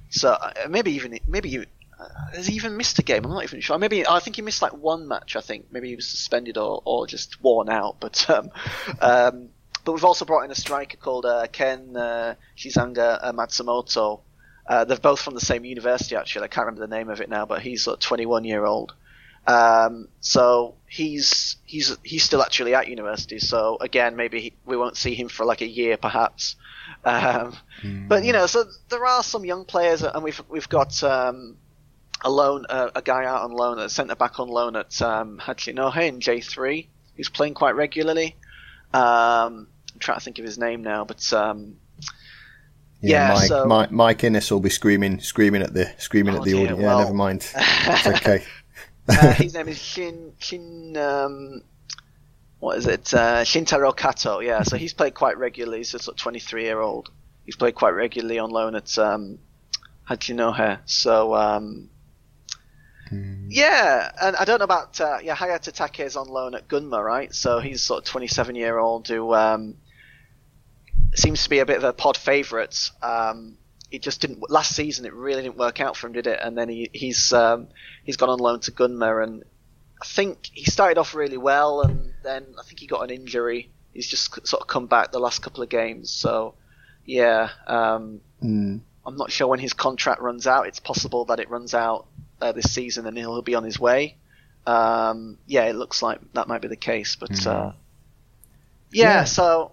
[0.10, 1.66] so uh, maybe even maybe you,
[2.00, 3.26] uh, has he even missed a game?
[3.26, 3.78] I'm not even sure.
[3.80, 5.36] Maybe I think he missed like one match.
[5.36, 7.98] I think maybe he was suspended or, or just worn out.
[8.00, 8.52] But um,
[9.02, 9.50] um,
[9.84, 14.22] but we've also brought in a striker called uh, Ken uh, Shizanga uh, Matsumoto,
[14.70, 16.46] uh, they're both from the same university, actually.
[16.46, 18.94] I can't remember the name of it now, but he's a 21 year old.
[19.48, 23.40] Um, so he's he's he's still actually at university.
[23.40, 26.56] So again, maybe he, we won't see him for like a year, perhaps.
[27.04, 28.08] Um, mm.
[28.08, 31.58] But you know, so there are some young players, and we've we've got um,
[32.22, 35.40] a loan uh, a guy out on loan, a centre back on loan at um,
[35.40, 38.36] Hachinohe in J three, He's playing quite regularly.
[38.94, 41.34] Um, I'm trying to think of his name now, but
[43.02, 46.44] yeah, Mike, so, Mike, Mike Innes will be screaming, screaming at the, screaming oh, at
[46.44, 46.82] the dear, audience.
[46.82, 47.48] Well, yeah, never mind.
[47.56, 48.44] It's okay.
[49.08, 50.98] uh, his name is Shin Shin.
[50.98, 51.62] Um,
[52.60, 53.14] what is it?
[53.14, 54.40] Uh, Shintaro Kato.
[54.40, 55.80] Yeah, so he's played quite regularly.
[55.80, 57.10] He's a sort of 23 year old.
[57.46, 59.40] He's played quite regularly on loan at um,
[60.10, 60.80] Hachinohe.
[60.86, 61.90] So um,
[63.12, 63.46] mm.
[63.48, 67.04] yeah, and I don't know about uh, yeah Hayata Take is on loan at Gunma,
[67.04, 67.34] right?
[67.34, 69.76] So he's sort of 27 year old who um,
[71.18, 72.92] seems to be a bit of a pod favourite.
[73.02, 73.58] Um,
[73.92, 75.06] it just didn't last season.
[75.06, 76.40] It really didn't work out for him, did it?
[76.42, 77.68] And then he, he's um,
[78.04, 79.44] he's gone on loan to Gunma, and
[80.02, 83.72] I think he started off really well, and then I think he got an injury.
[83.94, 86.12] He's just sort of come back the last couple of games.
[86.12, 86.54] So
[87.06, 88.80] yeah, um, mm.
[89.06, 90.68] I'm not sure when his contract runs out.
[90.68, 92.06] It's possible that it runs out
[92.40, 94.18] uh, this season, and he'll be on his way.
[94.68, 97.48] Um, yeah, it looks like that might be the case, but mm.
[97.48, 97.72] uh,
[98.92, 99.72] yeah, yeah, So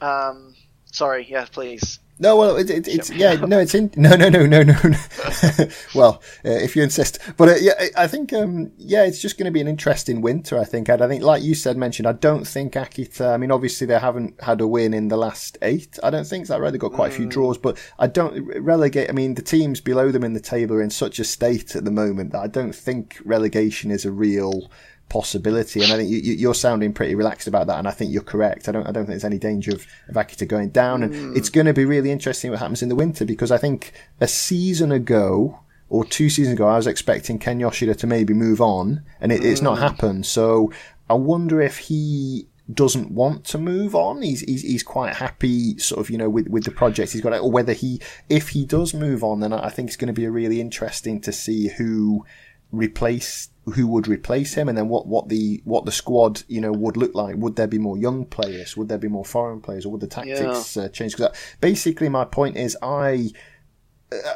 [0.00, 0.51] um,
[0.92, 1.98] Sorry, yeah, please.
[2.18, 4.74] No, well, it, it, it's yeah, no, it's in no, no, no, no, no.
[5.94, 9.46] well, uh, if you insist, but uh, yeah, I think um, yeah, it's just going
[9.46, 10.58] to be an interesting winter.
[10.58, 13.32] I think, and I think, like you said, mentioned, I don't think Akita.
[13.32, 15.98] I mean, obviously they haven't had a win in the last eight.
[16.02, 16.70] I don't think is that right.
[16.70, 17.14] They've got quite mm.
[17.14, 17.30] a few mm.
[17.30, 19.08] draws, but I don't relegate.
[19.08, 21.84] I mean, the teams below them in the table are in such a state at
[21.84, 24.70] the moment that I don't think relegation is a real
[25.12, 25.82] possibility.
[25.82, 28.66] And I think you, are sounding pretty relaxed about that, and I think you're correct.
[28.68, 31.36] I don't, I don't think there's any danger of, of Akita going down, and mm.
[31.36, 34.26] it's going to be really interesting what happens in the winter because I think a
[34.26, 35.60] season ago
[35.90, 39.42] or two seasons ago, I was expecting Ken Yoshida to maybe move on, and it,
[39.42, 39.44] mm.
[39.44, 39.82] it's not hmm.
[39.82, 40.24] happened.
[40.24, 40.72] So
[41.10, 44.22] I wonder if he doesn't want to move on.
[44.22, 47.38] He's, he's he's quite happy, sort of, you know, with with the project he's got,
[47.38, 48.00] or whether he,
[48.30, 51.32] if he does move on, then I think it's going to be really interesting to
[51.32, 52.24] see who
[52.70, 56.72] replace who would replace him, and then what, what the what the squad you know
[56.72, 57.36] would look like.
[57.36, 58.76] Would there be more young players?
[58.76, 60.84] Would there be more foreign players, or would the tactics yeah.
[60.84, 61.16] uh, change?
[61.16, 63.30] Because basically, my point is, I.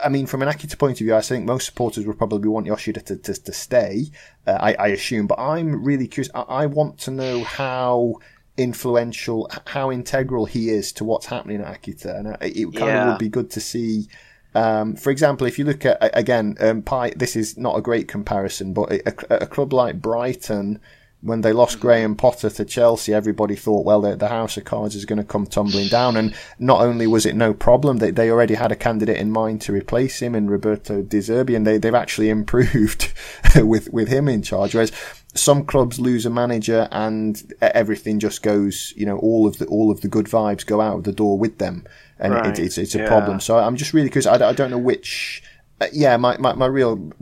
[0.02, 2.64] I mean, from an Akita point of view, I think most supporters would probably want
[2.64, 4.06] Yoshida to, to, to stay,
[4.46, 5.26] uh, I, I, assume.
[5.26, 6.30] But I'm really curious.
[6.34, 8.14] I, I want to know how
[8.56, 12.18] influential, how integral he is to what's happening at Akita.
[12.18, 13.02] And uh, it kind yeah.
[13.02, 14.08] of would be good to see
[14.54, 18.08] Um, for example, if you look at again, um, Pi, this is not a great
[18.08, 20.80] comparison, but a, a club like Brighton
[21.26, 24.94] when they lost Graham Potter to Chelsea, everybody thought, well, the, the house of cards
[24.94, 26.16] is going to come tumbling down.
[26.16, 29.60] And not only was it no problem, they, they already had a candidate in mind
[29.62, 33.12] to replace him in Roberto De Zerbi, and they, they've actually improved
[33.56, 34.74] with, with him in charge.
[34.74, 34.92] Whereas
[35.34, 39.90] some clubs lose a manager and everything just goes, you know, all of the, all
[39.90, 41.84] of the good vibes go out of the door with them.
[42.18, 42.58] And right.
[42.58, 43.08] it, it's, it's a yeah.
[43.08, 43.40] problem.
[43.40, 45.42] So I'm just really, cause I, I don't know which,
[45.80, 47.12] uh, yeah, my, my, my real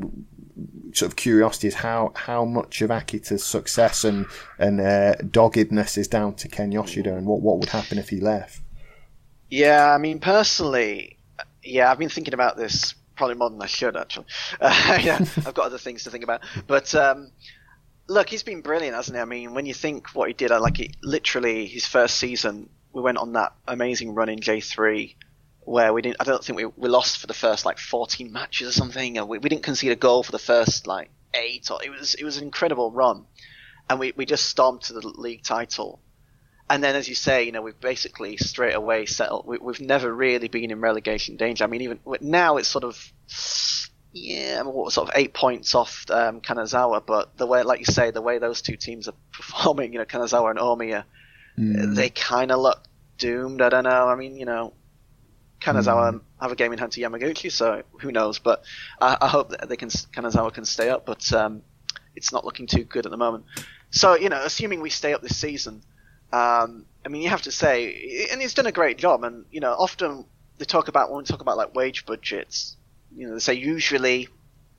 [0.95, 4.27] sort of curiosity is how how much of Akita's success and
[4.59, 8.21] and uh, doggedness is down to Ken Yoshida, and what what would happen if he
[8.21, 8.61] left.
[9.51, 11.19] Yeah, I mean personally,
[11.63, 14.27] yeah, I've been thinking about this probably more than I should actually.
[14.61, 16.95] Uh, yeah, I've got other things to think about, but.
[16.95, 17.31] Um,
[18.07, 19.23] look, he's been brilliant, hasn't he?
[19.23, 23.19] I mean, when you think what he did, like literally his first season, we went
[23.19, 25.17] on that amazing run in J three
[25.65, 26.17] where we didn't.
[26.21, 29.15] I don't think we, we lost for the first like 14 matches or something.
[29.27, 31.71] We, we didn't concede a goal for the first like eight.
[31.71, 33.27] Or it was it was an incredible run,
[33.91, 36.01] and we we just stomped to the league title.
[36.71, 39.47] And then, as you say, you know, we've basically straight away settled.
[39.47, 41.63] We, have never really been in relegation danger.
[41.63, 43.13] I mean, even now it's sort of,
[44.15, 47.05] yeah, sort of eight points off um, Kanazawa.
[47.07, 50.07] But the way, like you say, the way those two teams are performing, you know,
[50.07, 51.05] Kanazawa and Omiya,
[51.59, 51.95] mm.
[51.95, 52.83] they kind of look
[53.19, 53.63] doomed.
[53.63, 54.09] I don't know.
[54.09, 54.73] I mean, you know,
[55.61, 56.21] Kanazawa mm.
[56.41, 58.39] have a game in hand to Yamaguchi, so who knows?
[58.39, 58.65] But
[59.01, 61.63] I, I hope that they can Kanazawa can stay up, but um,
[62.15, 63.45] it's not looking too good at the moment.
[63.91, 65.83] So you know, assuming we stay up this season,
[66.33, 69.25] um, I mean, you have to say, and he's done a great job.
[69.25, 70.27] And you know, often
[70.59, 72.77] they talk about when we talk about like wage budgets,
[73.15, 74.29] you know, they say usually,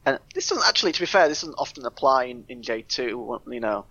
[0.05, 3.39] and this doesn't actually, to be fair, this doesn't often apply in, in J two.
[3.47, 3.85] You know,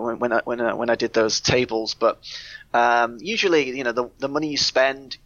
[0.00, 2.18] when when I, when I, when I did those tables, but
[2.74, 5.16] um, usually, you know, the the money you spend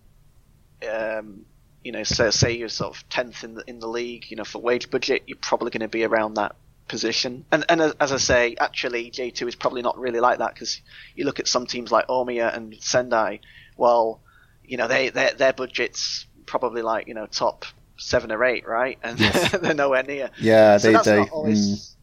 [0.91, 1.45] um,
[1.87, 4.45] you know, say, say you're sort of tenth in the in the league, you know,
[4.45, 6.57] for wage budget, you're probably going to be around that
[6.89, 7.45] position.
[7.53, 10.81] And and as I say, actually, J two is probably not really like that because
[11.15, 13.41] you look at some teams like Omiya and Sendai.
[13.77, 14.21] Well,
[14.65, 17.67] you know, they their their budgets probably like you know top
[17.99, 18.99] seven or eight, right?
[19.03, 19.53] And yes.
[19.61, 20.31] they're nowhere near.
[20.39, 21.29] Yeah, so they they.
[21.29, 21.96] Always, mm.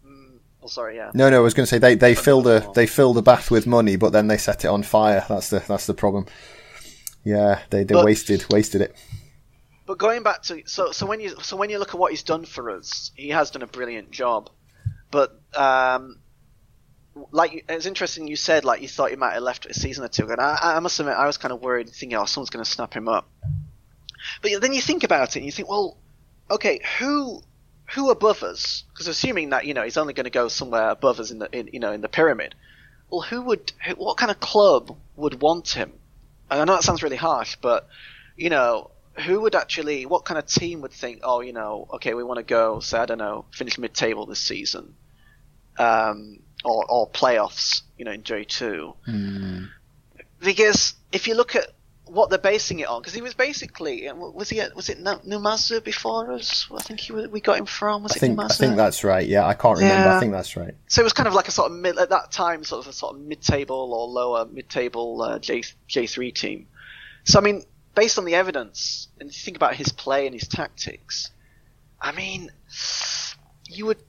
[0.64, 0.96] Oh, sorry.
[0.96, 1.12] Yeah.
[1.14, 1.38] No, no.
[1.38, 3.98] I was going to say they, they fill the they fill the bath with money,
[3.98, 5.26] but then they set it on fire.
[5.28, 6.26] That's the that's the problem.
[7.24, 8.96] Yeah, they, they but, wasted wasted it.
[9.86, 12.24] But going back to so so when you so when you look at what he's
[12.24, 14.50] done for us, he has done a brilliant job.
[15.12, 16.20] But um,
[17.32, 20.08] like it's interesting you said like you thought he might have left a season or
[20.08, 20.34] two ago.
[20.34, 22.70] And I, I must admit I was kind of worried, thinking, oh, someone's going to
[22.70, 23.30] snap him up.
[24.42, 25.98] But then you think about it, and you think, well,
[26.50, 27.44] okay, who
[27.94, 28.84] who above us?
[28.92, 31.50] Because assuming that you know he's only going to go somewhere above us in the
[31.58, 32.56] in, you know in the pyramid.
[33.10, 33.72] Well, who would?
[33.98, 35.94] What kind of club would want him?
[36.50, 37.88] And I know that sounds really harsh, but
[38.36, 38.92] you know,
[39.26, 42.38] who would actually, what kind of team would think, oh, you know, okay, we want
[42.38, 44.96] to go, say, I don't know, finish mid-table this season,
[45.78, 48.96] um, or, or playoffs, you know, in J2.
[49.08, 49.70] Mm.
[50.40, 51.68] Because if you look at
[52.06, 56.32] what they're basing it on because he was basically was he was it Numazu before
[56.32, 56.68] us?
[56.74, 58.04] I think he we got him from.
[58.04, 58.52] Was I it think, Numazu?
[58.52, 59.28] I think that's right.
[59.28, 60.10] Yeah, I can't remember.
[60.10, 60.18] Yeah.
[60.18, 60.76] I think that's right.
[60.88, 62.90] So it was kind of like a sort of mid at that time, sort of
[62.90, 66.68] a sort of mid-table or lower mid-table uh, J J three team.
[67.24, 67.64] So I mean,
[67.96, 71.32] based on the evidence, and you think about his play and his tactics,
[72.02, 72.52] I mean,
[73.68, 74.04] you would.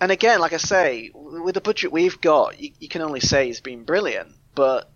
[0.00, 3.46] And again, like I say, with the budget we've got, you, you can only say
[3.46, 4.90] he's been brilliant, but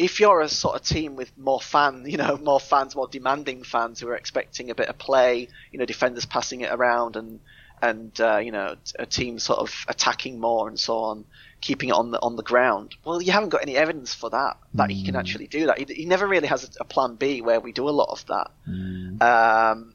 [0.00, 3.62] if you're a sort of team with more fans, you know, more fans, more demanding
[3.62, 7.40] fans who are expecting a bit of play, you know, defenders passing it around and
[7.82, 11.24] and uh, you know, a team sort of attacking more and so on,
[11.62, 12.94] keeping it on the on the ground.
[13.04, 14.92] Well, you haven't got any evidence for that that mm.
[14.92, 15.18] he can mm.
[15.18, 15.78] actually do that.
[15.78, 18.26] He, he, never really has a, a, plan B where we do a lot of
[18.26, 18.50] that.
[18.68, 19.22] Mm.
[19.22, 19.94] Um,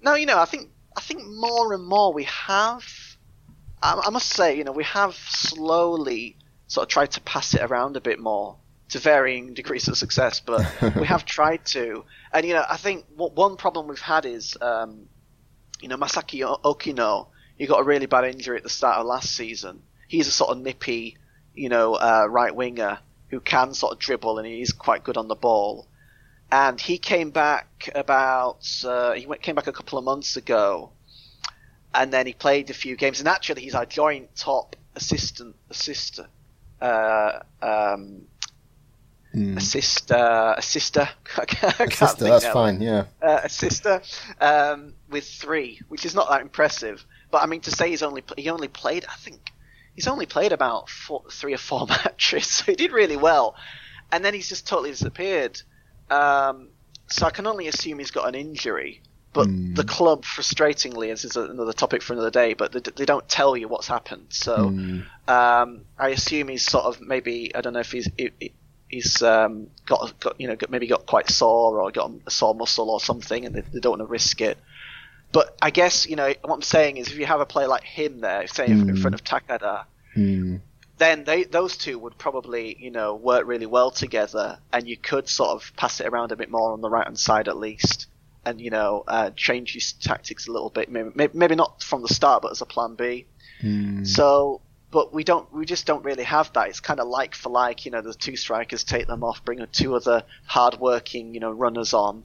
[0.00, 2.84] no, you know, I think I think more and more we have.
[3.82, 6.36] I, I must say, you know, we have slowly
[6.68, 8.56] sort of tried to pass it around a bit more
[8.90, 10.60] to varying degrees of success, but
[10.96, 12.04] we have tried to.
[12.32, 15.08] And you know, I think what, one problem we've had is, um,
[15.80, 17.28] you know, Masaki Okino.
[17.56, 19.82] He got a really bad injury at the start of last season.
[20.08, 21.16] He's a sort of nippy,
[21.54, 25.28] you know, uh, right winger who can sort of dribble and he's quite good on
[25.28, 25.86] the ball.
[26.50, 30.90] And he came back about uh, he went, came back a couple of months ago,
[31.92, 33.18] and then he played a few games.
[33.18, 36.28] And actually, he's our joint top assistant assister.
[36.80, 38.22] Uh, um,
[39.34, 39.56] Mm.
[39.56, 41.08] A sister, a sister.
[41.38, 42.80] a sister, that's fine.
[42.80, 44.00] Yeah, uh, a sister
[44.40, 47.04] um, with three, which is not that impressive.
[47.30, 49.52] But I mean, to say he's only he only played, I think
[49.94, 53.56] he's only played about four, three or four matches, so he did really well.
[54.12, 55.60] And then he's just totally disappeared.
[56.10, 56.68] Um,
[57.08, 59.02] so I can only assume he's got an injury.
[59.32, 59.74] but mm.
[59.74, 63.56] the club, frustratingly, this is another topic for another day, but they, they don't tell
[63.56, 64.26] you what's happened.
[64.28, 65.04] So mm.
[65.28, 68.52] um, I assume he's sort of maybe I don't know if he's he,
[68.94, 72.90] he's um, got got you know maybe got quite sore or got a sore muscle
[72.90, 74.56] or something, and they, they don't want to risk it.
[75.32, 77.82] But I guess you know what I'm saying is if you have a player like
[77.82, 78.88] him there, say mm.
[78.88, 79.84] in front of Takada,
[80.16, 80.60] mm.
[80.98, 85.28] then they those two would probably you know work really well together, and you could
[85.28, 88.06] sort of pass it around a bit more on the right hand side at least,
[88.46, 90.88] and you know uh, change your tactics a little bit.
[90.90, 93.26] Maybe, maybe not from the start, but as a plan B.
[93.60, 94.06] Mm.
[94.06, 94.60] So
[94.94, 97.84] but we don't we just don't really have that it's kind of like for like
[97.84, 101.50] you know the two strikers take them off bring two other hard working you know
[101.50, 102.24] runners on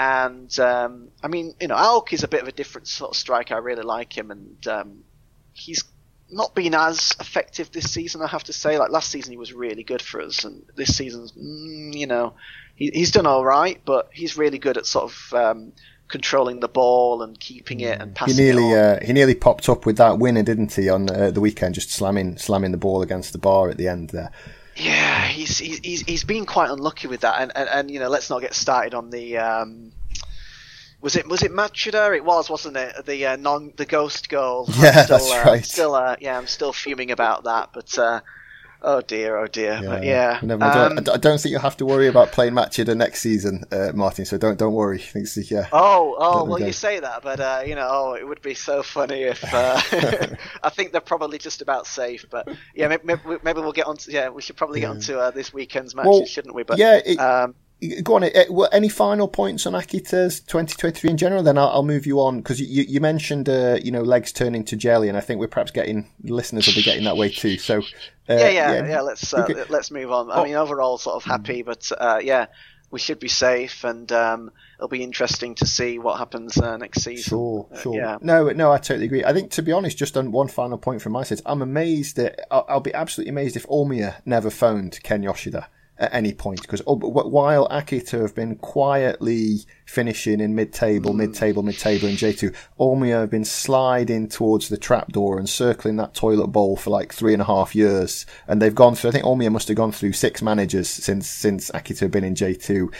[0.00, 3.16] and um, I mean, you know, Aoki is a bit of a different sort of
[3.18, 3.54] striker.
[3.54, 5.04] I really like him, and um,
[5.52, 5.84] he's
[6.30, 8.22] not been as effective this season.
[8.22, 10.96] I have to say, like last season, he was really good for us, and this
[10.96, 12.32] season, mm, you know,
[12.76, 15.72] he, he's done all right, but he's really good at sort of um,
[16.10, 18.36] controlling the ball and keeping it and passing.
[18.36, 21.40] He nearly uh, he nearly popped up with that winner, didn't he, on uh, the
[21.40, 21.74] weekend?
[21.74, 24.30] Just slamming slamming the ball against the bar at the end there.
[24.76, 28.30] Yeah, he's he's he's been quite unlucky with that, and, and, and you know, let's
[28.30, 29.38] not get started on the.
[29.38, 29.92] Um,
[31.00, 32.14] was it was it Machida?
[32.14, 33.06] It was, wasn't it?
[33.06, 34.68] The uh, non the ghost goal.
[34.78, 35.64] Yeah, still, that's uh, right.
[35.64, 38.20] Still, uh, yeah, I'm still fuming about that, but uh,
[38.82, 39.80] Oh dear, oh dear.
[39.82, 39.88] Yeah.
[39.88, 40.38] But yeah.
[40.42, 43.20] No, I, don't, um, I, don't, think you'll have to worry about playing Machida next
[43.20, 44.24] season, uh, Martin.
[44.24, 44.98] So don't don't worry.
[44.98, 45.68] Thanks, yeah.
[45.72, 48.82] Oh, oh, well, you say that, but uh, you know, oh, it would be so
[48.82, 49.42] funny if.
[49.52, 49.80] Uh,
[50.62, 53.98] I think they're probably just about safe, but yeah, maybe, maybe we'll get on.
[53.98, 54.92] To, yeah, we should probably get yeah.
[54.92, 56.62] on to uh, this weekend's matches, well, shouldn't we?
[56.62, 57.00] But yeah.
[57.04, 57.54] It, um,
[58.02, 58.24] Go on.
[58.24, 61.42] Eh, any final points on Akita's 2023 in general?
[61.42, 64.64] Then I'll, I'll move you on because you, you mentioned uh, you know legs turning
[64.64, 67.56] to jelly, and I think we're perhaps getting listeners will be getting that way too.
[67.56, 67.82] So uh,
[68.28, 69.64] yeah, yeah, yeah, yeah, Let's uh, okay.
[69.70, 70.30] let's move on.
[70.30, 70.44] I oh.
[70.44, 72.46] mean, overall, sort of happy, but uh, yeah,
[72.90, 77.02] we should be safe, and um, it'll be interesting to see what happens uh, next
[77.02, 77.30] season.
[77.30, 77.94] Sure, uh, sure.
[77.94, 78.18] yeah.
[78.20, 79.24] No, no, I totally agree.
[79.24, 82.16] I think to be honest, just on one final point from my side, I'm amazed
[82.16, 85.68] that I'll, I'll be absolutely amazed if Omiya never phoned Ken Yoshida
[86.00, 91.16] at any point because oh, while Akita have been quietly finishing in mid-table, mm.
[91.16, 96.48] mid-table, mid-table in J2, Omiya have been sliding towards the trapdoor and circling that toilet
[96.48, 99.10] bowl for like three and a half years, and they've gone through.
[99.10, 102.34] I think Omiya must have gone through six managers since since Akita have been in
[102.34, 102.90] J2,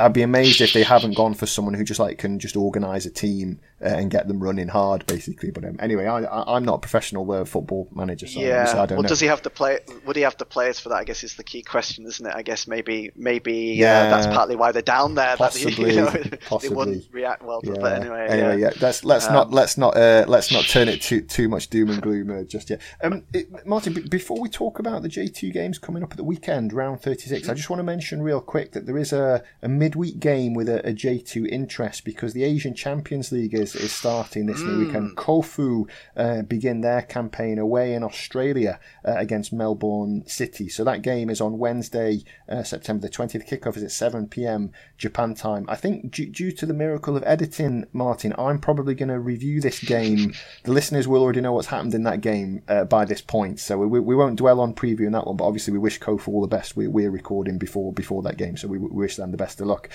[0.00, 3.04] I'd be amazed if they haven't gone for someone who just like can just organise
[3.04, 5.50] a team and get them running hard, basically.
[5.50, 8.70] But um, anyway, I, am not a professional uh, football manager, so yeah.
[8.70, 9.08] I don't well, know.
[9.08, 9.78] does he have to play?
[10.06, 10.96] Would he have the players for that?
[10.96, 12.32] I guess is the key question, isn't it?
[12.34, 15.36] I guess maybe maybe uh, yeah, uh, that's partly why they're down there.
[15.40, 16.12] Possibly, you know,
[16.48, 16.68] possibly.
[16.68, 17.60] they wouldn't react well.
[17.62, 17.74] Yeah.
[17.80, 18.70] But anyway, anyway, yeah.
[18.72, 18.78] yeah.
[18.80, 21.90] Let's let's um, not let's not uh, let's not turn it too too much doom
[21.90, 22.80] and gloom uh, just yet.
[23.02, 26.24] Um, it, Martin, b- before we talk about the J2 games coming up at the
[26.24, 29.68] weekend, round 36, I just want to mention real quick that there is a, a
[29.68, 34.46] midweek game with a a, J2 interest because the Asian Champions League is, is starting
[34.46, 34.86] this mm.
[34.86, 35.16] weekend.
[35.16, 40.68] Kofu uh, begin their campaign away in Australia uh, against Melbourne City.
[40.68, 43.48] So that game is on Wednesday, uh, September the 20th.
[43.48, 44.72] Kickoff is at 7 p.m.
[44.98, 45.64] Japan time.
[45.68, 49.60] I think due, due to the miracle of editing, Martin, I'm probably going to review
[49.60, 50.34] this game.
[50.64, 53.78] the listeners will already know what's happened in that game uh, by this point, so
[53.78, 55.36] we, we won't dwell on previewing that one.
[55.36, 56.76] But obviously, we wish Kofu all the best.
[56.76, 59.66] We, we're recording before before that game, so we, we wish them the best of
[59.66, 59.88] luck.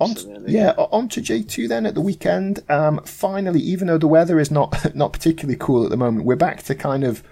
[0.00, 0.14] On,
[0.46, 2.62] yeah, on to J2 then at the weekend.
[2.68, 6.34] Um, finally, even though the weather is not not particularly cool at the moment, we're
[6.34, 7.22] back to kind of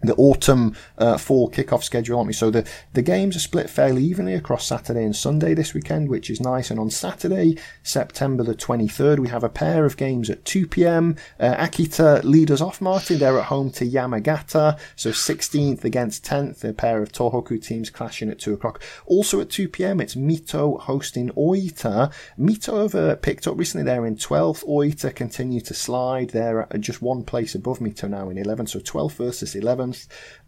[0.00, 2.32] the autumn uh, fall kickoff schedule, aren't we?
[2.32, 6.30] So the, the games are split fairly evenly across Saturday and Sunday this weekend, which
[6.30, 6.70] is nice.
[6.70, 11.16] And on Saturday, September the 23rd, we have a pair of games at 2 p.m.
[11.40, 13.18] Uh, Akita lead us off, Martin.
[13.18, 14.78] They're at home to Yamagata.
[14.94, 18.80] So 16th against 10th, a pair of Tohoku teams clashing at 2 o'clock.
[19.06, 22.12] Also at 2 p.m., it's Mito hosting Oita.
[22.38, 23.84] Mito have uh, picked up recently.
[23.84, 24.64] They're in 12th.
[24.64, 26.30] Oita continue to slide.
[26.30, 28.70] They're just one place above Mito now in 11th.
[28.70, 29.87] So 12th versus 11th.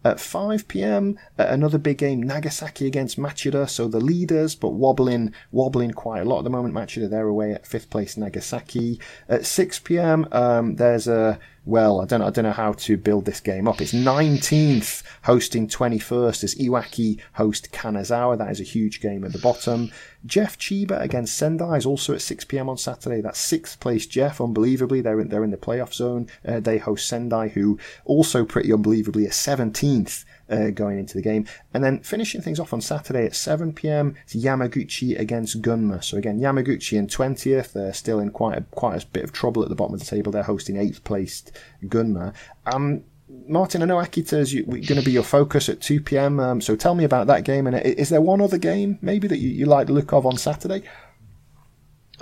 [0.03, 3.69] At 5 pm, another big game, Nagasaki against Machida.
[3.69, 6.73] So the leaders, but wobbling, wobbling quite a lot at the moment.
[6.73, 8.99] Machida, they're away at fifth place, Nagasaki.
[9.29, 13.25] At 6 pm, um, there's a well, I don't I don't know how to build
[13.25, 13.81] this game up.
[13.81, 18.37] It's 19th hosting 21st as Iwaki host Kanazawa.
[18.37, 19.91] That is a huge game at the bottom.
[20.25, 22.69] JEF Chiba against Sendai is also at 6 p.m.
[22.69, 23.21] on Saturday.
[23.21, 24.43] That's sixth place JEF.
[24.43, 26.27] Unbelievably, they're in, they're in the playoff zone.
[26.45, 31.47] Uh, they host Sendai, who also pretty unbelievably are 17th uh, going into the game.
[31.73, 36.03] And then finishing things off on Saturday at 7 pm, it's Yamaguchi against Gunma.
[36.03, 39.63] So again, Yamaguchi in 20th, they're still in quite a, quite a bit of trouble
[39.63, 40.31] at the bottom of the table.
[40.31, 41.51] They're hosting 8th placed
[41.83, 42.33] Gunma.
[42.65, 43.03] Um,
[43.47, 46.39] Martin, I know Akita is going to be your focus at 2 pm.
[46.39, 47.65] Um, so tell me about that game.
[47.65, 50.37] And is there one other game maybe that you, you like the look of on
[50.37, 50.83] Saturday?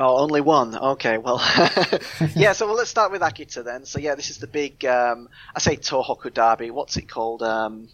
[0.01, 0.77] Oh, only one.
[0.77, 1.39] Okay, well,
[2.35, 2.53] yeah.
[2.53, 3.83] So well, let's start with Akita then.
[3.83, 4.85] So yeah, this is the big.
[4.85, 6.71] Um, I say Tohoku Derby.
[6.71, 7.43] What's it called?
[7.43, 7.89] Um,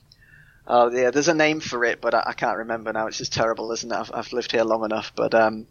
[0.68, 3.08] oh yeah, there's a name for it, but I, I, can't remember now.
[3.08, 3.96] It's just terrible, isn't it?
[3.96, 5.68] I've, I've lived here long enough, but um,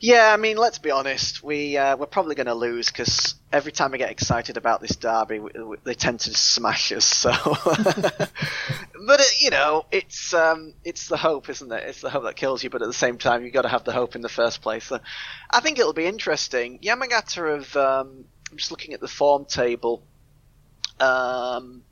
[0.00, 1.42] yeah, I mean, let's be honest.
[1.42, 4.94] We uh, we're probably going to lose because every time we get excited about this
[4.94, 7.04] derby, we, we, they tend to smash us.
[7.04, 7.30] So,
[7.74, 11.82] but it, you know, it's um, it's the hope, isn't it?
[11.88, 12.70] It's the hope that kills you.
[12.70, 14.84] But at the same time, you've got to have the hope in the first place.
[14.84, 15.00] So,
[15.50, 16.78] I think it'll be interesting.
[16.78, 17.76] Yamagata have.
[17.76, 20.02] Um, I'm just looking at the form table.
[21.00, 21.82] Um,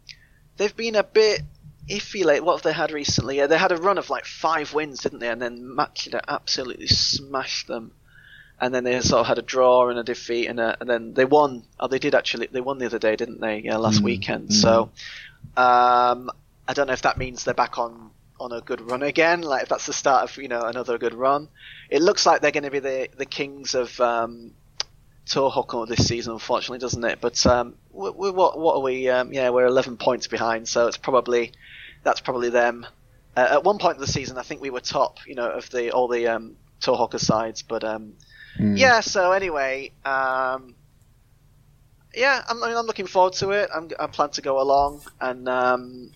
[0.57, 1.43] they've been a bit
[1.89, 2.45] iffy late.
[2.45, 3.39] What have they had recently?
[3.39, 5.29] Yeah, they had a run of like five wins, didn't they?
[5.29, 7.93] And then Machida absolutely smashed them.
[8.59, 11.13] And then they sort of had a draw and a defeat, and, a, and then
[11.13, 11.65] they won.
[11.79, 12.49] Oh, they did actually.
[12.51, 13.59] They won the other day, didn't they?
[13.59, 14.05] Yeah, last mm.
[14.05, 14.49] weekend.
[14.49, 14.53] Mm.
[14.55, 14.83] So,
[15.59, 16.31] um,
[16.67, 18.11] I don't know if that means they're back on
[18.41, 19.43] on a good run again.
[19.43, 21.49] Like if that's the start of you know another good run.
[21.91, 24.53] It looks like they're going to be the the kings of um,
[25.27, 27.21] Tohoku this season, unfortunately, doesn't it?
[27.21, 29.09] But um, we, we, what what are we?
[29.09, 31.53] Um, yeah, we're 11 points behind, so it's probably
[32.07, 32.87] that's probably them.
[33.37, 35.69] Uh, at one point of the season, I think we were top, you know, of
[35.71, 37.63] the all the um, Tohoku sides.
[37.63, 38.15] But um,
[38.59, 38.79] mm.
[38.79, 40.77] yeah, so anyway, um,
[42.15, 43.71] yeah, I'm, I mean, I'm looking forward to it.
[43.75, 46.13] I'm, I plan to go along, and um,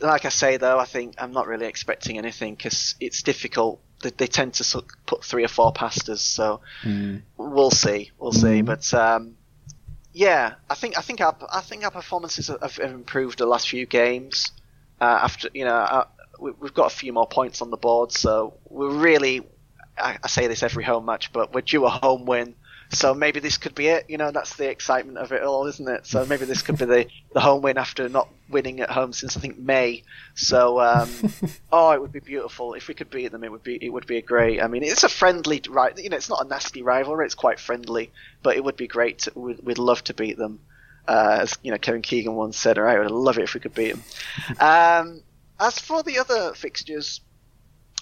[0.00, 3.80] like I say, though, I think I'm not really expecting anything because it's difficult.
[4.02, 7.22] They, they, tend to put three or four past us, so mm.
[7.38, 8.40] we'll see, we'll mm.
[8.42, 8.62] see.
[8.62, 9.36] But um,
[10.12, 13.86] yeah, I think I think our I think our performances have improved the last few
[13.86, 14.52] games.
[15.00, 16.04] Uh, after you know, uh,
[16.40, 19.46] we, have got a few more points on the board, so we're really.
[19.96, 22.54] I, I, say this every home match, but we're due a home win.
[22.90, 24.06] So maybe this could be it.
[24.08, 26.06] You know, that's the excitement of it all, isn't it?
[26.06, 29.36] So maybe this could be the, the home win after not winning at home since
[29.36, 30.04] I think May.
[30.34, 31.10] So um,
[31.72, 33.44] oh, it would be beautiful if we could beat them.
[33.44, 34.62] It would be it would be a great.
[34.62, 35.96] I mean, it's a friendly right.
[35.98, 37.26] You know, it's not a nasty rivalry.
[37.26, 38.10] It's quite friendly,
[38.42, 39.18] but it would be great.
[39.20, 40.60] To, we'd, we'd love to beat them.
[41.08, 43.60] Uh, as you know, Kevin Keegan once said, "All right, I'd love it if we
[43.60, 44.02] could beat him."
[44.60, 45.22] um,
[45.58, 47.22] as for the other fixtures,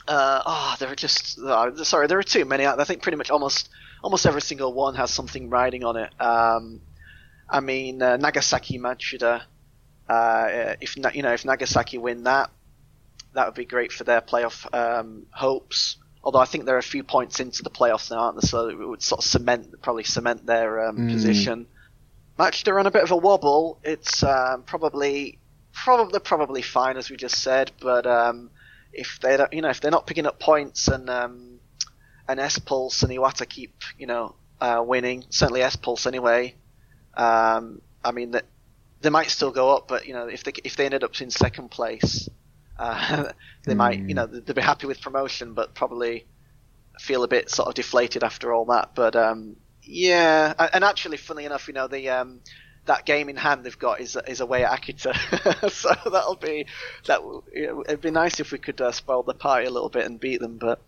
[0.09, 2.66] uh, oh, there are just uh, sorry, there are too many.
[2.66, 3.68] I think pretty much almost
[4.02, 6.20] almost every single one has something riding on it.
[6.20, 6.80] Um,
[7.48, 9.42] I mean, uh, Nagasaki Machida.
[10.09, 12.50] Uh, if you know if Nagasaki win that,
[13.34, 15.96] that would be great for their playoff um, hopes.
[16.24, 18.46] Although I think they're a few points into the playoffs now, aren't they?
[18.48, 21.12] So it would sort of cement, probably cement their um, mm.
[21.12, 21.68] position.
[22.39, 23.78] Machida are on a bit of a wobble.
[23.82, 25.39] It's um, probably
[25.72, 28.51] probably probably fine as we just said, but um,
[28.93, 31.61] if they don't, you know, if they're not picking up points and um,
[32.28, 36.55] and S-Pulse and Iwata keep, you know, uh, winning, certainly S Pulse anyway.
[37.14, 38.45] Um, I mean that
[39.01, 41.30] they might still go up, but you know, if they if they ended up in
[41.30, 42.28] second place,
[42.78, 43.32] uh,
[43.64, 43.76] they mm.
[43.76, 46.26] might, you know, they'd be happy with promotion, but probably
[46.99, 48.91] feel a bit sort of deflated after all that.
[48.95, 49.57] But um,
[49.87, 52.41] yeah, and actually, funny enough, you know the um,
[52.87, 56.66] that game in hand they've got is is away at Akita, so that'll be
[57.07, 57.20] that.
[57.87, 60.41] It'd be nice if we could uh, spoil the party a little bit and beat
[60.41, 60.59] them.
[60.59, 60.80] But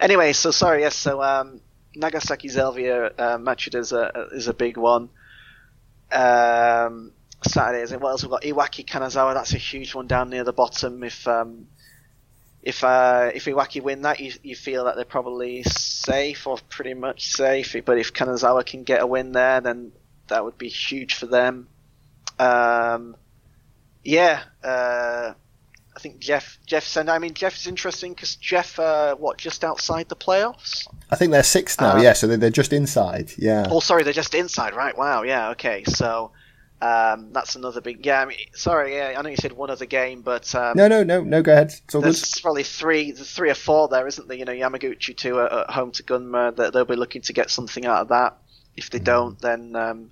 [0.00, 0.94] anyway, so sorry, yes.
[0.94, 1.60] So um,
[1.96, 5.08] Nagasaki Zelvia uh, match is a is a big one.
[6.12, 7.12] Um,
[7.46, 8.00] Saturday is it?
[8.00, 9.34] what else we've got Iwaki Kanazawa.
[9.34, 11.02] That's a huge one down near the bottom.
[11.02, 11.66] If um,
[12.64, 16.94] if uh, if Iwaki win that, you, you feel that they're probably safe or pretty
[16.94, 17.76] much safe.
[17.84, 19.92] But if Kanazawa can get a win there, then
[20.28, 21.68] that would be huge for them.
[22.38, 23.16] Um,
[24.02, 25.34] yeah, uh,
[25.94, 27.10] I think JEF JEF said.
[27.10, 30.86] I mean, JEF is interesting because JEF, uh, what, just outside the playoffs?
[31.10, 31.96] I think they're sixth now.
[31.96, 33.30] Um, yeah, so they're, they're just inside.
[33.36, 33.66] Yeah.
[33.70, 34.74] Oh, sorry, they're just inside.
[34.74, 34.96] Right.
[34.96, 35.22] Wow.
[35.22, 35.50] Yeah.
[35.50, 35.84] Okay.
[35.84, 36.32] So
[36.84, 38.04] um, that's another big.
[38.04, 38.96] Yeah, I mean, sorry.
[38.96, 41.40] Yeah, I know you said one other game, but um, no, no, no, no.
[41.40, 41.72] Go ahead.
[41.86, 42.42] It's all there's good.
[42.42, 44.36] probably three, three or four there, isn't there?
[44.36, 46.54] You know, Yamaguchi too at, home to Gunma.
[46.56, 48.36] That they'll be looking to get something out of that.
[48.76, 49.04] If they mm.
[49.04, 50.10] don't, then um,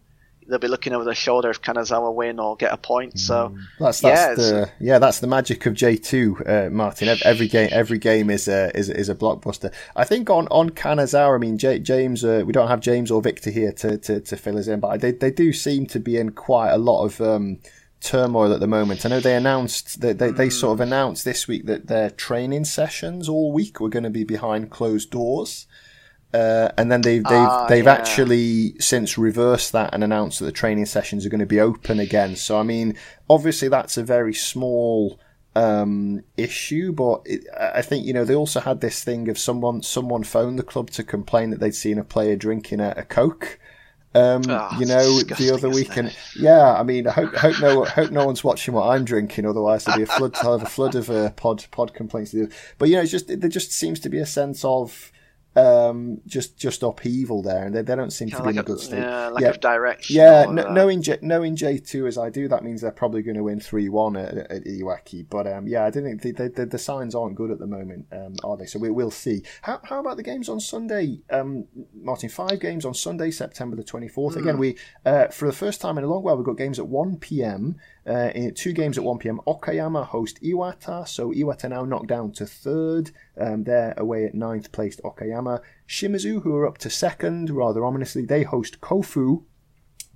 [0.53, 3.19] they'll be looking over their shoulder if Kanazawa win or get a point.
[3.19, 3.59] So mm.
[3.81, 7.09] that's, that's yeah, the yeah that's the magic of J two, uh, Martin.
[7.25, 9.73] Every game every game is a is, is a blockbuster.
[9.97, 13.23] I think on on Kanazawa, I mean J, James, uh, we don't have James or
[13.23, 16.17] Victor here to, to, to fill us in, but they they do seem to be
[16.17, 17.21] in quite a lot of.
[17.21, 17.59] Um,
[18.03, 19.07] turmoil at the moment.
[19.07, 20.89] I know they announced that they, they sort of mm.
[20.89, 25.13] announced this week that their training sessions all week were going to be behind closed
[25.13, 25.69] doors.
[26.35, 27.93] Uh, and then they've they've ah, they've yeah.
[27.93, 32.01] actually since reversed that and announced that the training sessions are going to be open
[32.01, 32.37] again.
[32.37, 32.97] So I mean,
[33.29, 35.21] obviously that's a very small
[35.55, 39.83] um, issue, but it, I think you know they also had this thing of someone
[39.83, 43.59] someone phoned the club to complain that they'd seen a player drinking a, a coke.
[44.15, 47.85] Um, oh, you know, the other week, and yeah, I mean, I hope, hope no,
[47.85, 49.47] hope no one's watching what I'm drinking.
[49.47, 52.35] Otherwise, there'll be a flood, have a flood of uh, pod pod complaints.
[52.79, 55.13] But you know, it's just there just seems to be a sense of
[55.57, 58.65] um, just just upheaval there, and they, they don't seem Kinda to be in like
[58.65, 58.99] a good state.
[59.01, 59.49] Yeah, lack Yeah.
[59.51, 60.17] of direction.
[60.17, 63.23] Yeah, no, uh, knowing J, knowing J two as I do, that means they're probably
[63.23, 65.27] going to win three one at, at Iwaki.
[65.29, 68.07] But um, yeah, I don't think the, the, the signs aren't good at the moment,
[68.13, 68.67] um, are they?
[68.67, 69.43] So we, we'll see.
[69.63, 72.29] How, how about the games on Sunday, um, Martin?
[72.29, 74.37] Five games on Sunday, September the twenty fourth.
[74.37, 76.87] Again, we uh, for the first time in a long while we've got games at
[76.87, 77.77] one p.m.
[78.07, 79.41] Uh, in two games at 1 p.m.
[79.47, 83.13] Okayama host Iwata, so Iwata now knocked down to third.
[83.39, 85.61] Um, they're away at ninth placed Okayama.
[85.89, 89.45] Shimizu, who are up to second, rather ominously, they host Kofu.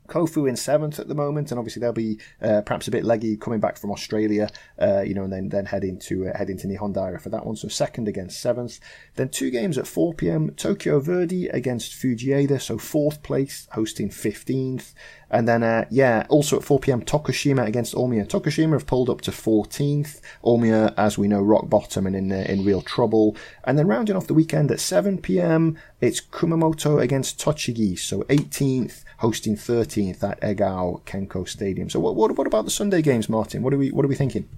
[0.06, 3.36] Kofu in seventh at the moment, and obviously they'll be uh, perhaps a bit leggy
[3.36, 4.48] coming back from Australia,
[4.80, 7.46] uh, you know, and then then head into uh, head into Nihon Daira for that
[7.46, 7.56] one.
[7.56, 8.80] So second against seventh.
[9.14, 10.50] Then two games at 4 p.m.
[10.50, 14.92] Tokyo Verdy against Fujieda, so fourth place, hosting 15th.
[15.28, 17.02] And then, uh, yeah, also at 4 p.m.
[17.02, 18.28] Tokushima against Omiya.
[18.28, 20.20] Tokushima have pulled up to 14th.
[20.44, 23.36] Omiya, as we know, rock bottom and in uh, in real trouble.
[23.64, 25.76] And then rounding off the weekend at 7 p.m.
[26.00, 31.88] It's Kumamoto against Tochigi, so 18th, hosting 13th at Egao Kenko Stadium.
[31.88, 33.62] So what, what what about the Sunday games, Martin?
[33.62, 34.48] What are we what are we thinking?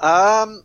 [0.00, 0.64] Um,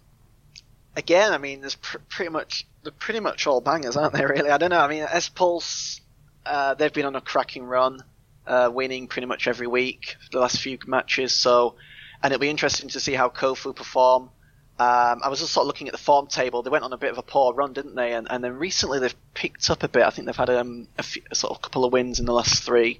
[0.95, 4.25] again, I mean, there's pr- pretty much they're pretty much all bangers, aren't they?
[4.25, 4.79] Really, I don't know.
[4.79, 6.01] I mean, S Pulse,
[6.45, 8.03] uh, they've been on a cracking run,
[8.47, 11.33] uh, winning pretty much every week the last few matches.
[11.33, 11.75] So,
[12.23, 14.29] and it'll be interesting to see how Kofu perform.
[14.77, 16.61] Um, I was just sort of looking at the form table.
[16.61, 18.13] They went on a bit of a poor run, didn't they?
[18.13, 20.03] And, and then recently they've picked up a bit.
[20.03, 22.33] I think they've had um, a, few, a sort of couple of wins in the
[22.33, 22.99] last three.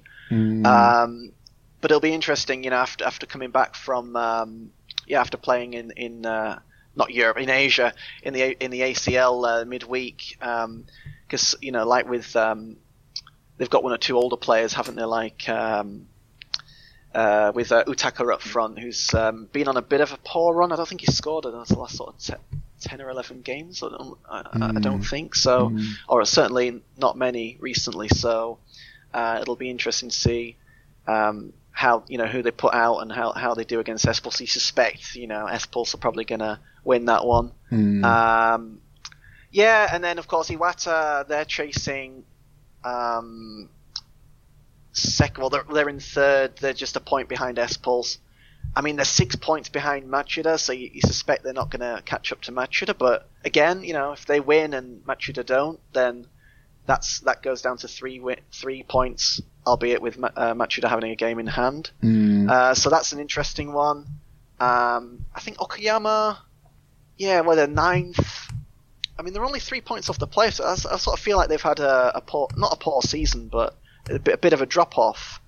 [0.64, 1.32] Um,
[1.80, 4.72] but it'll be interesting, you know, after after coming back from um,
[5.06, 6.58] yeah, after playing in in uh,
[6.96, 12.08] not Europe, in Asia, in the in the ACL uh, midweek, because you know, like
[12.08, 12.76] with um,
[13.58, 15.04] they've got one or two older players, haven't they?
[15.04, 16.08] Like um,
[17.16, 20.54] uh, with uh, Utaka up front, who's um, been on a bit of a poor
[20.54, 20.70] run.
[20.70, 23.82] I don't think he scored in the last sort of te- ten or eleven games.
[23.82, 24.42] I don't, I,
[24.76, 25.72] I don't think so,
[26.08, 28.08] or certainly not many recently.
[28.08, 28.58] So
[29.14, 30.56] uh, it'll be interesting to see.
[31.06, 34.40] Um, how you know who they put out and how, how they do against S-Pulse.
[34.40, 37.52] You suspect you know S-Pulse are probably going to win that one.
[38.04, 38.80] Um,
[39.50, 42.24] yeah, and then of course Iwata they're chasing
[42.82, 43.68] um,
[44.96, 45.42] second.
[45.42, 46.56] Well, they're, they're in third.
[46.56, 48.18] They're just a point behind S-Pulse.
[48.74, 52.02] I mean, they're six points behind Machida, so you, you suspect they're not going to
[52.02, 52.96] catch up to Machida.
[52.96, 56.26] But again, you know, if they win and Machida don't, then
[56.86, 58.22] that's that goes down to three
[58.52, 61.90] three points, albeit with Ma- uh, Machida having a game in hand.
[62.50, 64.06] Uh, so that's an interesting one.
[64.60, 66.38] Um, I think Okayama,
[67.18, 68.20] yeah, well they're ninth.
[69.18, 71.48] I mean, they're only three points off the play, so I sort of feel like
[71.48, 73.76] they've had a, a poor, not a poor season, but
[74.10, 75.40] a bit, a bit of a drop off.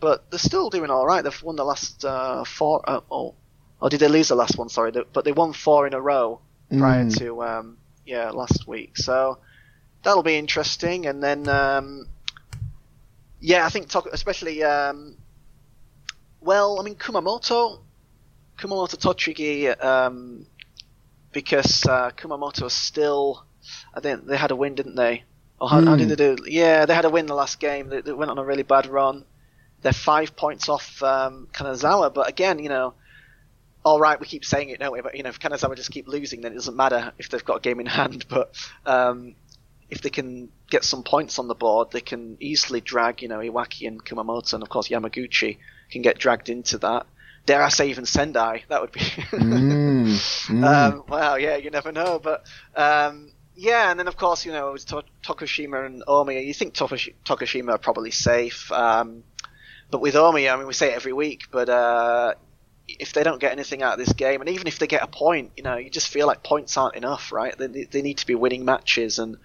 [0.00, 1.22] But they're still doing all right.
[1.22, 2.82] They've won the last uh, four.
[2.88, 3.34] Uh, oh,
[3.80, 4.68] or did they lose the last one?
[4.68, 6.40] Sorry, They- but they won four in a row
[6.78, 8.96] prior to um, yeah last week.
[8.96, 9.38] So
[10.02, 11.06] that'll be interesting.
[11.06, 12.06] And then um,
[13.40, 15.16] yeah, I think talk, especially um,
[16.40, 17.80] well, I mean Kumamoto,
[18.58, 20.46] Kumamoto Tochigi, um,
[21.32, 23.44] because uh, Kumamoto is still.
[23.94, 25.24] I think they had a win, didn't they?
[25.60, 26.36] Or how, how did they do?
[26.46, 27.88] Yeah, they had a win the last game.
[27.88, 29.24] They, they went on a really bad run.
[29.82, 32.94] They're five points off um, Kanazawa, but again, you know,
[33.84, 35.02] all right, we keep saying it, don't we?
[35.02, 37.58] But you know, if Kanazawa just keep losing, then it doesn't matter if they've got
[37.58, 38.24] a game in hand.
[38.28, 38.54] But
[38.86, 39.34] um,
[39.90, 43.38] if they can get some points on the board, they can easily drag, you know,
[43.38, 45.58] Iwaki and Kumamoto, and of course Yamaguchi
[45.90, 47.06] can get dragged into that.
[47.46, 48.64] Dare I say even Sendai?
[48.68, 49.02] That would be.
[50.64, 54.68] um, wow, yeah, you never know, but um, yeah, and then of course, you know,
[54.68, 56.44] it was to- Tokushima and Omiya.
[56.44, 59.24] You think Tokush- Tokushima are probably safe, um,
[59.90, 62.34] but with Omiya, I mean, we say it every week, but uh,
[62.88, 65.06] if they don't get anything out of this game, and even if they get a
[65.06, 67.56] point, you know, you just feel like points aren't enough, right?
[67.56, 69.36] They, they need to be winning matches, and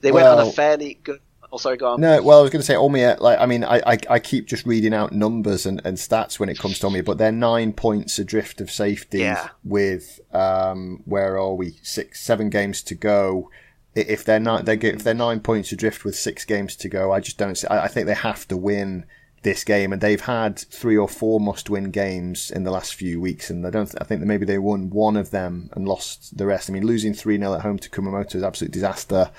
[0.00, 1.20] they went on a fairly good.
[1.52, 2.00] Oh, sorry, go on.
[2.00, 3.20] No, well, I was going to say Omiya.
[3.20, 6.48] Like, I mean, I, I, I keep just reading out numbers and, and stats when
[6.50, 9.48] it comes to Omiya, but they're nine points adrift of safety Yeah.
[9.64, 11.78] with um, where are we?
[11.82, 13.50] Six, seven games to go.
[13.94, 17.12] If they're not, they get if they're nine points adrift with six games to go,
[17.12, 17.56] I just don't.
[17.56, 19.06] See, I, I think they have to win
[19.42, 23.50] this game, and they've had three or four must-win games in the last few weeks,
[23.50, 23.92] and I don't.
[24.00, 26.68] I think that maybe they won one of them and lost the rest.
[26.68, 29.30] I mean, losing three 0 at home to Kumamoto is absolute disaster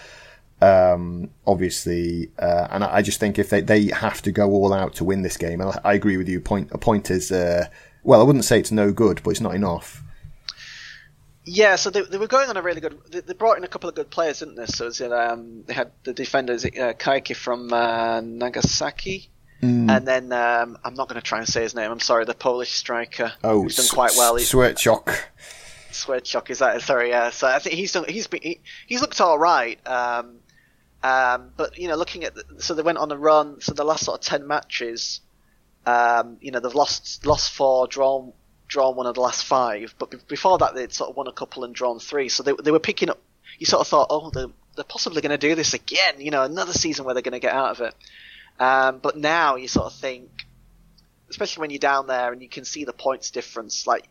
[0.61, 4.93] um, obviously, uh, and I just think if they, they have to go all out
[4.95, 6.41] to win this game, and I, agree with you.
[6.41, 7.67] Point a point is, uh,
[8.03, 10.03] well, I wouldn't say it's no good, but it's not enough.
[11.45, 12.99] Yeah, so they, they were going on a really good.
[13.09, 14.65] They, they brought in a couple of good players, didn't they?
[14.65, 19.29] So it, um, they had the defenders uh, Kaiki from uh, Nagasaki,
[19.61, 21.89] and then um, I'm not going to try and say his name.
[21.89, 24.35] I'm sorry, the Polish striker Oh, who's done quite well.
[24.35, 25.17] Świerczok.
[25.91, 26.81] Swedchuk is that?
[26.81, 27.29] Sorry, yeah.
[27.29, 28.05] So I think he's done.
[28.07, 28.41] He's been.
[28.41, 29.79] He, he's looked all right.
[29.87, 30.38] Um,
[31.01, 33.61] Um, but you know, looking at the, so they went on a run.
[33.61, 35.21] So the last sort of ten matches,
[35.85, 38.33] um, you know, they've lost lost four, drawn
[38.67, 39.95] drawn one of the last five.
[39.97, 42.29] But before that, they'd sort of won a couple and drawn three.
[42.29, 43.19] So they they were picking up.
[43.57, 46.19] You sort of thought, oh, they're, they're possibly going to do this again.
[46.19, 47.95] You know, another season where they're going to get out of it.
[48.59, 50.29] Um, but now you sort of think,
[51.29, 54.07] especially when you're down there and you can see the points difference, like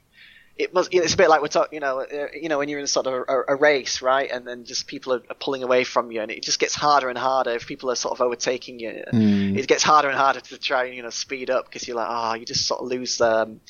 [0.58, 0.92] it must.
[0.92, 1.76] It's a bit like we're talking.
[1.76, 4.28] You know, uh, you know, when you're in sort of a, a, race, right?
[4.30, 7.08] And then just people are, are, pulling away from you, and it just gets harder
[7.08, 9.04] and harder if people are sort of overtaking you.
[9.12, 9.56] Mm.
[9.56, 12.08] It gets harder and harder to try and you know speed up because you're like,
[12.10, 13.60] oh, you just sort of lose um,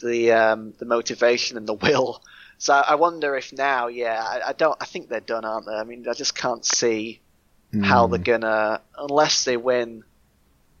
[0.00, 2.22] the um, the motivation and the will.
[2.58, 4.76] So I wonder if now, yeah, I, I, don't.
[4.80, 5.74] I think they're done, aren't they?
[5.74, 7.20] I mean, I just can't see
[7.72, 7.84] mm.
[7.84, 10.04] how they're gonna unless they win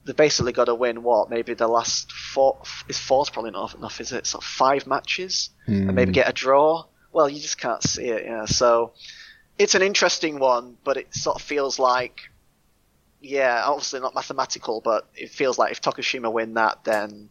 [0.08, 2.56] they basically got to win what maybe the last four
[2.88, 5.86] is four's probably not enough is it sort of five matches mm.
[5.86, 6.14] and maybe hmm.
[6.14, 6.82] get a draw
[7.12, 8.92] well you just can't see it yeah so
[9.58, 12.30] it's an interesting one but it sort of feels like
[13.20, 17.28] yeah obviously not mathematical but it feels like if Tokushima win that then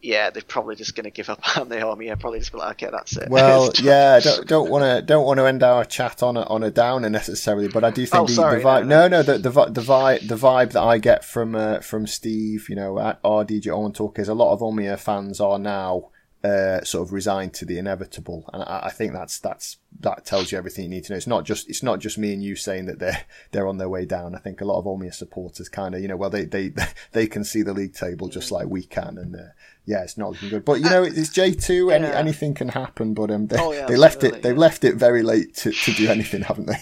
[0.00, 2.00] yeah, they're probably just going to give up on the home.
[2.02, 3.28] Yeah, probably just be like, okay, that's it.
[3.28, 6.62] Well, yeah, don't don't want to don't want to end our chat on a, on
[6.62, 8.86] a downer necessarily, but I do think oh, the, sorry, the vibe.
[8.86, 12.06] No, no, no the, the the vibe the vibe that I get from uh, from
[12.06, 16.10] Steve, you know, at RDJ on Talk is a lot of Omiya fans are now
[16.44, 20.52] uh, sort of resigned to the inevitable, and I, I, think that's that's that tells
[20.52, 21.16] you everything you need to know.
[21.16, 23.88] It's not just it's not just me and you saying that they're they're on their
[23.88, 24.36] way down.
[24.36, 26.72] I think a lot of Omiya supporters kind of you know well they they
[27.12, 29.48] they can see the league table just like we can, and uh,
[29.84, 30.64] yeah, it's not looking good.
[30.64, 32.14] But you know it's J two, any, yeah.
[32.14, 33.14] anything can happen.
[33.14, 35.92] But um, they, oh, yeah, they left it they left it very late to, to
[35.92, 36.80] do anything, haven't they?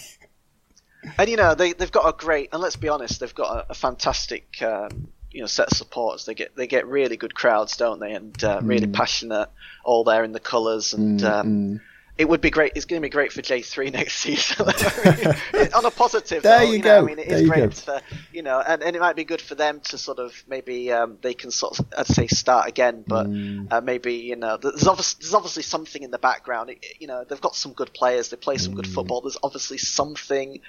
[1.17, 3.71] And you know they they've got a great and let's be honest, they've got a,
[3.71, 4.61] a fantastic.
[4.61, 5.07] Um,
[5.37, 6.25] you know set of supporters.
[6.25, 8.13] They get they get really good crowds, don't they?
[8.13, 8.93] And uh, really mm.
[8.93, 9.49] passionate,
[9.83, 10.95] all there in the colours.
[10.95, 11.81] And mm, um, mm.
[12.17, 12.71] it would be great.
[12.73, 14.65] It's going to be great for J three next season.
[15.75, 17.01] on a positive, there though, you, you go.
[17.01, 18.01] Know, I mean, it is great for
[18.33, 21.19] you know, and, and it might be good for them to sort of maybe um,
[21.21, 23.71] they can sort of I'd say start again, but mm.
[23.71, 26.71] uh, maybe you know there's obviously there's obviously something in the background.
[26.71, 28.29] It, you know, they've got some good players.
[28.29, 28.93] They play some good mm.
[28.95, 29.21] football.
[29.21, 30.61] There's obviously something.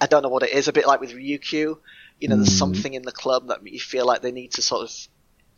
[0.00, 0.68] I don't know what it is.
[0.68, 1.78] A bit like with Ryukyu
[2.20, 2.58] you know, there's mm.
[2.58, 5.08] something in the club that you feel like they need to sort of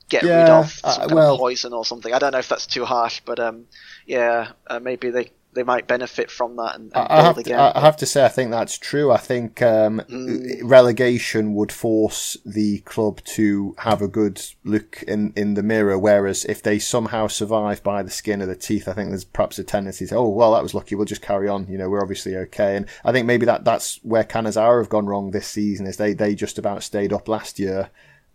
[0.08, 2.12] get yeah, rid of some uh, kind well, of poison or something.
[2.12, 3.66] I don't know if that's too harsh, but um,
[4.06, 6.76] yeah, uh, maybe they they might benefit from that.
[6.76, 9.10] And, and I, have to, I have to say, I think that's true.
[9.10, 10.60] I think um, mm.
[10.62, 15.98] relegation would force the club to have a good look in, in the mirror.
[15.98, 19.58] Whereas if they somehow survive by the skin of the teeth, I think there's perhaps
[19.58, 20.94] a tendency to, oh, well, that was lucky.
[20.94, 21.66] We'll just carry on.
[21.68, 22.76] You know, we're obviously okay.
[22.76, 25.86] And I think maybe that that's where Kanazawa have gone wrong this season.
[25.86, 27.90] Is they they just about stayed up last year,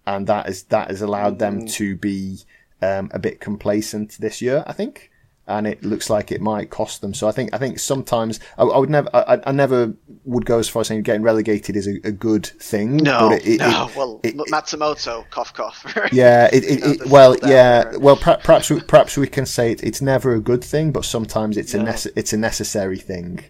[0.08, 1.40] and that is that has allowed mm.
[1.40, 2.40] them to be
[2.82, 4.64] um, a bit complacent this year.
[4.66, 5.11] I think
[5.48, 7.14] and it looks like it might cost them.
[7.14, 9.94] So I think I think sometimes I, I would never I, I, never
[10.24, 12.98] would go as far as saying getting relegated is a, a good thing.
[12.98, 13.90] No, it, it, no.
[14.24, 15.84] It, well, Matsumoto, cough cough.
[16.12, 20.64] yeah, it, well, yeah, well, perhaps we, perhaps we can say it's never a good
[20.64, 21.82] thing, but sometimes it's no.
[21.82, 23.44] a nece- it's a necessary thing.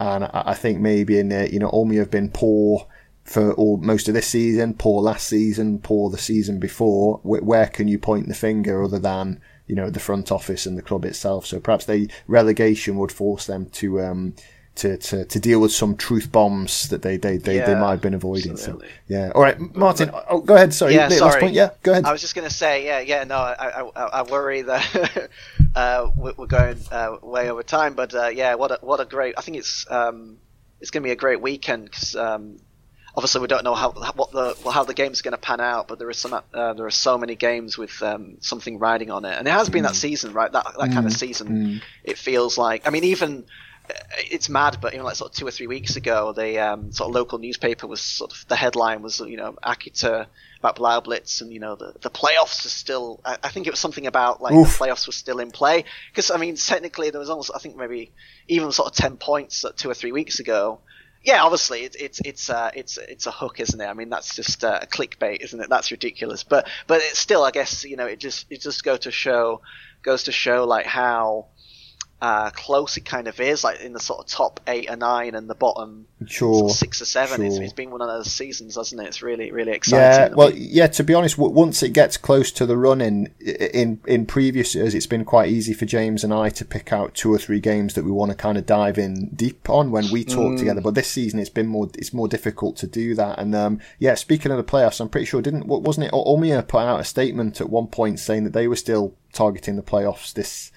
[0.00, 2.86] And I, I think maybe in uh, you know Omi have been poor
[3.24, 7.20] for all most of this season, poor last season, poor the season before.
[7.22, 10.76] Where, where can you point the finger other than you know the front office and
[10.76, 11.46] the club itself.
[11.46, 14.34] So perhaps the relegation would force them to um,
[14.78, 17.90] to, to, to deal with some truth bombs that they they, they, yeah, they might
[17.90, 18.52] have been avoiding.
[18.52, 18.88] Absolutely.
[18.88, 20.10] So yeah, all right, Martin.
[20.30, 20.72] Oh, go ahead.
[20.72, 21.20] Sorry, yeah, sorry.
[21.20, 21.54] last point.
[21.54, 22.04] Yeah, go ahead.
[22.04, 23.24] I was just going to say, yeah, yeah.
[23.24, 25.30] No, I I, I worry that
[25.74, 29.34] uh, we're going uh, way over time, but uh, yeah, what a, what a great.
[29.36, 30.38] I think it's um,
[30.80, 32.58] it's going to be a great weekend because um,
[33.18, 35.98] obviously we don't know how what the how the game's going to pan out, but
[35.98, 39.36] there is some uh, there are so many games with um, something riding on it,
[39.36, 39.88] and it has been mm.
[39.88, 40.52] that season, right?
[40.52, 40.92] That that mm.
[40.92, 41.48] kind of season.
[41.48, 41.82] Mm.
[42.04, 42.86] It feels like.
[42.86, 43.44] I mean, even
[43.90, 46.92] uh, it's mad, but even like sort of two or three weeks ago, the um,
[46.92, 50.28] sort of local newspaper was sort of the headline was you know Akita
[50.60, 53.18] about Blaublitz, and you know the the playoffs are still.
[53.24, 54.78] I, I think it was something about like Oof.
[54.78, 57.74] the playoffs were still in play because I mean technically there was almost I think
[57.76, 58.12] maybe
[58.46, 60.78] even sort of ten points two or three weeks ago
[61.28, 63.84] yeah, obviously it's it's it's uh, it's it's a hook, isn't it?
[63.84, 65.68] I mean, that's just uh, a clickbait, isn't it?
[65.68, 66.42] That's ridiculous.
[66.42, 69.60] But but it's still, I guess, you know, it just it just go to show
[70.00, 71.48] goes to show like how
[72.20, 75.36] uh, close it kind of is, like in the sort of top eight or nine
[75.36, 77.36] and the bottom sure, sort of six or seven.
[77.36, 77.46] Sure.
[77.46, 79.06] It's, it's been one of those seasons, hasn't it?
[79.06, 80.32] It's really, really exciting.
[80.32, 80.88] Yeah, well, yeah.
[80.88, 84.74] To be honest, w- once it gets close to the run in in in previous
[84.74, 87.60] years, it's been quite easy for James and I to pick out two or three
[87.60, 90.58] games that we want to kind of dive in deep on when we talk mm.
[90.58, 90.80] together.
[90.80, 93.38] But this season, it's been more it's more difficult to do that.
[93.38, 96.82] And um, yeah, speaking of the playoffs, I'm pretty sure didn't wasn't it Omiya put
[96.82, 100.72] out a statement at one point saying that they were still targeting the playoffs this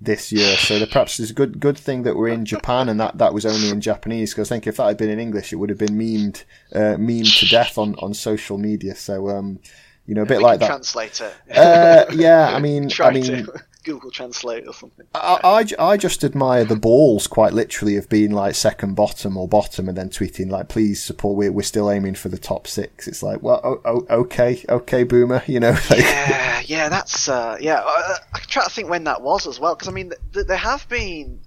[0.00, 0.56] this year.
[0.56, 3.32] So the, perhaps it's a good good thing that we're in Japan and that, that
[3.32, 5.70] was only in Japanese because I think if that had been in English, it would
[5.70, 6.44] have been memed
[6.74, 8.94] uh, memed to death on, on social media.
[8.94, 9.58] So um,
[10.06, 10.66] you know, a bit like that.
[10.66, 11.32] Translator.
[11.50, 13.24] Uh, yeah, I mean, I mean.
[13.24, 13.62] To.
[13.86, 15.06] Google Translate or something.
[15.14, 15.38] I,
[15.78, 19.88] I, I, just admire the balls, quite literally, of being like second bottom or bottom
[19.88, 23.06] and then tweeting like, please support, we're, we're still aiming for the top six.
[23.06, 25.76] It's like, well, oh, oh, okay, okay, boomer, you know.
[25.88, 26.00] Like...
[26.00, 27.80] Yeah, yeah, that's, uh, yeah.
[27.80, 30.56] I, I try to think when that was as well, because I mean, th- there
[30.56, 31.38] have been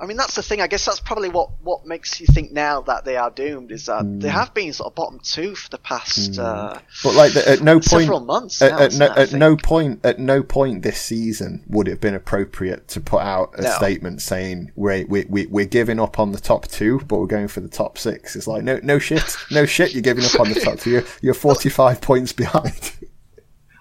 [0.00, 0.62] I mean, that's the thing.
[0.62, 3.84] I guess that's probably what, what makes you think now that they are doomed is
[3.86, 4.22] that mm.
[4.22, 6.32] they have been sort of bottom two for the past.
[6.32, 6.38] Mm.
[6.38, 8.62] Uh, but like the, at no point, several months.
[8.62, 12.00] At, now, at, no, at no, point, at no point this season would it have
[12.00, 13.70] been appropriate to put out a no.
[13.72, 17.48] statement saying we're we, we, we're giving up on the top two, but we're going
[17.48, 18.34] for the top six.
[18.36, 19.92] It's like no no shit, no shit.
[19.92, 20.90] You're giving up on the top two.
[20.90, 22.92] You're, you're 45 points behind.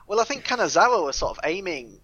[0.05, 2.01] Well, I think Kanazawa was sort of aiming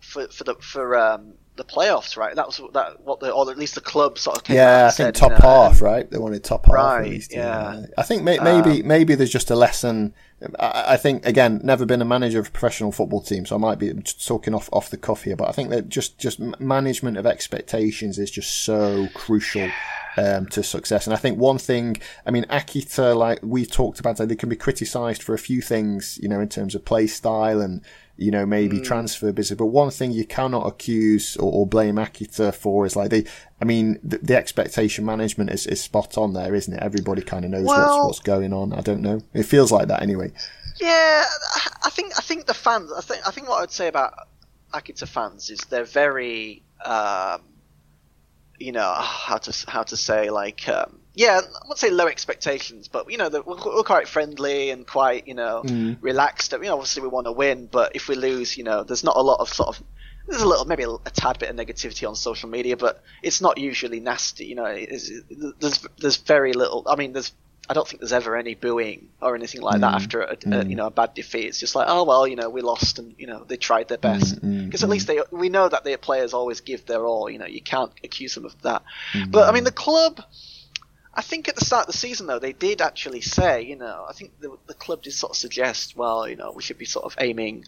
[0.00, 2.34] for for the for um, the playoffs, right?
[2.34, 4.86] That was that what the or at least the club sort of yeah.
[4.86, 6.10] I think top half, right?
[6.10, 7.10] They wanted top half, right?
[7.10, 7.84] Least, yeah.
[7.98, 10.14] I think may, maybe um, maybe there's just a lesson.
[10.58, 13.58] I, I, think again, never been a manager of a professional football team, so I
[13.58, 17.18] might be talking off off the cuff here, but I think that just just management
[17.18, 19.68] of expectations is just so crucial.
[20.16, 21.06] Um, to success.
[21.06, 21.96] And I think one thing,
[22.26, 26.18] I mean, Akita, like we talked about, they can be criticised for a few things,
[26.20, 27.80] you know, in terms of play style and
[28.20, 28.84] you know, maybe mm.
[28.84, 29.56] transfer business.
[29.56, 33.24] But one thing you cannot accuse or, or blame Akita for is like they,
[33.62, 36.82] I mean, the, the, expectation management is, is spot on there, isn't it?
[36.82, 38.74] Everybody kind of knows well, what's, what's going on.
[38.74, 39.22] I don't know.
[39.32, 40.32] It feels like that anyway.
[40.78, 41.24] Yeah,
[41.82, 42.92] I think I think the fans.
[42.92, 44.28] I think I think what I'd say about
[44.74, 47.40] Akita fans is they're very, um,
[48.60, 50.68] you know, how to how to say like.
[50.68, 54.86] Um, yeah, I won't say low expectations, but you know, we're, we're quite friendly and
[54.86, 55.96] quite you know mm.
[56.00, 56.52] relaxed.
[56.52, 59.16] You know, obviously we want to win, but if we lose, you know, there's not
[59.16, 59.84] a lot of sort of
[60.28, 63.40] there's a little maybe a, a tad bit of negativity on social media, but it's
[63.40, 64.46] not usually nasty.
[64.46, 64.86] You know,
[65.58, 66.84] there's there's very little.
[66.86, 67.32] I mean, there's
[67.70, 69.82] I don't think there's ever any booing or anything like mm.
[69.82, 70.66] that after a, mm.
[70.66, 71.46] a, you know a bad defeat.
[71.46, 73.98] It's just like, oh well, you know, we lost and you know they tried their
[73.98, 77.06] best because mm, mm, at least they we know that their players always give their
[77.06, 77.30] all.
[77.30, 78.82] You know, you can't accuse them of that.
[79.28, 80.20] But I mean, the club
[81.14, 84.06] I think at the start of the season, though, they did actually say, you know,
[84.08, 86.84] I think the, the club did sort of suggest, well, you know, we should be
[86.84, 87.66] sort of aiming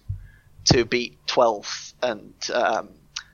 [0.66, 2.90] to beat 12th and um,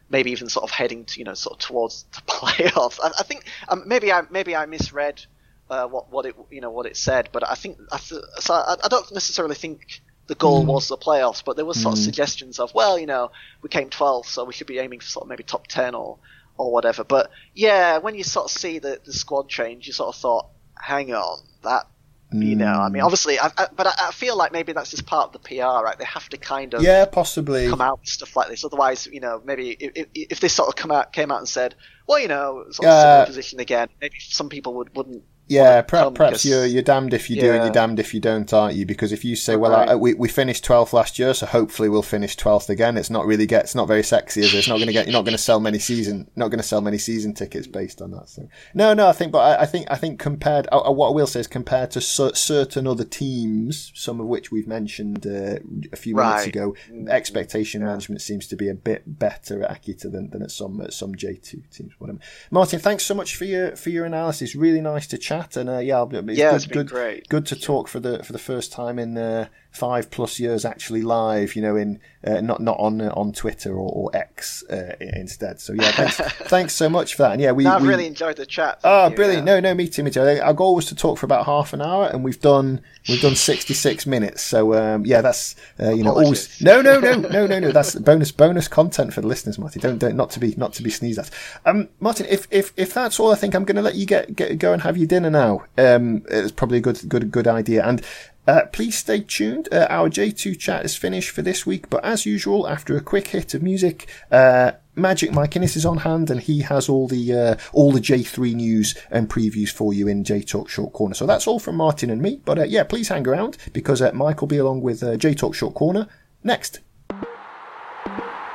[0.08, 2.98] maybe even sort of heading to, you know, sort of towards the playoffs.
[3.02, 5.24] I, I think um, maybe I maybe I misread
[5.70, 8.54] uh, what what it you know what it said, but I think I th- so
[8.54, 10.66] I, I, don't necessarily think the goal mm.
[10.66, 12.04] was the playoffs, but there was sort of mm.
[12.04, 13.30] suggestions of, well, you know,
[13.62, 16.18] we came 12th, so we should be aiming for sort of maybe top 10 or
[16.58, 17.04] or whatever.
[17.04, 20.48] But yeah, when you sort of see the, the squad change, you sort of thought,
[20.76, 21.86] hang on, that
[22.30, 23.06] you know, I mean, mm.
[23.06, 25.96] obviously, I, I, but I, feel like maybe that's just part of the PR, right?
[25.98, 28.66] They have to kind of yeah, possibly come out with stuff like this.
[28.66, 31.74] Otherwise, you know, maybe if, if they sort of come out came out and said,
[32.06, 35.82] well, you know, sort of uh, similar position again, maybe some people would wouldn't yeah,
[35.82, 37.54] perhaps, perhaps you're you're damned if you do yeah.
[37.54, 38.86] and you're damned if you don't, aren't you?
[38.86, 39.90] Because if you say, "Well, right.
[39.90, 43.26] I, we we finished twelfth last year, so hopefully we'll finish twelfth again," it's not
[43.26, 44.58] really get it's not very sexy, is it?
[44.58, 46.66] It's not going to get you're not going to sell many season not going to
[46.66, 48.28] sell many season tickets based on that.
[48.28, 51.08] So no, no, I think, but I, I think I think compared, uh, uh what
[51.08, 55.26] I will say is compared to c- certain other teams, some of which we've mentioned
[55.26, 55.58] uh,
[55.92, 56.28] a few right.
[56.28, 57.08] minutes ago, mm-hmm.
[57.08, 57.88] expectation yeah.
[57.88, 61.14] management seems to be a bit better at Akita than, than at some at some
[61.14, 61.94] J two teams.
[61.98, 62.18] Whatever.
[62.50, 64.54] Martin, thanks so much for your for your analysis.
[64.54, 67.28] Really nice to chat, and uh, yeah, I'll it's yeah, good, it's been good, great.
[67.28, 69.48] Good to talk for the for the first time in uh,
[69.78, 71.54] five plus years actually live.
[71.54, 75.60] You know, in uh, not not on uh, on Twitter or, or X uh, instead.
[75.60, 76.16] So yeah, thanks,
[76.48, 77.32] thanks so much for that.
[77.32, 78.80] And yeah, we no, I've we, really enjoyed the chat.
[78.82, 79.46] Oh, you, brilliant!
[79.46, 79.54] Yeah.
[79.54, 80.22] No, no, me too, me too.
[80.22, 83.36] Our goal was to talk for about half an hour, and we've done we've done
[83.36, 84.42] sixty six minutes.
[84.42, 87.70] So um, yeah, that's uh, you know always no, no, no, no, no, no.
[87.70, 89.80] That's bonus bonus content for the listeners, Martin.
[89.80, 91.30] Don't don't not to be not to be sneezed at.
[91.64, 94.34] Um, Martin, if if if that's all, I think I'm going to let you get,
[94.34, 95.64] get go and have your dinner now.
[95.76, 97.84] Um, it's probably a good good good idea.
[97.86, 98.02] And
[98.48, 99.68] uh, please stay tuned.
[99.70, 103.28] Uh, our J2 chat is finished for this week, but as usual, after a quick
[103.28, 107.34] hit of music, uh, Magic Mike Innes is on hand, and he has all the
[107.34, 111.14] uh, all the J3 news and previews for you in J Talk Short Corner.
[111.14, 112.40] So that's all from Martin and me.
[112.42, 115.54] But uh, yeah, please hang around because uh, Mike will be along with J Talk
[115.54, 116.08] Short Corner
[116.42, 116.80] next.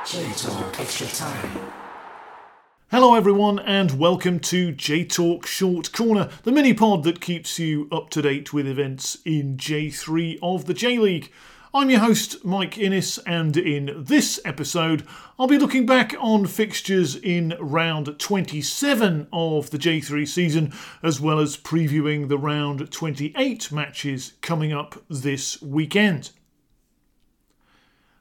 [0.04, 1.73] J Talk Extra Time.
[2.94, 7.88] Hello, everyone, and welcome to J Talk Short Corner, the mini pod that keeps you
[7.90, 11.32] up to date with events in J3 of the J League.
[11.74, 15.04] I'm your host, Mike Innes, and in this episode,
[15.40, 20.72] I'll be looking back on fixtures in round 27 of the J3 season,
[21.02, 26.30] as well as previewing the round 28 matches coming up this weekend.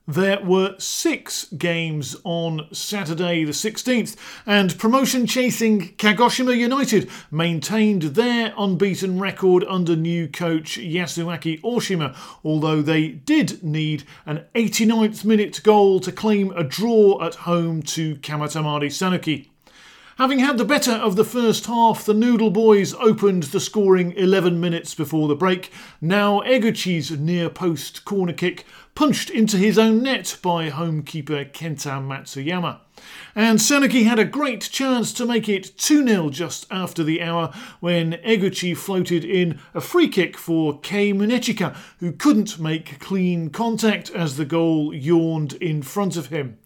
[0.07, 8.53] There were six games on Saturday the 16th, and promotion chasing Kagoshima United maintained their
[8.57, 16.01] unbeaten record under new coach Yasuaki Oshima, although they did need an 89th minute goal
[16.01, 19.52] to claim a draw at home to Kamatamare Sanuki.
[20.18, 24.60] Having had the better of the first half, the Noodle Boys opened the scoring 11
[24.60, 25.72] minutes before the break.
[25.99, 28.64] Now Eguchi's near post corner kick
[28.94, 32.81] punched into his own net by homekeeper Kenta Matsuyama.
[33.34, 37.52] And Sanuki had a great chance to make it 2 0 just after the hour
[37.80, 44.11] when Eguchi floated in a free kick for Kei Munechika, who couldn't make clean contact
[44.11, 46.60] as the goal yawned in front of him.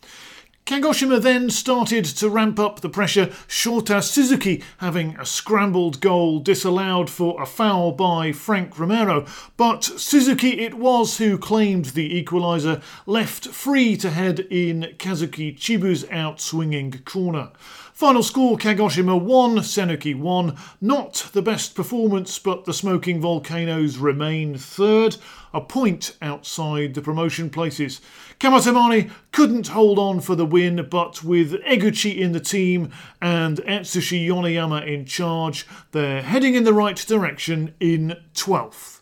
[0.67, 7.09] Kagoshima then started to ramp up the pressure, Shota Suzuki having a scrambled goal disallowed
[7.09, 9.25] for a foul by Frank Romero.
[9.55, 16.03] But Suzuki it was who claimed the equaliser, left free to head in Kazuki Chibu's
[16.03, 17.51] outswinging corner.
[17.97, 20.55] Final score Kagoshima 1, Sanuki 1.
[20.79, 25.17] Not the best performance, but the Smoking Volcanoes remain third,
[25.51, 27.99] a point outside the promotion places.
[28.39, 34.27] Kamatamare couldn't hold on for the win, but with Eguchi in the team and Atsushi
[34.27, 38.96] Yoneyama in charge, they're heading in the right direction in 12th.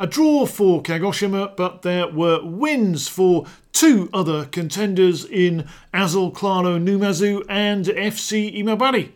[0.00, 6.78] A draw for Kagoshima, but there were wins for two other contenders in Azul Claro
[6.78, 9.10] Numazu and FC Imabari.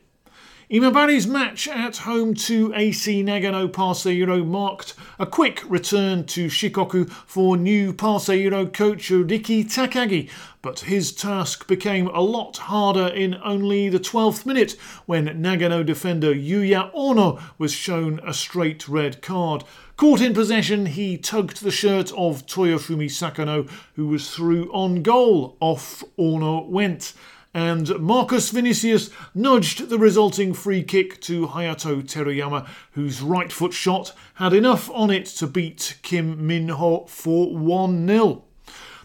[0.72, 7.56] Imabari's match at home to AC Nagano Parceiro marked a quick return to Shikoku for
[7.56, 10.30] new Parceiro coach Riki Takagi,
[10.62, 14.72] but his task became a lot harder in only the 12th minute
[15.04, 19.64] when Nagano defender Yuya Ono was shown a straight red card.
[19.96, 25.56] Caught in possession, he tugged the shirt of Toyofumi Sakano, who was through on goal.
[25.60, 27.12] Off Ono went
[27.54, 34.14] and Marcus Vinicius nudged the resulting free kick to Hayato Teruyama, whose right foot shot
[34.34, 38.44] had enough on it to beat Kim Minho for 1 0.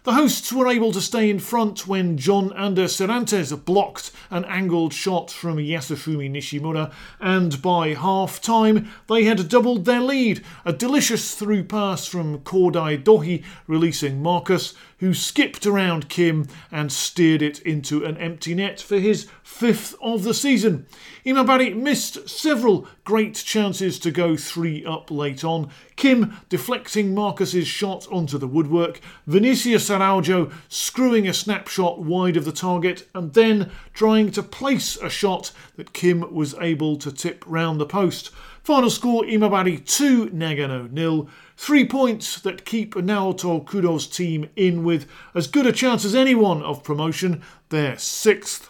[0.08, 4.94] The hosts were able to stay in front when Jon Ander Serantes blocked an angled
[4.94, 10.46] shot from Yasufumi Nishimura, and by half time they had doubled their lead.
[10.64, 17.42] A delicious through pass from Kodai Dohi releasing Marcus, who skipped around Kim and steered
[17.42, 20.86] it into an empty net for his fifth of the season.
[21.26, 25.70] Imabari missed several great chances to go three up late on.
[25.96, 32.52] Kim deflecting Marcus's shot onto the woodwork, Vinicius Araujo screwing a snapshot wide of the
[32.52, 37.80] target, and then trying to place a shot that Kim was able to tip round
[37.80, 38.32] the post.
[38.68, 41.30] Final score Imabari 2, Nagano nil.
[41.56, 46.62] Three points that keep Naoto Kudo's team in with as good a chance as anyone
[46.64, 47.44] of promotion.
[47.70, 48.70] They're sixth.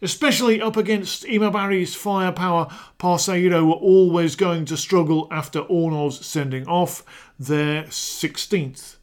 [0.00, 7.04] Especially up against Imabari's firepower, Parceiro were always going to struggle after Ono's sending off.
[7.38, 8.96] They're 16th.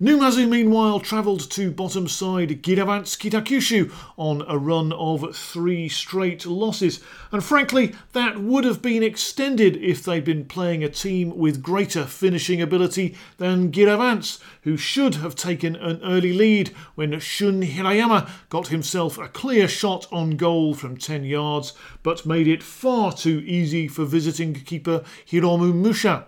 [0.00, 7.00] Numazu, meanwhile, travelled to bottom side Giravants Kitakyushu on a run of three straight losses.
[7.30, 12.06] And frankly, that would have been extended if they'd been playing a team with greater
[12.06, 18.68] finishing ability than Giravants, who should have taken an early lead when Shun Hirayama got
[18.68, 23.86] himself a clear shot on goal from 10 yards, but made it far too easy
[23.86, 26.26] for visiting keeper Hiromu Musha.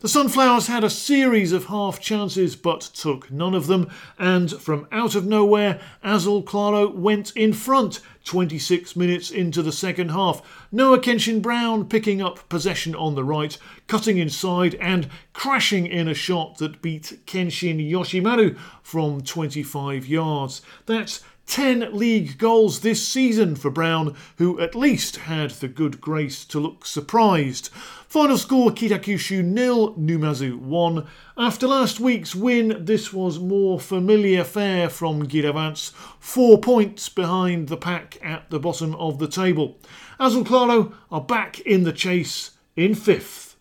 [0.00, 4.86] The Sunflowers had a series of half chances but took none of them, and from
[4.92, 10.42] out of nowhere, Azul Claro went in front 26 minutes into the second half.
[10.72, 13.56] Noah Kenshin Brown picking up possession on the right,
[13.86, 20.62] cutting inside and crashing in a shot that beat Kenshin Yoshimaru from 25 yards.
[20.86, 26.44] That's 10 league goals this season for Brown, who at least had the good grace
[26.46, 27.68] to look surprised.
[28.08, 31.06] Final score Kitakyushu nil, Numazu 1.
[31.36, 37.76] After last week's win, this was more familiar fare from Giravants, four points behind the
[37.76, 39.78] pack at the bottom of the table.
[40.18, 43.56] Azul Claro are back in the chase in fifth.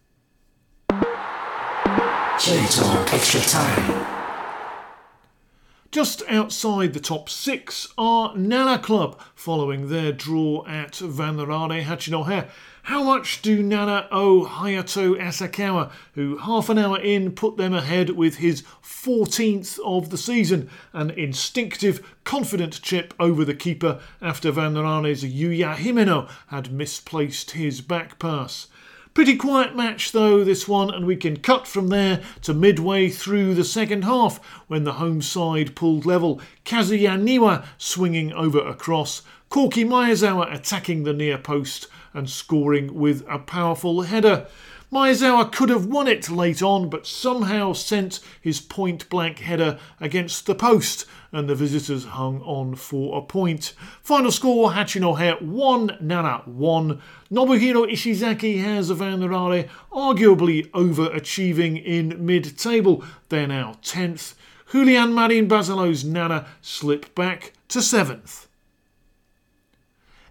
[3.14, 4.13] extra time.
[5.94, 12.50] Just outside the top six are Nara Club, following their draw at Vanraure Hachinohe.
[12.82, 18.10] How much do Nara owe Hayato Asakawa, who half an hour in put them ahead
[18.10, 20.68] with his 14th of the season?
[20.94, 28.18] An instinctive, confident chip over the keeper after Vanraure's Yuya Himeno had misplaced his back
[28.18, 28.66] pass.
[29.14, 33.54] Pretty quiet match though, this one, and we can cut from there to midway through
[33.54, 36.42] the second half when the home side pulled level.
[36.66, 41.86] Kazuya Niwa swinging over a cross, Koki Maezawa attacking the near post
[42.16, 44.48] and scoring with a powerful header.
[44.94, 50.46] Maezawa could have won it late on, but somehow sent his point blank header against
[50.46, 53.74] the post, and the visitors hung on for a point.
[54.04, 57.02] Final score Hachinohe 1, Nara 1.
[57.32, 63.04] Nobuhiro Ishizaki has Vanraure arguably overachieving in mid table.
[63.30, 64.36] They're now 10th.
[64.72, 68.46] Julian Marin Basilo's Nara slip back to 7th.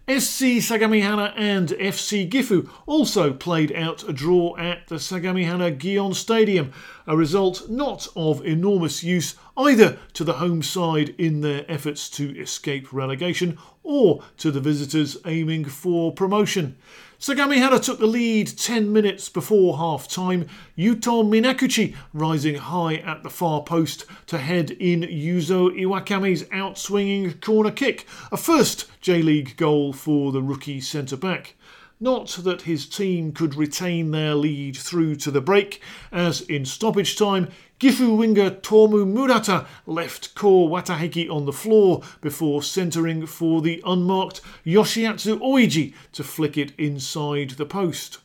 [0.09, 6.73] SC Sagamihara and FC Gifu also played out a draw at the Sagamihara Gion Stadium,
[7.07, 12.37] a result not of enormous use either to the home side in their efforts to
[12.37, 16.77] escape relegation or to the visitors aiming for promotion.
[17.23, 23.31] Sagamihara took the lead 10 minutes before half time, Yuto Minakuchi rising high at the
[23.31, 29.93] far post to head in Yuzo Iwakami's outswinging corner kick, a first J League goal
[29.93, 31.55] for the rookie centre back.
[32.01, 35.81] Not that his team could retain their lead through to the break,
[36.11, 37.51] as in stoppage time,
[37.83, 44.41] Gifu winger Tomu Murata left Ko Watahiki on the floor before centering for the unmarked
[44.65, 48.19] Yoshiatsu Oiji to flick it inside the post.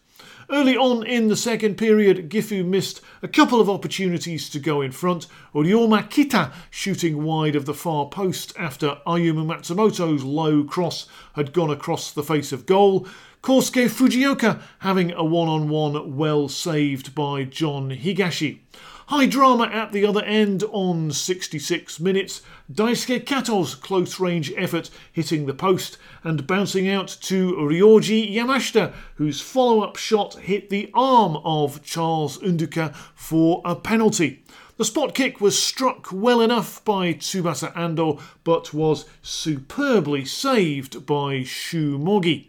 [0.51, 4.91] Early on in the second period, Gifu missed a couple of opportunities to go in
[4.91, 5.25] front.
[5.55, 11.71] Ryoma Kita shooting wide of the far post after Ayumu Matsumoto's low cross had gone
[11.71, 13.07] across the face of goal.
[13.41, 18.59] Kosuke Fujioka having a one on one well saved by John Higashi.
[19.07, 22.41] High drama at the other end on 66 minutes.
[22.69, 29.39] Daisuke Kato's close range effort hitting the post and bouncing out to Ryoji Yamashita, whose
[29.39, 34.43] follow up shot hit the arm of Charles Nduka for a penalty.
[34.75, 41.43] The spot kick was struck well enough by Tsubasa Ando, but was superbly saved by
[41.43, 42.47] Shu Mogi.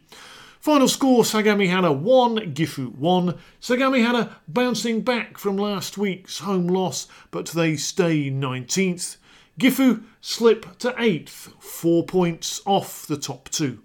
[0.61, 3.39] Final score Sagamihara 1, Gifu 1.
[3.61, 9.19] Sagamihara bouncing back from last week's home loss, but they stay 19th.
[9.59, 13.81] Gifu slip to 8th, 4 points off the top two.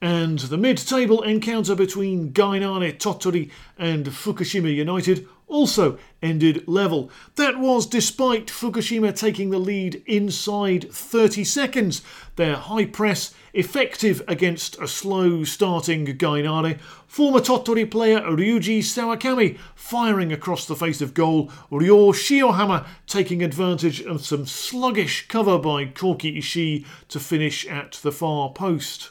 [0.00, 7.10] And the mid table encounter between Gainare Tottori and Fukushima United also ended level.
[7.36, 12.02] That was despite Fukushima taking the lead inside 30 seconds.
[12.36, 16.78] Their high press effective against a slow starting Gainare.
[17.06, 21.50] Former Tottori player Ryuji Sawakami firing across the face of goal.
[21.70, 28.12] Ryo Shiohama taking advantage of some sluggish cover by Koki Ishii to finish at the
[28.12, 29.10] far post.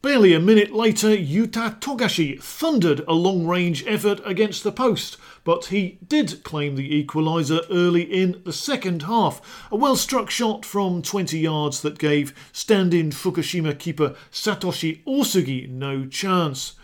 [0.00, 5.66] Barely a minute later, Yuta Togashi thundered a long range effort against the post, but
[5.66, 9.68] he did claim the equaliser early in the second half.
[9.70, 15.68] A well struck shot from 20 yards that gave stand in Fukushima keeper Satoshi Osugi
[15.68, 16.74] no chance.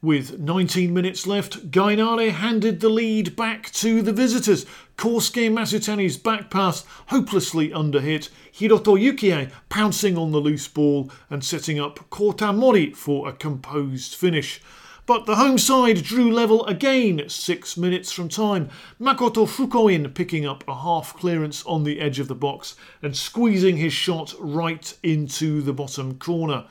[0.00, 4.64] With 19 minutes left, Gainare handed the lead back to the visitors.
[4.96, 11.80] Kosuke Masutani's back pass hopelessly underhit, Hiroto Yukie pouncing on the loose ball and setting
[11.80, 14.60] up Kota Mori for a composed finish.
[15.08, 18.68] But the home side drew level again six minutes from time.
[19.00, 23.78] Makoto Fukoin picking up a half clearance on the edge of the box and squeezing
[23.78, 26.66] his shot right into the bottom corner.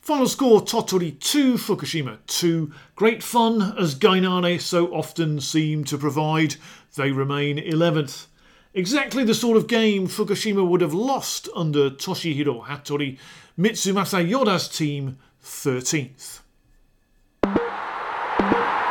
[0.00, 2.72] Final score Tottori 2, Fukushima 2.
[2.94, 6.54] Great fun as Gainare so often seem to provide.
[6.94, 8.26] They remain 11th.
[8.72, 13.18] Exactly the sort of game Fukushima would have lost under Toshihiro Hattori,
[13.58, 16.43] Mitsumasa Yoda's team 13th.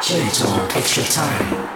[0.03, 1.69] J-Talk Extra Time.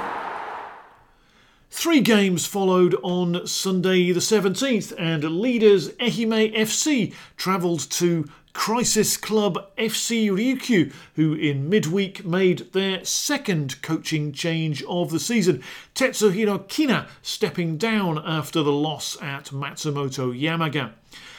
[1.71, 9.69] Three games followed on Sunday the 17th, and leaders Ehime FC travelled to Crisis Club
[9.77, 15.63] FC Ryukyu, who in midweek made their second coaching change of the season.
[15.95, 20.91] Tetsuhiro Kina stepping down after the loss at Matsumoto Yamaga.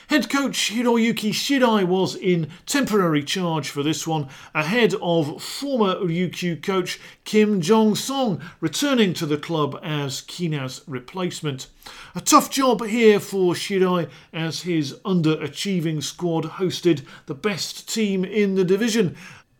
[0.09, 6.63] Head coach Hiroyuki Shirai was in temporary charge for this one, ahead of former Ryukyu
[6.63, 11.67] coach Kim Jong Song returning to the club as Kina's replacement.
[12.15, 18.55] A tough job here for Shirai as his underachieving squad hosted the best team in
[18.55, 19.15] the division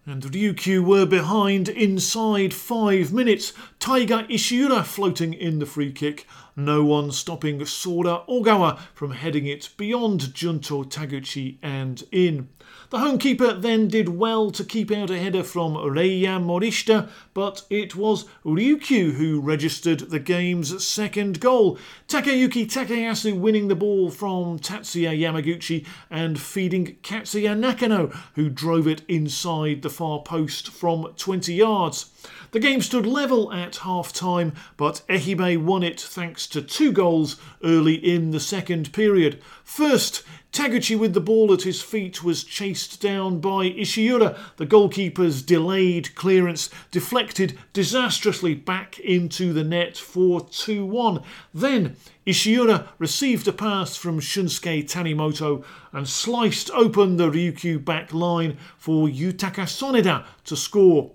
[0.09, 3.53] and Ryukyu were behind inside five minutes.
[3.79, 6.27] Taiga Ishiura floating in the free kick.
[6.59, 12.49] No one stopping Sora Ogawa from heading it beyond Junto Taguchi and in.
[12.91, 17.63] The home keeper then did well to keep out a header from Reiya Morishita, but
[17.71, 21.79] it was Ryukyu who registered the game's second goal.
[22.09, 29.03] Takayuki Takayasu winning the ball from Tatsuya Yamaguchi and feeding Katsuya Nakano, who drove it
[29.07, 32.11] inside the far post from 20 yards.
[32.51, 37.37] The game stood level at half time, but Ehime won it thanks to two goals
[37.63, 39.43] early in the second period.
[39.65, 44.37] First, Taguchi with the ball at his feet was chased down by Ishiura.
[44.57, 51.23] The goalkeeper's delayed clearance deflected disastrously back into the net for 2 1.
[51.53, 51.97] Then
[52.27, 59.07] Ishiura received a pass from Shunsuke Tanimoto and sliced open the Ryukyu back line for
[59.07, 61.13] Yutaka Soneda to score.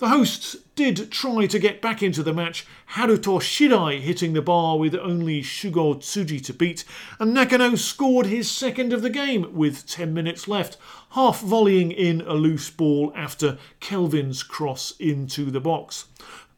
[0.00, 2.64] The hosts did try to get back into the match,
[2.94, 6.86] Haruto Shirai hitting the bar with only Shugo Tsuji to beat,
[7.18, 10.78] and Nakano scored his second of the game with 10 minutes left,
[11.10, 16.06] half volleying in a loose ball after Kelvin's cross into the box.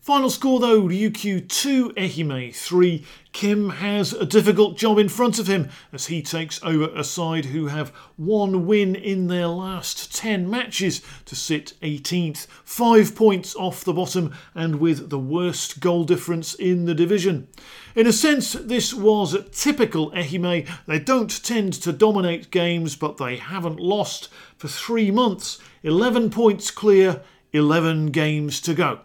[0.03, 3.07] Final score though Ryukyu 2, Ehime 3.
[3.31, 7.45] Kim has a difficult job in front of him as he takes over a side
[7.45, 13.85] who have one win in their last 10 matches to sit 18th, five points off
[13.85, 17.47] the bottom and with the worst goal difference in the division.
[17.95, 20.69] In a sense, this was typical Ehime.
[20.89, 25.61] They don't tend to dominate games, but they haven't lost for three months.
[25.85, 27.23] 11 points clear,
[27.53, 29.03] 11 games to go.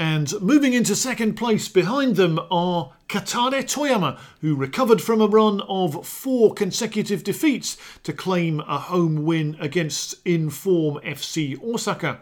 [0.00, 5.60] And moving into second place behind them are Kataller Toyama, who recovered from a run
[5.68, 12.20] of four consecutive defeats to claim a home win against Inform FC Osaka.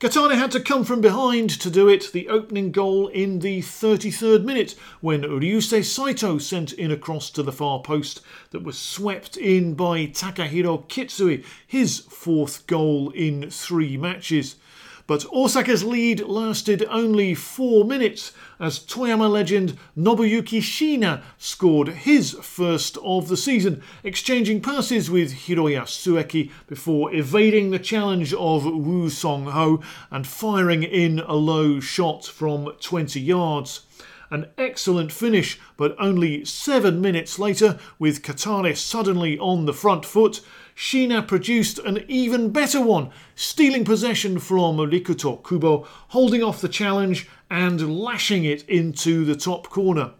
[0.00, 4.42] Kataller had to come from behind to do it, the opening goal in the 33rd
[4.42, 9.36] minute when Ryusei Saito sent in a cross to the far post that was swept
[9.36, 14.56] in by Takahiro Kitsui, his fourth goal in three matches.
[15.06, 22.96] But Osaka's lead lasted only four minutes as Toyama legend Nobuyuki Shiina scored his first
[23.04, 29.44] of the season, exchanging passes with Hiroya Sueki before evading the challenge of Wu Song
[29.44, 33.82] Ho and firing in a low shot from 20 yards.
[34.30, 40.40] An excellent finish, but only seven minutes later, with Kataller suddenly on the front foot,
[40.76, 47.28] Shiina produced an even better one, stealing possession from Rikuto Kubo, holding off the challenge
[47.48, 50.12] and lashing it into the top corner.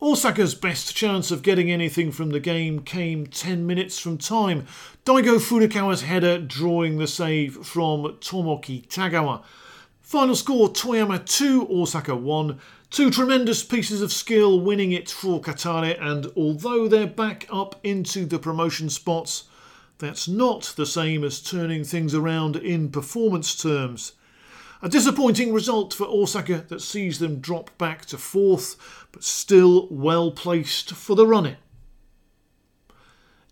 [0.00, 4.64] Osaka's best chance of getting anything from the game came 10 minutes from time.
[5.04, 9.42] Daigo Furukawa's header drawing the save from Tomoki Tagawa.
[10.00, 12.58] Final score Toyama 2, Osaka 1.
[12.90, 18.24] Two tremendous pieces of skill winning it for Kataller, and although they're back up into
[18.24, 19.44] the promotion spots,
[19.98, 24.12] that's not the same as turning things around in performance terms.
[24.80, 28.76] A disappointing result for Osaka that sees them drop back to fourth,
[29.10, 31.56] but still well placed for the run in.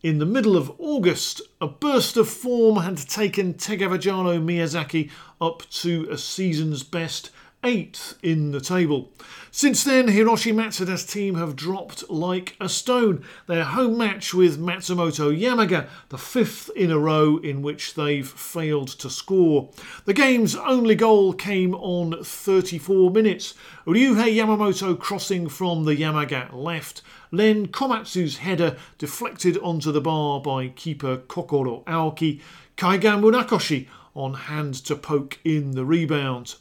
[0.02, 5.10] In the middle of August, a burst of form had taken Tegevajaro Miyazaki
[5.40, 7.30] up to a season's best
[7.66, 9.10] eighth in the table.
[9.50, 13.24] Since then, Hiroshi Matsuda's team have dropped like a stone.
[13.48, 18.88] Their home match with Matsumoto Yamaga, the fifth in a row in which they've failed
[19.00, 19.70] to score.
[20.04, 23.54] The game's only goal came on 34 minutes.
[23.86, 27.02] Ryuhei Yamamoto crossing from the Yamaga left.
[27.32, 32.40] Len Komatsu's header deflected onto the bar by keeper Kokoro Aoki.
[32.76, 36.56] Kaiga Murakoshi on hand to poke in the rebound.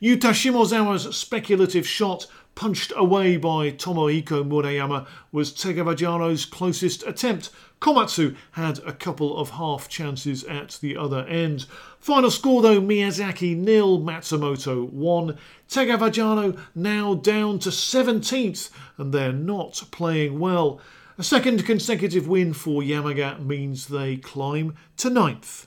[0.00, 7.50] Yuta Shimozawa's speculative shot punched away by Tomohiko Murayama was Tegevajaro's closest attempt.
[7.80, 11.64] Komatsu had a couple of half chances at the other end.
[11.98, 15.38] Final score though Miyazaki nil, Matsumoto 1.
[15.68, 20.80] Tegavajaro now down to 17th and they're not playing well.
[21.16, 25.66] A second consecutive win for Yamaga means they climb to ninth.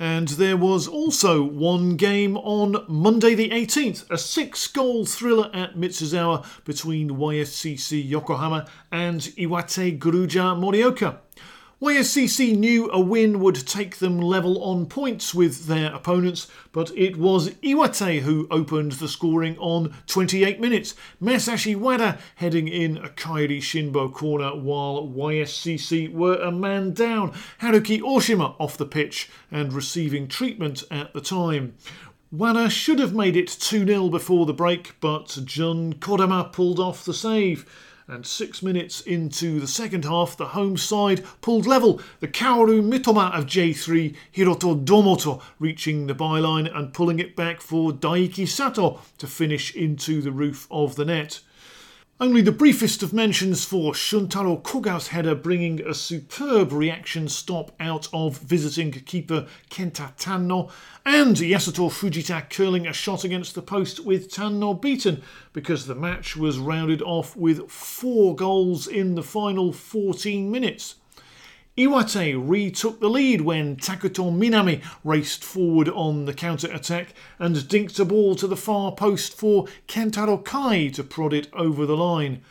[0.00, 5.74] And there was also one game on Monday the 18th, a six goal thriller at
[5.74, 11.18] Mitsuzawa between YSCC Yokohama and Iwate Grulla Morioka.
[11.80, 17.16] YSCC knew a win would take them level on points with their opponents, but it
[17.16, 20.96] was Iwate who opened the scoring on 28 minutes.
[21.22, 27.30] Masashi Wada heading in a Kairi Shinbo corner while YSCC were a man down.
[27.60, 31.76] Haruki Oshima off the pitch and receiving treatment at the time.
[32.32, 37.04] Wada should have made it 2 0 before the break, but Jun Kodama pulled off
[37.04, 37.64] the save.
[38.10, 42.00] And six minutes into the second half, the home side pulled level.
[42.20, 47.92] The Kaoru Mitoma of J3, Hiroto Domoto, reaching the byline and pulling it back for
[47.92, 51.40] Daiki Sato to finish into the roof of the net.
[52.20, 58.08] Only the briefest of mentions for Shuntaro Koga's header bringing a superb reaction stop out
[58.12, 60.68] of visiting keeper Kenta Tanno
[61.06, 65.22] and Yasuto Fujita curling a shot against the post with Tanno beaten
[65.52, 70.96] because the match was rounded off with four goals in the final 14 minutes.
[71.78, 78.00] Iwate retook the lead when Takuto Minami raced forward on the counter attack and dinked
[78.00, 82.42] a ball to the far post for Kentaro Kai to prod it over the line.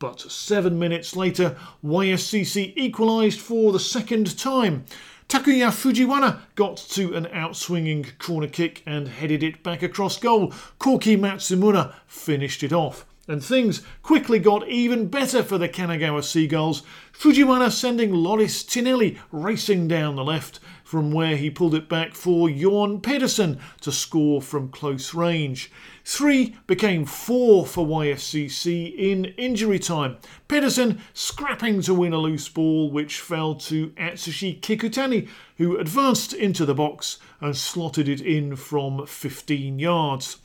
[0.00, 4.84] But seven minutes later, YSCC equalised for the second time.
[5.28, 10.52] Takuya Fujiwara got to an outswinging corner kick and headed it back across goal.
[10.80, 16.82] Koki Matsumura finished it off and things quickly got even better for the Kanagawa Seagulls.
[17.12, 22.48] Fujiwara sending Loris Tinelli racing down the left from where he pulled it back for
[22.48, 25.70] Jorn Pedersen to score from close range.
[26.04, 30.18] Three became four for YSCC in injury time.
[30.48, 36.66] Pedersen scrapping to win a loose ball which fell to Atsushi Kikutani, who advanced into
[36.66, 40.38] the box and slotted it in from 15 yards.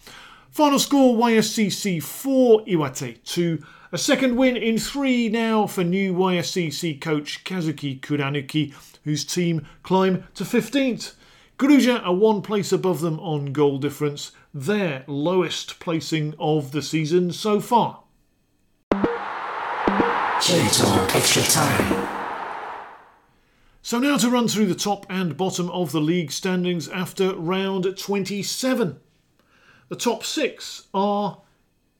[0.51, 3.63] Final score YSCC 4, Iwate 2.
[3.91, 10.25] A second win in three now for new YSCC coach Kazuki Kuranuki, whose team climb
[10.33, 11.13] to 15th.
[11.57, 17.31] Grulla are one place above them on goal difference, their lowest placing of the season
[17.31, 18.03] so far.
[23.81, 27.97] So now to run through the top and bottom of the league standings after round
[27.97, 28.99] 27.
[29.89, 31.41] The top six are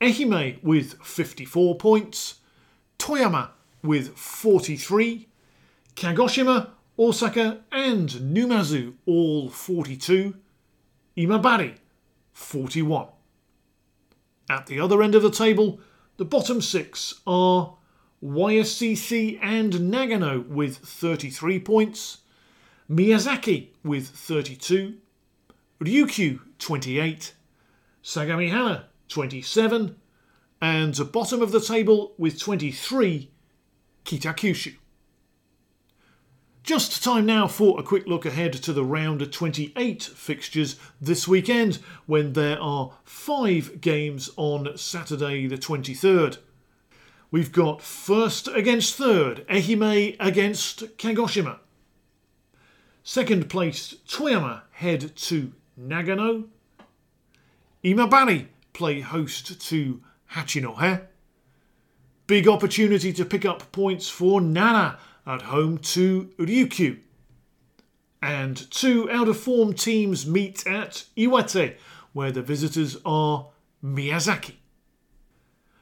[0.01, 2.39] Ehime with 54 points,
[2.99, 3.49] Toyama
[3.81, 5.27] with 43,
[5.95, 10.35] Kagoshima, Osaka, and Numazu all 42,
[11.18, 11.76] Imabari
[12.34, 13.07] 41.
[14.49, 15.80] At the other end of the table,
[16.18, 17.76] the bottom six are
[18.23, 22.19] YSCC and Nagano with 33 points,
[22.89, 24.95] Miyazaki with 32,
[25.80, 27.34] Ryukyu 28,
[28.07, 29.97] Sagamihara 27,
[30.61, 33.29] and the bottom of the table with 23,
[34.05, 34.75] Kitakyushu.
[36.63, 41.27] Just time now for a quick look ahead to the round of 28 fixtures this
[41.27, 46.38] weekend when there are five games on Saturday the 23rd.
[47.29, 51.59] We've got first against third, Ehime against Kagoshima.
[53.03, 56.47] Second placed, Toyama head to Nagano.
[57.88, 60.01] Imabari play host to
[60.34, 60.84] Hachinohe.
[60.84, 60.99] Eh?
[62.27, 66.99] Big opportunity to pick up points for Nara at home to Ryukyu.
[68.22, 71.76] And two out of form teams meet at Iwate,
[72.11, 73.47] where the visitors are
[73.81, 74.55] Miyazaki.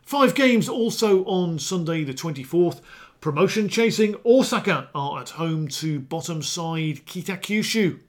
[0.03, 2.81] Five games also on Sunday the 24th.
[3.19, 7.99] Promotion chasing Osaka are at home to bottom side Kitakyushu.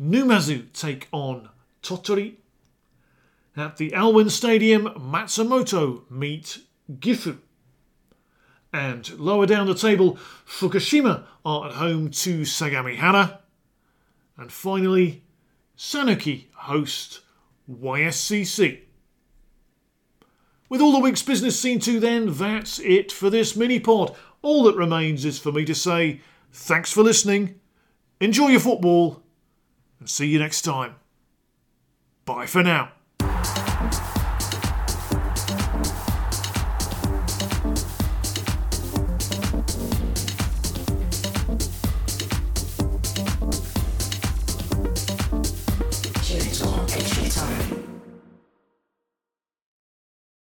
[0.00, 1.48] Numazu take on
[1.80, 2.38] Tottori
[3.56, 6.58] at the Alwyn Stadium, Matsumoto meet
[6.90, 7.38] Gifu.
[8.72, 10.16] And lower down the table,
[10.46, 13.38] Fukushima are at home to Sagamihara.
[14.38, 15.24] And finally,
[15.76, 17.20] Sanuki host
[17.70, 18.80] YSCC.
[20.70, 24.16] With all the week's business seen to, then, that's it for this mini pod.
[24.40, 27.60] All that remains is for me to say thanks for listening,
[28.20, 29.22] enjoy your football,
[30.00, 30.94] and see you next time.
[32.24, 32.92] Bye for now.
[33.82, 34.11] You.